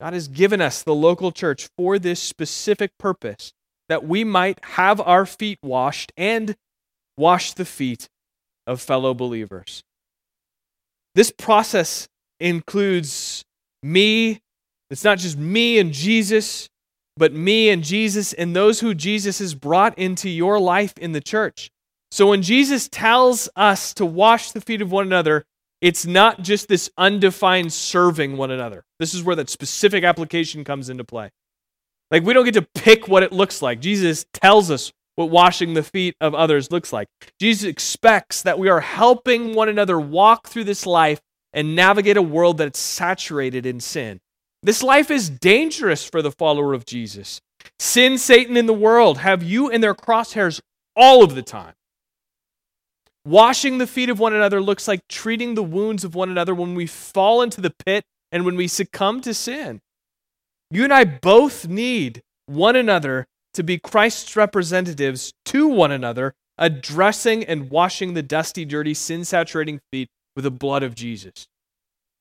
God 0.00 0.12
has 0.12 0.28
given 0.28 0.60
us 0.60 0.82
the 0.82 0.94
local 0.94 1.32
church 1.32 1.68
for 1.76 1.98
this 1.98 2.20
specific 2.20 2.96
purpose 2.98 3.52
that 3.88 4.04
we 4.04 4.24
might 4.24 4.64
have 4.64 5.00
our 5.00 5.26
feet 5.26 5.58
washed 5.62 6.12
and 6.16 6.56
wash 7.16 7.52
the 7.52 7.64
feet 7.64 8.08
of 8.70 8.80
fellow 8.80 9.12
believers. 9.14 9.82
This 11.16 11.32
process 11.32 12.08
includes 12.38 13.44
me, 13.82 14.40
it's 14.90 15.02
not 15.02 15.18
just 15.18 15.36
me 15.36 15.80
and 15.80 15.92
Jesus, 15.92 16.68
but 17.16 17.32
me 17.32 17.68
and 17.68 17.82
Jesus 17.82 18.32
and 18.32 18.54
those 18.54 18.78
who 18.78 18.94
Jesus 18.94 19.40
has 19.40 19.56
brought 19.56 19.98
into 19.98 20.30
your 20.30 20.60
life 20.60 20.96
in 20.98 21.10
the 21.10 21.20
church. 21.20 21.68
So 22.12 22.28
when 22.28 22.42
Jesus 22.42 22.88
tells 22.88 23.48
us 23.56 23.92
to 23.94 24.06
wash 24.06 24.52
the 24.52 24.60
feet 24.60 24.82
of 24.82 24.92
one 24.92 25.06
another, 25.06 25.44
it's 25.80 26.06
not 26.06 26.42
just 26.42 26.68
this 26.68 26.90
undefined 26.96 27.72
serving 27.72 28.36
one 28.36 28.52
another. 28.52 28.84
This 29.00 29.14
is 29.14 29.24
where 29.24 29.36
that 29.36 29.50
specific 29.50 30.04
application 30.04 30.62
comes 30.62 30.90
into 30.90 31.04
play. 31.04 31.30
Like, 32.10 32.22
we 32.22 32.34
don't 32.34 32.44
get 32.44 32.54
to 32.54 32.68
pick 32.74 33.08
what 33.08 33.22
it 33.22 33.32
looks 33.32 33.62
like. 33.62 33.80
Jesus 33.80 34.26
tells 34.32 34.70
us 34.70 34.92
what 35.16 35.30
washing 35.30 35.74
the 35.74 35.82
feet 35.82 36.14
of 36.20 36.34
others 36.34 36.70
looks 36.70 36.92
like. 36.92 37.08
Jesus 37.38 37.64
expects 37.64 38.42
that 38.42 38.58
we 38.58 38.68
are 38.68 38.80
helping 38.80 39.54
one 39.54 39.68
another 39.68 39.98
walk 39.98 40.48
through 40.48 40.64
this 40.64 40.86
life 40.86 41.20
and 41.52 41.74
navigate 41.74 42.16
a 42.16 42.22
world 42.22 42.58
that's 42.58 42.78
saturated 42.78 43.66
in 43.66 43.80
sin. 43.80 44.20
This 44.62 44.82
life 44.82 45.10
is 45.10 45.30
dangerous 45.30 46.04
for 46.04 46.22
the 46.22 46.32
follower 46.32 46.74
of 46.74 46.84
Jesus. 46.84 47.40
Sin, 47.78 48.18
Satan, 48.18 48.56
in 48.56 48.66
the 48.66 48.72
world 48.72 49.18
have 49.18 49.42
you 49.42 49.68
in 49.68 49.80
their 49.80 49.94
crosshairs 49.94 50.60
all 50.96 51.22
of 51.24 51.34
the 51.34 51.42
time. 51.42 51.74
Washing 53.24 53.78
the 53.78 53.86
feet 53.86 54.08
of 54.08 54.18
one 54.18 54.34
another 54.34 54.60
looks 54.60 54.88
like 54.88 55.06
treating 55.08 55.54
the 55.54 55.62
wounds 55.62 56.04
of 56.04 56.14
one 56.14 56.30
another 56.30 56.54
when 56.54 56.74
we 56.74 56.86
fall 56.86 57.42
into 57.42 57.60
the 57.60 57.72
pit 57.84 58.04
and 58.32 58.44
when 58.44 58.56
we 58.56 58.66
succumb 58.66 59.20
to 59.22 59.34
sin. 59.34 59.80
You 60.70 60.84
and 60.84 60.92
I 60.92 61.04
both 61.04 61.68
need 61.68 62.22
one 62.46 62.76
another 62.76 63.26
to 63.54 63.62
be 63.62 63.78
Christ's 63.78 64.36
representatives 64.36 65.32
to 65.46 65.68
one 65.68 65.92
another, 65.92 66.34
addressing 66.58 67.44
and 67.44 67.70
washing 67.70 68.14
the 68.14 68.22
dusty, 68.22 68.64
dirty, 68.64 68.94
sin 68.94 69.24
saturating 69.24 69.80
feet 69.92 70.08
with 70.36 70.44
the 70.44 70.50
blood 70.50 70.82
of 70.82 70.94
Jesus. 70.94 71.48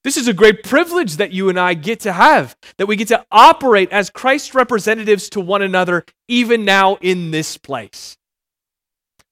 This 0.04 0.16
is 0.16 0.30
a 0.30 0.34
great 0.34 0.64
privilege 0.64 1.18
that 1.18 1.34
you 1.34 1.50
and 1.50 1.60
I 1.60 1.74
get 1.74 2.00
to 2.02 2.14
have, 2.14 2.56
that 2.78 2.86
we 2.86 2.96
get 2.96 3.10
to 3.10 3.26
operate 3.32 3.92
as 3.92 4.10
Christ's 4.10 4.56
representatives 4.56 5.30
to 5.30 5.42
one 5.42 5.62
another, 5.62 6.06
even 6.30 6.64
now 6.64 6.96
in 7.02 7.32
this 7.32 7.58
place. 7.58 8.16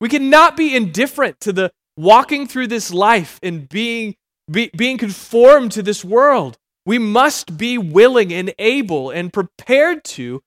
We 0.01 0.09
cannot 0.09 0.57
be 0.57 0.75
indifferent 0.75 1.39
to 1.41 1.53
the 1.53 1.71
walking 1.95 2.47
through 2.47 2.67
this 2.67 2.91
life 2.91 3.39
and 3.41 3.67
being, 3.67 4.15
be, 4.51 4.69
being 4.75 4.97
conformed 4.97 5.71
to 5.71 5.81
this 5.81 6.03
world. 6.03 6.57
We 6.85 6.99
must 6.99 7.57
be 7.57 7.77
willing 7.77 8.33
and 8.33 8.53
able 8.59 9.09
and 9.09 9.33
prepared 9.33 10.03
to 10.05 10.41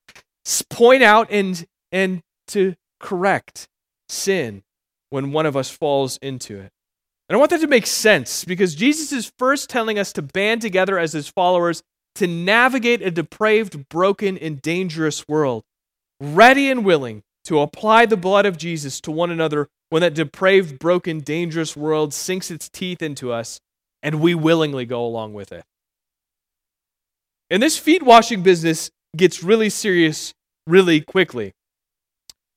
point 0.69 1.03
out 1.03 1.27
and, 1.29 1.65
and 1.91 2.21
to 2.47 2.75
correct 2.99 3.67
sin 4.09 4.63
when 5.09 5.31
one 5.31 5.45
of 5.45 5.55
us 5.55 5.69
falls 5.69 6.17
into 6.21 6.59
it. 6.59 6.71
And 7.29 7.35
I 7.35 7.39
want 7.39 7.51
that 7.51 7.61
to 7.61 7.67
make 7.67 7.87
sense 7.87 8.43
because 8.43 8.75
Jesus 8.75 9.11
is 9.11 9.31
first 9.39 9.69
telling 9.69 9.97
us 9.97 10.11
to 10.13 10.21
band 10.21 10.61
together 10.61 10.99
as 10.99 11.13
his 11.13 11.27
followers 11.27 11.81
to 12.15 12.27
navigate 12.27 13.01
a 13.01 13.11
depraved, 13.11 13.87
broken, 13.87 14.37
and 14.37 14.61
dangerous 14.61 15.27
world, 15.27 15.63
ready 16.19 16.69
and 16.69 16.83
willing 16.83 17.23
to 17.45 17.59
apply 17.59 18.05
the 18.05 18.17
blood 18.17 18.45
of 18.45 18.57
Jesus 18.57 18.99
to 19.01 19.11
one 19.11 19.31
another 19.31 19.69
when 19.89 20.01
that 20.01 20.13
depraved, 20.13 20.79
broken, 20.79 21.19
dangerous 21.19 21.75
world 21.75 22.13
sinks 22.13 22.51
its 22.51 22.69
teeth 22.69 23.01
into 23.01 23.31
us 23.31 23.59
and 24.03 24.19
we 24.19 24.35
willingly 24.35 24.85
go 24.85 25.05
along 25.05 25.33
with 25.33 25.51
it. 25.51 25.63
And 27.49 27.61
this 27.61 27.77
feet 27.77 28.03
washing 28.03 28.43
business 28.43 28.89
gets 29.15 29.43
really 29.43 29.69
serious 29.69 30.33
really 30.67 31.01
quickly. 31.01 31.53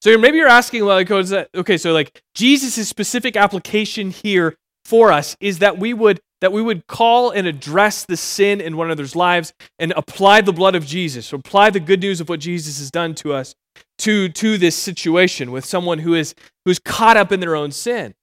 So 0.02 0.18
maybe 0.18 0.36
you're 0.36 0.48
asking, 0.48 0.84
like, 0.84 1.11
oh, 1.11 1.22
that, 1.22 1.48
okay, 1.55 1.78
so 1.78 1.92
like 1.92 2.22
Jesus' 2.34 2.88
specific 2.88 3.36
application 3.36 4.11
here 4.11 4.57
for 4.84 5.11
us 5.11 5.36
is 5.40 5.61
that 5.61 5.78
we 5.78 5.94
would 5.94 6.20
that 6.40 6.52
we 6.52 6.61
would 6.61 6.86
call 6.86 7.30
and 7.30 7.46
address 7.46 8.05
the 8.05 8.18
sin 8.18 8.61
in 8.61 8.76
one 8.76 8.88
another's 8.88 9.16
lives 9.16 9.55
and 9.78 9.94
apply 9.96 10.42
the 10.42 10.52
blood 10.52 10.74
of 10.74 10.84
Jesus, 10.84 11.32
apply 11.32 11.70
the 11.70 11.80
good 11.80 12.00
news 12.00 12.20
of 12.20 12.28
what 12.28 12.38
Jesus 12.38 12.78
has 12.78 12.90
done 12.90 13.14
to 13.14 13.32
us 13.32 13.55
to, 13.98 14.28
to 14.28 14.59
this 14.59 14.76
situation 14.76 15.52
with 15.52 15.64
someone 15.64 16.00
who 16.00 16.12
is 16.12 16.34
who's 16.66 16.78
caught 16.78 17.16
up 17.16 17.32
in 17.32 17.40
their 17.40 17.57
own 17.57 17.72
sin. 17.72 18.14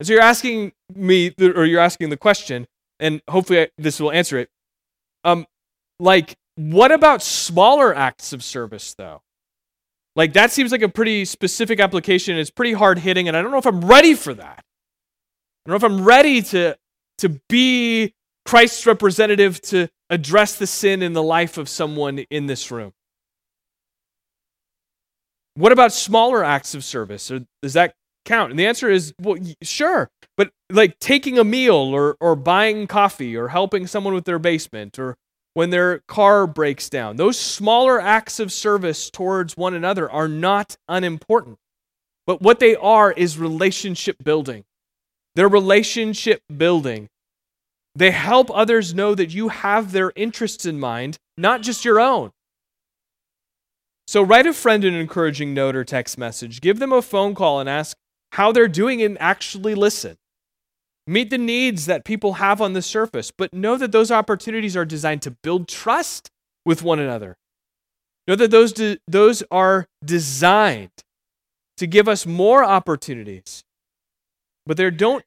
And 0.00 0.06
so 0.06 0.14
you're 0.14 0.22
asking 0.22 0.72
me, 0.94 1.34
or 1.38 1.66
you're 1.66 1.80
asking 1.80 2.08
the 2.08 2.16
question, 2.16 2.66
and 3.00 3.20
hopefully 3.28 3.68
this 3.76 4.00
will 4.00 4.12
answer 4.12 4.38
it. 4.38 4.48
Um, 5.24 5.46
like, 6.00 6.36
what 6.58 6.90
about 6.90 7.22
smaller 7.22 7.94
acts 7.94 8.32
of 8.32 8.42
service, 8.42 8.92
though? 8.94 9.22
Like, 10.16 10.32
that 10.32 10.50
seems 10.50 10.72
like 10.72 10.82
a 10.82 10.88
pretty 10.88 11.24
specific 11.24 11.78
application. 11.78 12.36
It's 12.36 12.50
pretty 12.50 12.72
hard 12.72 12.98
hitting, 12.98 13.28
and 13.28 13.36
I 13.36 13.42
don't 13.42 13.52
know 13.52 13.58
if 13.58 13.66
I'm 13.66 13.84
ready 13.84 14.14
for 14.14 14.34
that. 14.34 14.64
I 15.64 15.70
don't 15.70 15.80
know 15.80 15.86
if 15.86 15.92
I'm 15.92 16.04
ready 16.04 16.42
to, 16.42 16.76
to 17.18 17.40
be 17.48 18.12
Christ's 18.44 18.86
representative 18.86 19.60
to 19.62 19.88
address 20.10 20.56
the 20.56 20.66
sin 20.66 21.00
in 21.00 21.12
the 21.12 21.22
life 21.22 21.58
of 21.58 21.68
someone 21.68 22.18
in 22.28 22.46
this 22.46 22.72
room. 22.72 22.92
What 25.54 25.70
about 25.70 25.92
smaller 25.92 26.42
acts 26.42 26.74
of 26.74 26.82
service? 26.82 27.30
Or 27.30 27.44
does 27.62 27.74
that 27.74 27.94
count? 28.24 28.50
And 28.50 28.58
the 28.58 28.66
answer 28.66 28.90
is, 28.90 29.14
well, 29.20 29.36
sure. 29.62 30.10
But 30.36 30.50
like 30.70 30.98
taking 30.98 31.38
a 31.38 31.44
meal 31.44 31.76
or, 31.76 32.16
or 32.20 32.34
buying 32.34 32.88
coffee 32.88 33.36
or 33.36 33.46
helping 33.46 33.86
someone 33.86 34.14
with 34.14 34.24
their 34.24 34.40
basement 34.40 34.98
or 34.98 35.16
when 35.58 35.70
their 35.70 35.98
car 36.06 36.46
breaks 36.46 36.88
down, 36.88 37.16
those 37.16 37.36
smaller 37.36 38.00
acts 38.00 38.38
of 38.38 38.52
service 38.52 39.10
towards 39.10 39.56
one 39.56 39.74
another 39.74 40.08
are 40.08 40.28
not 40.28 40.76
unimportant. 40.88 41.58
But 42.28 42.40
what 42.40 42.60
they 42.60 42.76
are 42.76 43.10
is 43.10 43.38
relationship 43.38 44.22
building. 44.22 44.62
They're 45.34 45.48
relationship 45.48 46.42
building. 46.56 47.08
They 47.96 48.12
help 48.12 48.52
others 48.52 48.94
know 48.94 49.16
that 49.16 49.34
you 49.34 49.48
have 49.48 49.90
their 49.90 50.12
interests 50.14 50.64
in 50.64 50.78
mind, 50.78 51.18
not 51.36 51.62
just 51.62 51.84
your 51.84 51.98
own. 51.98 52.30
So 54.06 54.22
write 54.22 54.46
a 54.46 54.54
friend 54.54 54.84
an 54.84 54.94
encouraging 54.94 55.54
note 55.54 55.74
or 55.74 55.82
text 55.82 56.18
message. 56.18 56.60
Give 56.60 56.78
them 56.78 56.92
a 56.92 57.02
phone 57.02 57.34
call 57.34 57.58
and 57.58 57.68
ask 57.68 57.96
how 58.30 58.52
they're 58.52 58.68
doing 58.68 59.02
and 59.02 59.20
actually 59.20 59.74
listen. 59.74 60.18
Meet 61.08 61.30
the 61.30 61.38
needs 61.38 61.86
that 61.86 62.04
people 62.04 62.34
have 62.34 62.60
on 62.60 62.74
the 62.74 62.82
surface, 62.82 63.32
but 63.36 63.54
know 63.54 63.78
that 63.78 63.92
those 63.92 64.10
opportunities 64.10 64.76
are 64.76 64.84
designed 64.84 65.22
to 65.22 65.30
build 65.30 65.66
trust 65.66 66.30
with 66.66 66.82
one 66.82 66.98
another. 66.98 67.38
Know 68.26 68.36
that 68.36 68.50
those, 68.50 68.74
de- 68.74 68.98
those 69.08 69.42
are 69.50 69.86
designed 70.04 70.90
to 71.78 71.86
give 71.86 72.08
us 72.08 72.26
more 72.26 72.62
opportunities, 72.62 73.64
but 74.66 74.76
they 74.76 74.90
don't 74.90 75.24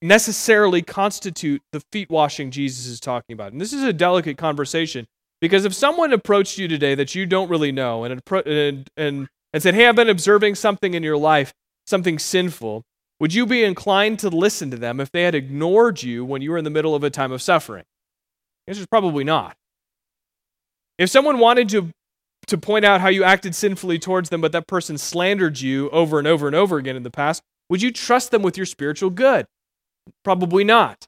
necessarily 0.00 0.82
constitute 0.82 1.62
the 1.72 1.82
feet 1.90 2.08
washing 2.08 2.52
Jesus 2.52 2.86
is 2.86 3.00
talking 3.00 3.34
about. 3.34 3.50
And 3.50 3.60
this 3.60 3.72
is 3.72 3.82
a 3.82 3.92
delicate 3.92 4.38
conversation 4.38 5.04
because 5.40 5.64
if 5.64 5.74
someone 5.74 6.12
approached 6.12 6.58
you 6.58 6.68
today 6.68 6.94
that 6.94 7.16
you 7.16 7.26
don't 7.26 7.48
really 7.48 7.72
know 7.72 8.04
and, 8.04 8.22
and, 8.46 8.88
and, 8.96 9.28
and 9.52 9.62
said, 9.62 9.74
Hey, 9.74 9.88
I've 9.88 9.96
been 9.96 10.08
observing 10.08 10.54
something 10.54 10.94
in 10.94 11.02
your 11.02 11.16
life, 11.16 11.52
something 11.88 12.20
sinful, 12.20 12.84
would 13.20 13.32
you 13.32 13.46
be 13.46 13.64
inclined 13.64 14.18
to 14.20 14.28
listen 14.28 14.70
to 14.70 14.76
them 14.76 15.00
if 15.00 15.10
they 15.10 15.22
had 15.22 15.34
ignored 15.34 16.02
you 16.02 16.24
when 16.24 16.42
you 16.42 16.50
were 16.50 16.58
in 16.58 16.64
the 16.64 16.70
middle 16.70 16.94
of 16.94 17.04
a 17.04 17.10
time 17.10 17.32
of 17.32 17.42
suffering? 17.42 17.84
The 18.66 18.72
answer 18.72 18.80
is 18.80 18.86
probably 18.86 19.24
not. 19.24 19.56
If 20.98 21.10
someone 21.10 21.38
wanted 21.38 21.68
to, 21.70 21.90
to 22.48 22.58
point 22.58 22.84
out 22.84 23.00
how 23.00 23.08
you 23.08 23.24
acted 23.24 23.54
sinfully 23.54 23.98
towards 23.98 24.30
them, 24.30 24.40
but 24.40 24.52
that 24.52 24.66
person 24.66 24.98
slandered 24.98 25.60
you 25.60 25.90
over 25.90 26.18
and 26.18 26.26
over 26.28 26.46
and 26.46 26.56
over 26.56 26.76
again 26.76 26.96
in 26.96 27.02
the 27.02 27.10
past, 27.10 27.42
would 27.68 27.82
you 27.82 27.90
trust 27.90 28.30
them 28.30 28.42
with 28.42 28.56
your 28.56 28.66
spiritual 28.66 29.10
good? 29.10 29.46
Probably 30.24 30.64
not. 30.64 31.06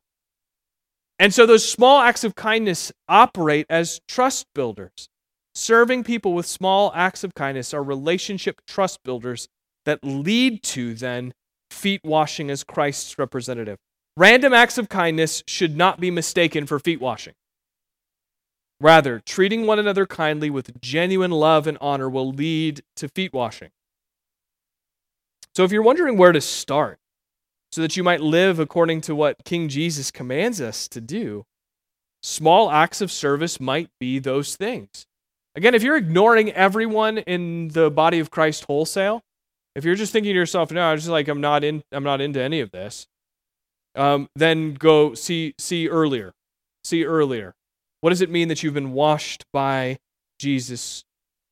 And 1.18 1.32
so 1.32 1.46
those 1.46 1.68
small 1.68 2.00
acts 2.00 2.24
of 2.24 2.34
kindness 2.34 2.92
operate 3.08 3.66
as 3.70 4.00
trust 4.08 4.46
builders. 4.54 5.08
Serving 5.54 6.04
people 6.04 6.34
with 6.34 6.46
small 6.46 6.92
acts 6.94 7.24
of 7.24 7.34
kindness 7.34 7.72
are 7.72 7.82
relationship 7.82 8.60
trust 8.66 9.02
builders 9.02 9.48
that 9.86 10.00
lead 10.02 10.62
to 10.62 10.94
then 10.94 11.32
feet 11.70 12.00
washing 12.04 12.50
as 12.50 12.64
Christ's 12.64 13.18
representative. 13.18 13.78
Random 14.16 14.52
acts 14.52 14.78
of 14.78 14.88
kindness 14.88 15.42
should 15.46 15.76
not 15.76 16.00
be 16.00 16.10
mistaken 16.10 16.66
for 16.66 16.78
feet 16.78 17.00
washing. 17.00 17.34
Rather, 18.80 19.20
treating 19.20 19.66
one 19.66 19.78
another 19.78 20.06
kindly 20.06 20.50
with 20.50 20.80
genuine 20.80 21.30
love 21.30 21.66
and 21.66 21.78
honor 21.80 22.08
will 22.08 22.30
lead 22.30 22.82
to 22.96 23.08
feet 23.08 23.32
washing. 23.32 23.70
So, 25.54 25.64
if 25.64 25.72
you're 25.72 25.82
wondering 25.82 26.18
where 26.18 26.32
to 26.32 26.40
start, 26.40 26.98
so 27.76 27.82
that 27.82 27.94
you 27.94 28.02
might 28.02 28.22
live 28.22 28.58
according 28.58 29.02
to 29.02 29.14
what 29.14 29.44
King 29.44 29.68
Jesus 29.68 30.10
commands 30.10 30.62
us 30.62 30.88
to 30.88 31.00
do. 31.00 31.44
Small 32.22 32.70
acts 32.70 33.02
of 33.02 33.12
service 33.12 33.60
might 33.60 33.90
be 34.00 34.18
those 34.18 34.56
things. 34.56 35.06
Again, 35.54 35.74
if 35.74 35.82
you're 35.82 35.96
ignoring 35.96 36.50
everyone 36.52 37.18
in 37.18 37.68
the 37.68 37.90
body 37.90 38.18
of 38.18 38.30
Christ 38.30 38.64
wholesale, 38.64 39.22
if 39.76 39.84
you're 39.84 39.94
just 39.94 40.12
thinking 40.12 40.32
to 40.32 40.38
yourself, 40.38 40.72
no, 40.72 40.82
I'm 40.82 40.96
just 40.96 41.08
like 41.08 41.28
I'm 41.28 41.40
not 41.40 41.62
in 41.62 41.84
I'm 41.92 42.02
not 42.02 42.20
into 42.20 42.40
any 42.40 42.60
of 42.60 42.70
this, 42.70 43.06
um, 43.94 44.28
then 44.34 44.74
go 44.74 45.14
see 45.14 45.54
see 45.58 45.88
earlier. 45.88 46.32
See 46.82 47.04
earlier. 47.04 47.54
What 48.00 48.10
does 48.10 48.22
it 48.22 48.30
mean 48.30 48.48
that 48.48 48.62
you've 48.62 48.74
been 48.74 48.92
washed 48.92 49.44
by 49.52 49.98
Jesus 50.38 51.04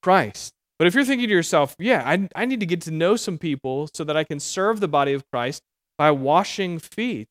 Christ? 0.03 0.53
But 0.79 0.89
if 0.89 0.95
you're 0.95 1.05
thinking 1.05 1.29
to 1.29 1.35
yourself, 1.35 1.77
yeah, 1.79 2.03
I, 2.05 2.29
I 2.35 2.45
need 2.47 2.61
to 2.61 2.67
get 2.67 2.81
to 2.83 2.91
know 2.91 3.17
some 3.17 3.39
people 3.39 3.89
so 3.93 4.05
that 4.05 4.17
I 4.17 4.25
can 4.25 4.41
serve 4.41 4.81
the 4.81 4.89
body 4.89 5.13
of 5.13 5.29
Christ 5.31 5.63
by 5.99 6.11
washing 6.11 6.79
feet. 6.79 7.29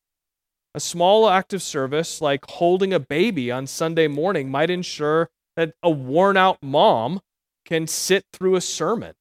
A 0.74 0.80
small 0.80 1.28
act 1.28 1.52
of 1.52 1.62
service, 1.62 2.20
like 2.20 2.44
holding 2.46 2.92
a 2.92 3.00
baby 3.00 3.50
on 3.50 3.66
Sunday 3.66 4.08
morning, 4.08 4.50
might 4.50 4.70
ensure 4.70 5.30
that 5.56 5.74
a 5.82 5.90
worn 5.90 6.36
out 6.36 6.58
mom 6.62 7.20
can 7.64 7.86
sit 7.86 8.24
through 8.32 8.56
a 8.56 8.60
sermon. 8.60 9.14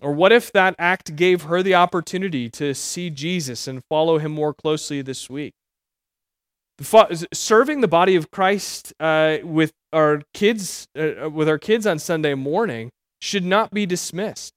Or 0.00 0.12
what 0.12 0.32
if 0.32 0.50
that 0.52 0.74
act 0.78 1.16
gave 1.16 1.42
her 1.42 1.62
the 1.62 1.74
opportunity 1.74 2.48
to 2.50 2.74
see 2.74 3.10
Jesus 3.10 3.68
and 3.68 3.84
follow 3.88 4.18
him 4.18 4.32
more 4.32 4.54
closely 4.54 5.02
this 5.02 5.28
week? 5.28 5.52
Serving 7.34 7.82
the 7.82 7.88
body 7.88 8.16
of 8.16 8.30
Christ 8.30 8.94
uh, 8.98 9.38
with 9.42 9.72
our 9.92 10.22
kids, 10.32 10.88
uh, 10.98 11.28
with 11.28 11.48
our 11.48 11.58
kids 11.58 11.86
on 11.86 11.98
Sunday 11.98 12.34
morning, 12.34 12.90
should 13.20 13.44
not 13.44 13.70
be 13.72 13.84
dismissed. 13.84 14.54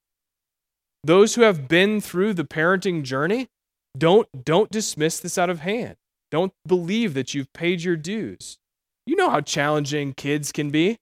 Those 1.03 1.35
who 1.35 1.41
have 1.41 1.67
been 1.67 1.99
through 1.99 2.33
the 2.33 2.45
parenting 2.45 3.03
journey 3.03 3.47
don't, 3.97 4.27
don't 4.45 4.71
dismiss 4.71 5.19
this 5.19 5.37
out 5.37 5.49
of 5.49 5.59
hand. 5.59 5.95
Don't 6.31 6.53
believe 6.65 7.13
that 7.13 7.33
you've 7.33 7.51
paid 7.51 7.83
your 7.83 7.97
dues. 7.97 8.57
You 9.05 9.17
know 9.17 9.29
how 9.29 9.41
challenging 9.41 10.13
kids 10.13 10.53
can 10.53 10.69
be. 10.69 10.97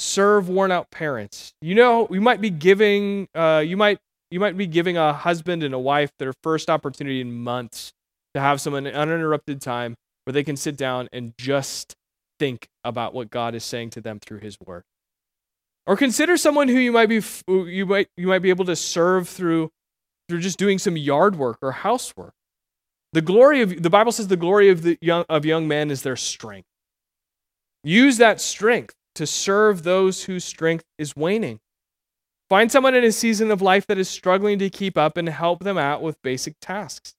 Serve 0.00 0.48
worn 0.48 0.70
out 0.70 0.92
parents. 0.92 1.52
You 1.60 1.74
know, 1.74 2.06
you 2.08 2.20
might 2.20 2.40
be 2.40 2.50
giving, 2.50 3.26
uh, 3.34 3.64
you 3.66 3.76
might, 3.76 3.98
you 4.30 4.38
might 4.38 4.56
be 4.56 4.68
giving 4.68 4.96
a 4.96 5.12
husband 5.12 5.64
and 5.64 5.74
a 5.74 5.78
wife 5.78 6.12
their 6.20 6.32
first 6.44 6.70
opportunity 6.70 7.20
in 7.20 7.32
months 7.32 7.92
to 8.32 8.40
have 8.40 8.60
some 8.60 8.74
uninterrupted 8.74 9.60
time 9.60 9.96
where 10.22 10.32
they 10.32 10.44
can 10.44 10.56
sit 10.56 10.76
down 10.76 11.08
and 11.12 11.34
just 11.36 11.96
think 12.38 12.68
about 12.84 13.12
what 13.12 13.28
God 13.28 13.56
is 13.56 13.64
saying 13.64 13.90
to 13.90 14.00
them 14.00 14.20
through 14.20 14.38
His 14.38 14.56
Word. 14.64 14.84
Or 15.84 15.96
consider 15.96 16.36
someone 16.36 16.68
who 16.68 16.78
you 16.78 16.92
might 16.92 17.08
be 17.08 17.20
you 17.48 17.84
might 17.84 18.06
you 18.16 18.28
might 18.28 18.38
be 18.38 18.50
able 18.50 18.66
to 18.66 18.76
serve 18.76 19.28
through 19.28 19.70
through 20.28 20.40
just 20.40 20.58
doing 20.58 20.78
some 20.78 20.96
yard 20.96 21.34
work 21.34 21.58
or 21.60 21.72
housework. 21.72 22.34
The 23.14 23.22
glory 23.22 23.62
of 23.62 23.82
the 23.82 23.90
Bible 23.90 24.12
says 24.12 24.28
the 24.28 24.36
glory 24.36 24.68
of 24.68 24.82
the 24.82 24.96
young 25.00 25.24
of 25.28 25.44
young 25.44 25.66
men 25.66 25.90
is 25.90 26.02
their 26.02 26.14
strength. 26.14 26.68
Use 27.82 28.18
that 28.18 28.40
strength 28.40 28.94
to 29.18 29.26
serve 29.26 29.82
those 29.82 30.24
whose 30.24 30.44
strength 30.44 30.84
is 30.96 31.16
waning. 31.16 31.58
Find 32.48 32.70
someone 32.70 32.94
in 32.94 33.02
a 33.02 33.10
season 33.10 33.50
of 33.50 33.60
life 33.60 33.84
that 33.88 33.98
is 33.98 34.08
struggling 34.08 34.60
to 34.60 34.70
keep 34.70 34.96
up 34.96 35.16
and 35.16 35.28
help 35.28 35.64
them 35.64 35.76
out 35.76 36.02
with 36.02 36.22
basic 36.22 36.54
tasks. 36.60 37.14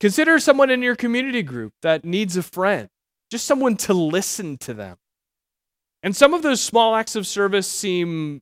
Consider 0.00 0.40
someone 0.40 0.68
in 0.68 0.82
your 0.82 0.96
community 0.96 1.44
group 1.44 1.72
that 1.82 2.04
needs 2.04 2.36
a 2.36 2.42
friend, 2.42 2.88
just 3.30 3.46
someone 3.46 3.76
to 3.76 3.94
listen 3.94 4.58
to 4.58 4.74
them. 4.74 4.96
And 6.02 6.16
some 6.16 6.34
of 6.34 6.42
those 6.42 6.60
small 6.60 6.96
acts 6.96 7.14
of 7.14 7.24
service 7.24 7.70
seem 7.70 8.40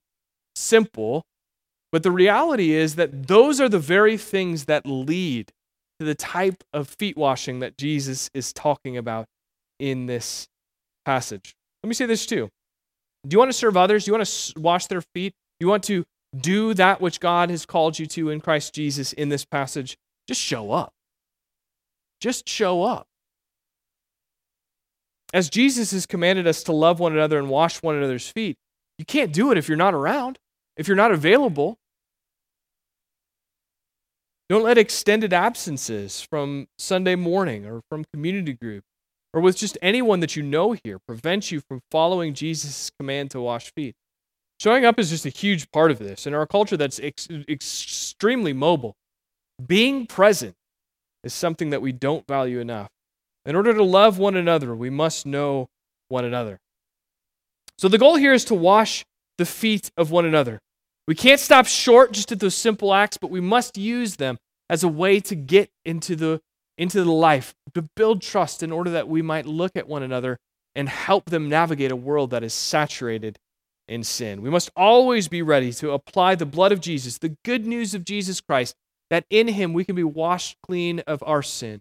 simple, 0.54 1.26
but 1.92 2.02
the 2.02 2.10
reality 2.10 2.72
is 2.72 2.94
that 2.94 3.26
those 3.28 3.60
are 3.60 3.68
the 3.68 3.78
very 3.78 4.16
things 4.16 4.64
that 4.64 4.86
lead 4.86 5.52
to 6.00 6.06
the 6.06 6.14
type 6.14 6.64
of 6.72 6.88
feet 6.88 7.16
washing 7.18 7.58
that 7.60 7.76
Jesus 7.76 8.30
is 8.32 8.54
talking 8.54 8.96
about 8.96 9.26
in 9.78 10.06
this 10.06 10.48
passage. 11.04 11.54
Let 11.82 11.88
me 11.88 11.94
say 11.94 12.06
this 12.06 12.26
too. 12.26 12.48
Do 13.26 13.34
you 13.34 13.38
want 13.38 13.50
to 13.50 13.56
serve 13.56 13.76
others? 13.76 14.04
Do 14.04 14.10
you 14.10 14.18
want 14.18 14.26
to 14.26 14.60
wash 14.60 14.86
their 14.86 15.00
feet? 15.00 15.34
Do 15.58 15.66
you 15.66 15.70
want 15.70 15.84
to 15.84 16.04
do 16.36 16.74
that 16.74 17.00
which 17.00 17.20
God 17.20 17.50
has 17.50 17.64
called 17.64 17.98
you 17.98 18.06
to 18.06 18.30
in 18.30 18.40
Christ 18.40 18.74
Jesus 18.74 19.12
in 19.12 19.28
this 19.28 19.44
passage, 19.44 19.96
just 20.26 20.40
show 20.40 20.72
up. 20.72 20.92
Just 22.20 22.48
show 22.48 22.82
up. 22.82 23.06
As 25.32 25.50
Jesus 25.50 25.90
has 25.92 26.06
commanded 26.06 26.46
us 26.46 26.62
to 26.64 26.72
love 26.72 27.00
one 27.00 27.12
another 27.12 27.38
and 27.38 27.48
wash 27.48 27.82
one 27.82 27.96
another's 27.96 28.28
feet, 28.28 28.56
you 28.98 29.04
can't 29.04 29.32
do 29.32 29.52
it 29.52 29.58
if 29.58 29.68
you're 29.68 29.76
not 29.76 29.94
around, 29.94 30.38
if 30.76 30.88
you're 30.88 30.96
not 30.96 31.12
available. 31.12 31.78
Don't 34.48 34.64
let 34.64 34.78
extended 34.78 35.34
absences 35.34 36.22
from 36.22 36.66
Sunday 36.78 37.14
morning 37.14 37.66
or 37.66 37.82
from 37.90 38.04
community 38.12 38.54
group 38.54 38.84
or 39.32 39.40
with 39.40 39.56
just 39.56 39.78
anyone 39.82 40.20
that 40.20 40.36
you 40.36 40.42
know 40.42 40.74
here 40.84 40.98
prevent 40.98 41.50
you 41.50 41.60
from 41.60 41.80
following 41.90 42.34
Jesus' 42.34 42.90
command 42.98 43.30
to 43.32 43.40
wash 43.40 43.72
feet. 43.74 43.94
Showing 44.60 44.84
up 44.84 44.98
is 44.98 45.10
just 45.10 45.26
a 45.26 45.30
huge 45.30 45.70
part 45.70 45.90
of 45.90 45.98
this. 45.98 46.26
In 46.26 46.34
our 46.34 46.46
culture 46.46 46.76
that's 46.76 46.98
ex- 47.00 47.28
extremely 47.48 48.52
mobile, 48.52 48.94
being 49.64 50.06
present 50.06 50.54
is 51.22 51.32
something 51.32 51.70
that 51.70 51.82
we 51.82 51.92
don't 51.92 52.26
value 52.26 52.58
enough. 52.58 52.88
In 53.44 53.54
order 53.54 53.72
to 53.72 53.82
love 53.82 54.18
one 54.18 54.36
another, 54.36 54.74
we 54.74 54.90
must 54.90 55.26
know 55.26 55.68
one 56.08 56.24
another. 56.24 56.58
So 57.76 57.88
the 57.88 57.98
goal 57.98 58.16
here 58.16 58.32
is 58.32 58.44
to 58.46 58.54
wash 58.54 59.04
the 59.36 59.46
feet 59.46 59.90
of 59.96 60.10
one 60.10 60.24
another. 60.24 60.58
We 61.06 61.14
can't 61.14 61.40
stop 61.40 61.66
short 61.66 62.12
just 62.12 62.32
at 62.32 62.40
those 62.40 62.54
simple 62.54 62.92
acts, 62.92 63.16
but 63.16 63.30
we 63.30 63.40
must 63.40 63.78
use 63.78 64.16
them 64.16 64.38
as 64.68 64.82
a 64.82 64.88
way 64.88 65.20
to 65.20 65.34
get 65.34 65.70
into 65.84 66.16
the 66.16 66.40
into 66.78 67.02
the 67.04 67.12
life, 67.12 67.54
to 67.74 67.82
build 67.96 68.22
trust 68.22 68.62
in 68.62 68.72
order 68.72 68.90
that 68.90 69.08
we 69.08 69.20
might 69.20 69.44
look 69.44 69.76
at 69.76 69.88
one 69.88 70.02
another 70.02 70.38
and 70.74 70.88
help 70.88 71.26
them 71.26 71.48
navigate 71.48 71.90
a 71.90 71.96
world 71.96 72.30
that 72.30 72.44
is 72.44 72.54
saturated 72.54 73.38
in 73.88 74.04
sin. 74.04 74.42
We 74.42 74.50
must 74.50 74.70
always 74.76 75.28
be 75.28 75.42
ready 75.42 75.72
to 75.74 75.90
apply 75.90 76.36
the 76.36 76.46
blood 76.46 76.72
of 76.72 76.80
Jesus, 76.80 77.18
the 77.18 77.36
good 77.44 77.66
news 77.66 77.94
of 77.94 78.04
Jesus 78.04 78.40
Christ, 78.40 78.74
that 79.10 79.24
in 79.28 79.48
him 79.48 79.72
we 79.72 79.84
can 79.84 79.96
be 79.96 80.04
washed 80.04 80.56
clean 80.62 81.00
of 81.00 81.22
our 81.26 81.42
sin. 81.42 81.80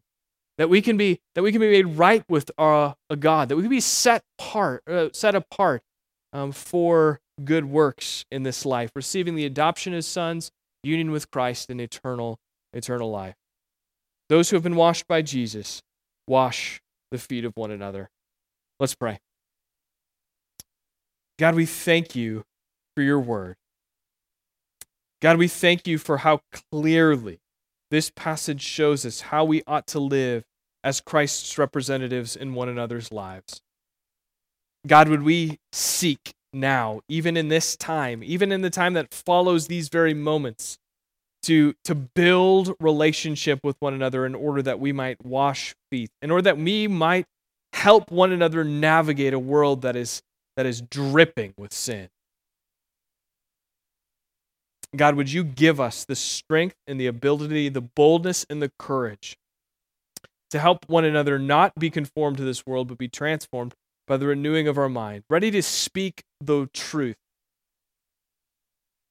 That 0.57 0.69
we 0.69 0.81
can 0.81 0.97
be 0.97 1.19
that 1.35 1.43
we 1.43 1.51
can 1.51 1.61
be 1.61 1.69
made 1.69 1.97
right 1.97 2.23
with 2.27 2.49
our, 2.57 2.95
a 3.11 3.15
God, 3.15 3.49
that 3.49 3.55
we 3.55 3.61
can 3.61 3.69
be 3.69 3.79
set 3.79 4.23
apart, 4.39 4.81
uh, 4.89 5.09
set 5.13 5.35
apart 5.35 5.83
um, 6.33 6.51
for 6.51 7.19
good 7.45 7.65
works 7.65 8.25
in 8.31 8.41
this 8.41 8.65
life, 8.65 8.89
receiving 8.95 9.35
the 9.35 9.45
adoption 9.45 9.93
as 9.93 10.07
sons, 10.07 10.49
union 10.81 11.11
with 11.11 11.29
Christ, 11.29 11.69
and 11.69 11.79
eternal 11.79 12.39
eternal 12.73 13.11
life. 13.11 13.35
Those 14.29 14.49
who 14.49 14.55
have 14.55 14.63
been 14.63 14.75
washed 14.75 15.07
by 15.07 15.21
Jesus 15.21 15.81
wash 16.27 16.81
the 17.11 17.17
feet 17.17 17.45
of 17.45 17.53
one 17.55 17.71
another. 17.71 18.09
Let's 18.79 18.95
pray. 18.95 19.19
God, 21.39 21.55
we 21.55 21.65
thank 21.65 22.15
you 22.15 22.43
for 22.95 23.01
your 23.01 23.19
word. 23.19 23.55
God, 25.21 25.37
we 25.37 25.47
thank 25.47 25.87
you 25.87 25.97
for 25.97 26.17
how 26.17 26.41
clearly 26.71 27.39
this 27.89 28.11
passage 28.15 28.61
shows 28.61 29.05
us 29.05 29.21
how 29.21 29.45
we 29.45 29.63
ought 29.65 29.87
to 29.87 29.99
live 29.99 30.43
as 30.83 31.01
Christ's 31.01 31.57
representatives 31.57 32.35
in 32.35 32.53
one 32.53 32.69
another's 32.69 33.11
lives. 33.11 33.61
God, 34.85 35.09
would 35.09 35.23
we 35.23 35.59
seek 35.71 36.33
now, 36.53 37.01
even 37.07 37.37
in 37.37 37.47
this 37.49 37.75
time, 37.75 38.23
even 38.23 38.51
in 38.51 38.61
the 38.61 38.69
time 38.69 38.93
that 38.93 39.13
follows 39.13 39.67
these 39.67 39.89
very 39.89 40.13
moments, 40.13 40.77
to, 41.43 41.73
to 41.83 41.95
build 41.95 42.73
relationship 42.79 43.59
with 43.63 43.75
one 43.79 43.93
another 43.93 44.25
in 44.25 44.35
order 44.35 44.61
that 44.61 44.79
we 44.79 44.91
might 44.91 45.23
wash 45.25 45.75
feet, 45.91 46.09
in 46.21 46.31
order 46.31 46.43
that 46.43 46.57
we 46.57 46.87
might 46.87 47.25
help 47.73 48.11
one 48.11 48.31
another 48.31 48.63
navigate 48.63 49.33
a 49.33 49.39
world 49.39 49.81
that 49.81 49.95
is, 49.95 50.21
that 50.55 50.65
is 50.65 50.81
dripping 50.81 51.53
with 51.57 51.73
sin. 51.73 52.09
God, 54.95 55.15
would 55.15 55.31
you 55.31 55.43
give 55.43 55.79
us 55.79 56.05
the 56.05 56.15
strength 56.15 56.75
and 56.87 56.99
the 56.99 57.07
ability, 57.07 57.69
the 57.69 57.81
boldness 57.81 58.45
and 58.49 58.61
the 58.61 58.71
courage 58.79 59.37
to 60.49 60.59
help 60.59 60.87
one 60.87 61.05
another 61.05 61.37
not 61.37 61.75
be 61.75 61.89
conformed 61.89 62.37
to 62.37 62.43
this 62.43 62.65
world, 62.65 62.87
but 62.87 62.97
be 62.97 63.07
transformed 63.07 63.73
by 64.07 64.17
the 64.17 64.27
renewing 64.27 64.67
of 64.67 64.77
our 64.77 64.87
mind, 64.87 65.23
ready 65.29 65.51
to 65.51 65.61
speak 65.61 66.23
the 66.39 66.69
truth, 66.73 67.17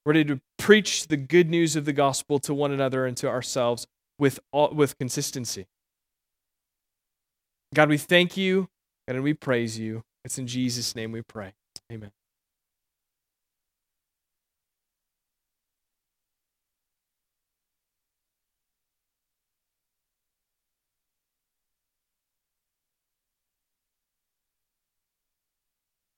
ready 0.07 0.24
to 0.24 0.40
preach 0.57 1.09
the 1.09 1.16
good 1.16 1.50
news 1.50 1.76
of 1.76 1.84
the 1.84 1.92
gospel 1.92 2.38
to 2.38 2.54
one 2.54 2.70
another 2.70 3.04
and 3.04 3.16
to 3.16 3.28
ourselves 3.28 3.86
with, 4.18 4.38
all, 4.52 4.70
with 4.70 4.96
consistency. 4.98 5.66
God, 7.74 7.88
we 7.88 7.98
thank 7.98 8.36
you 8.36 8.68
and 9.09 9.22
we 9.22 9.34
praise 9.34 9.78
you. 9.78 10.04
It's 10.24 10.38
in 10.38 10.46
Jesus' 10.46 10.94
name 10.94 11.12
we 11.12 11.22
pray. 11.22 11.52
Amen. 11.92 12.12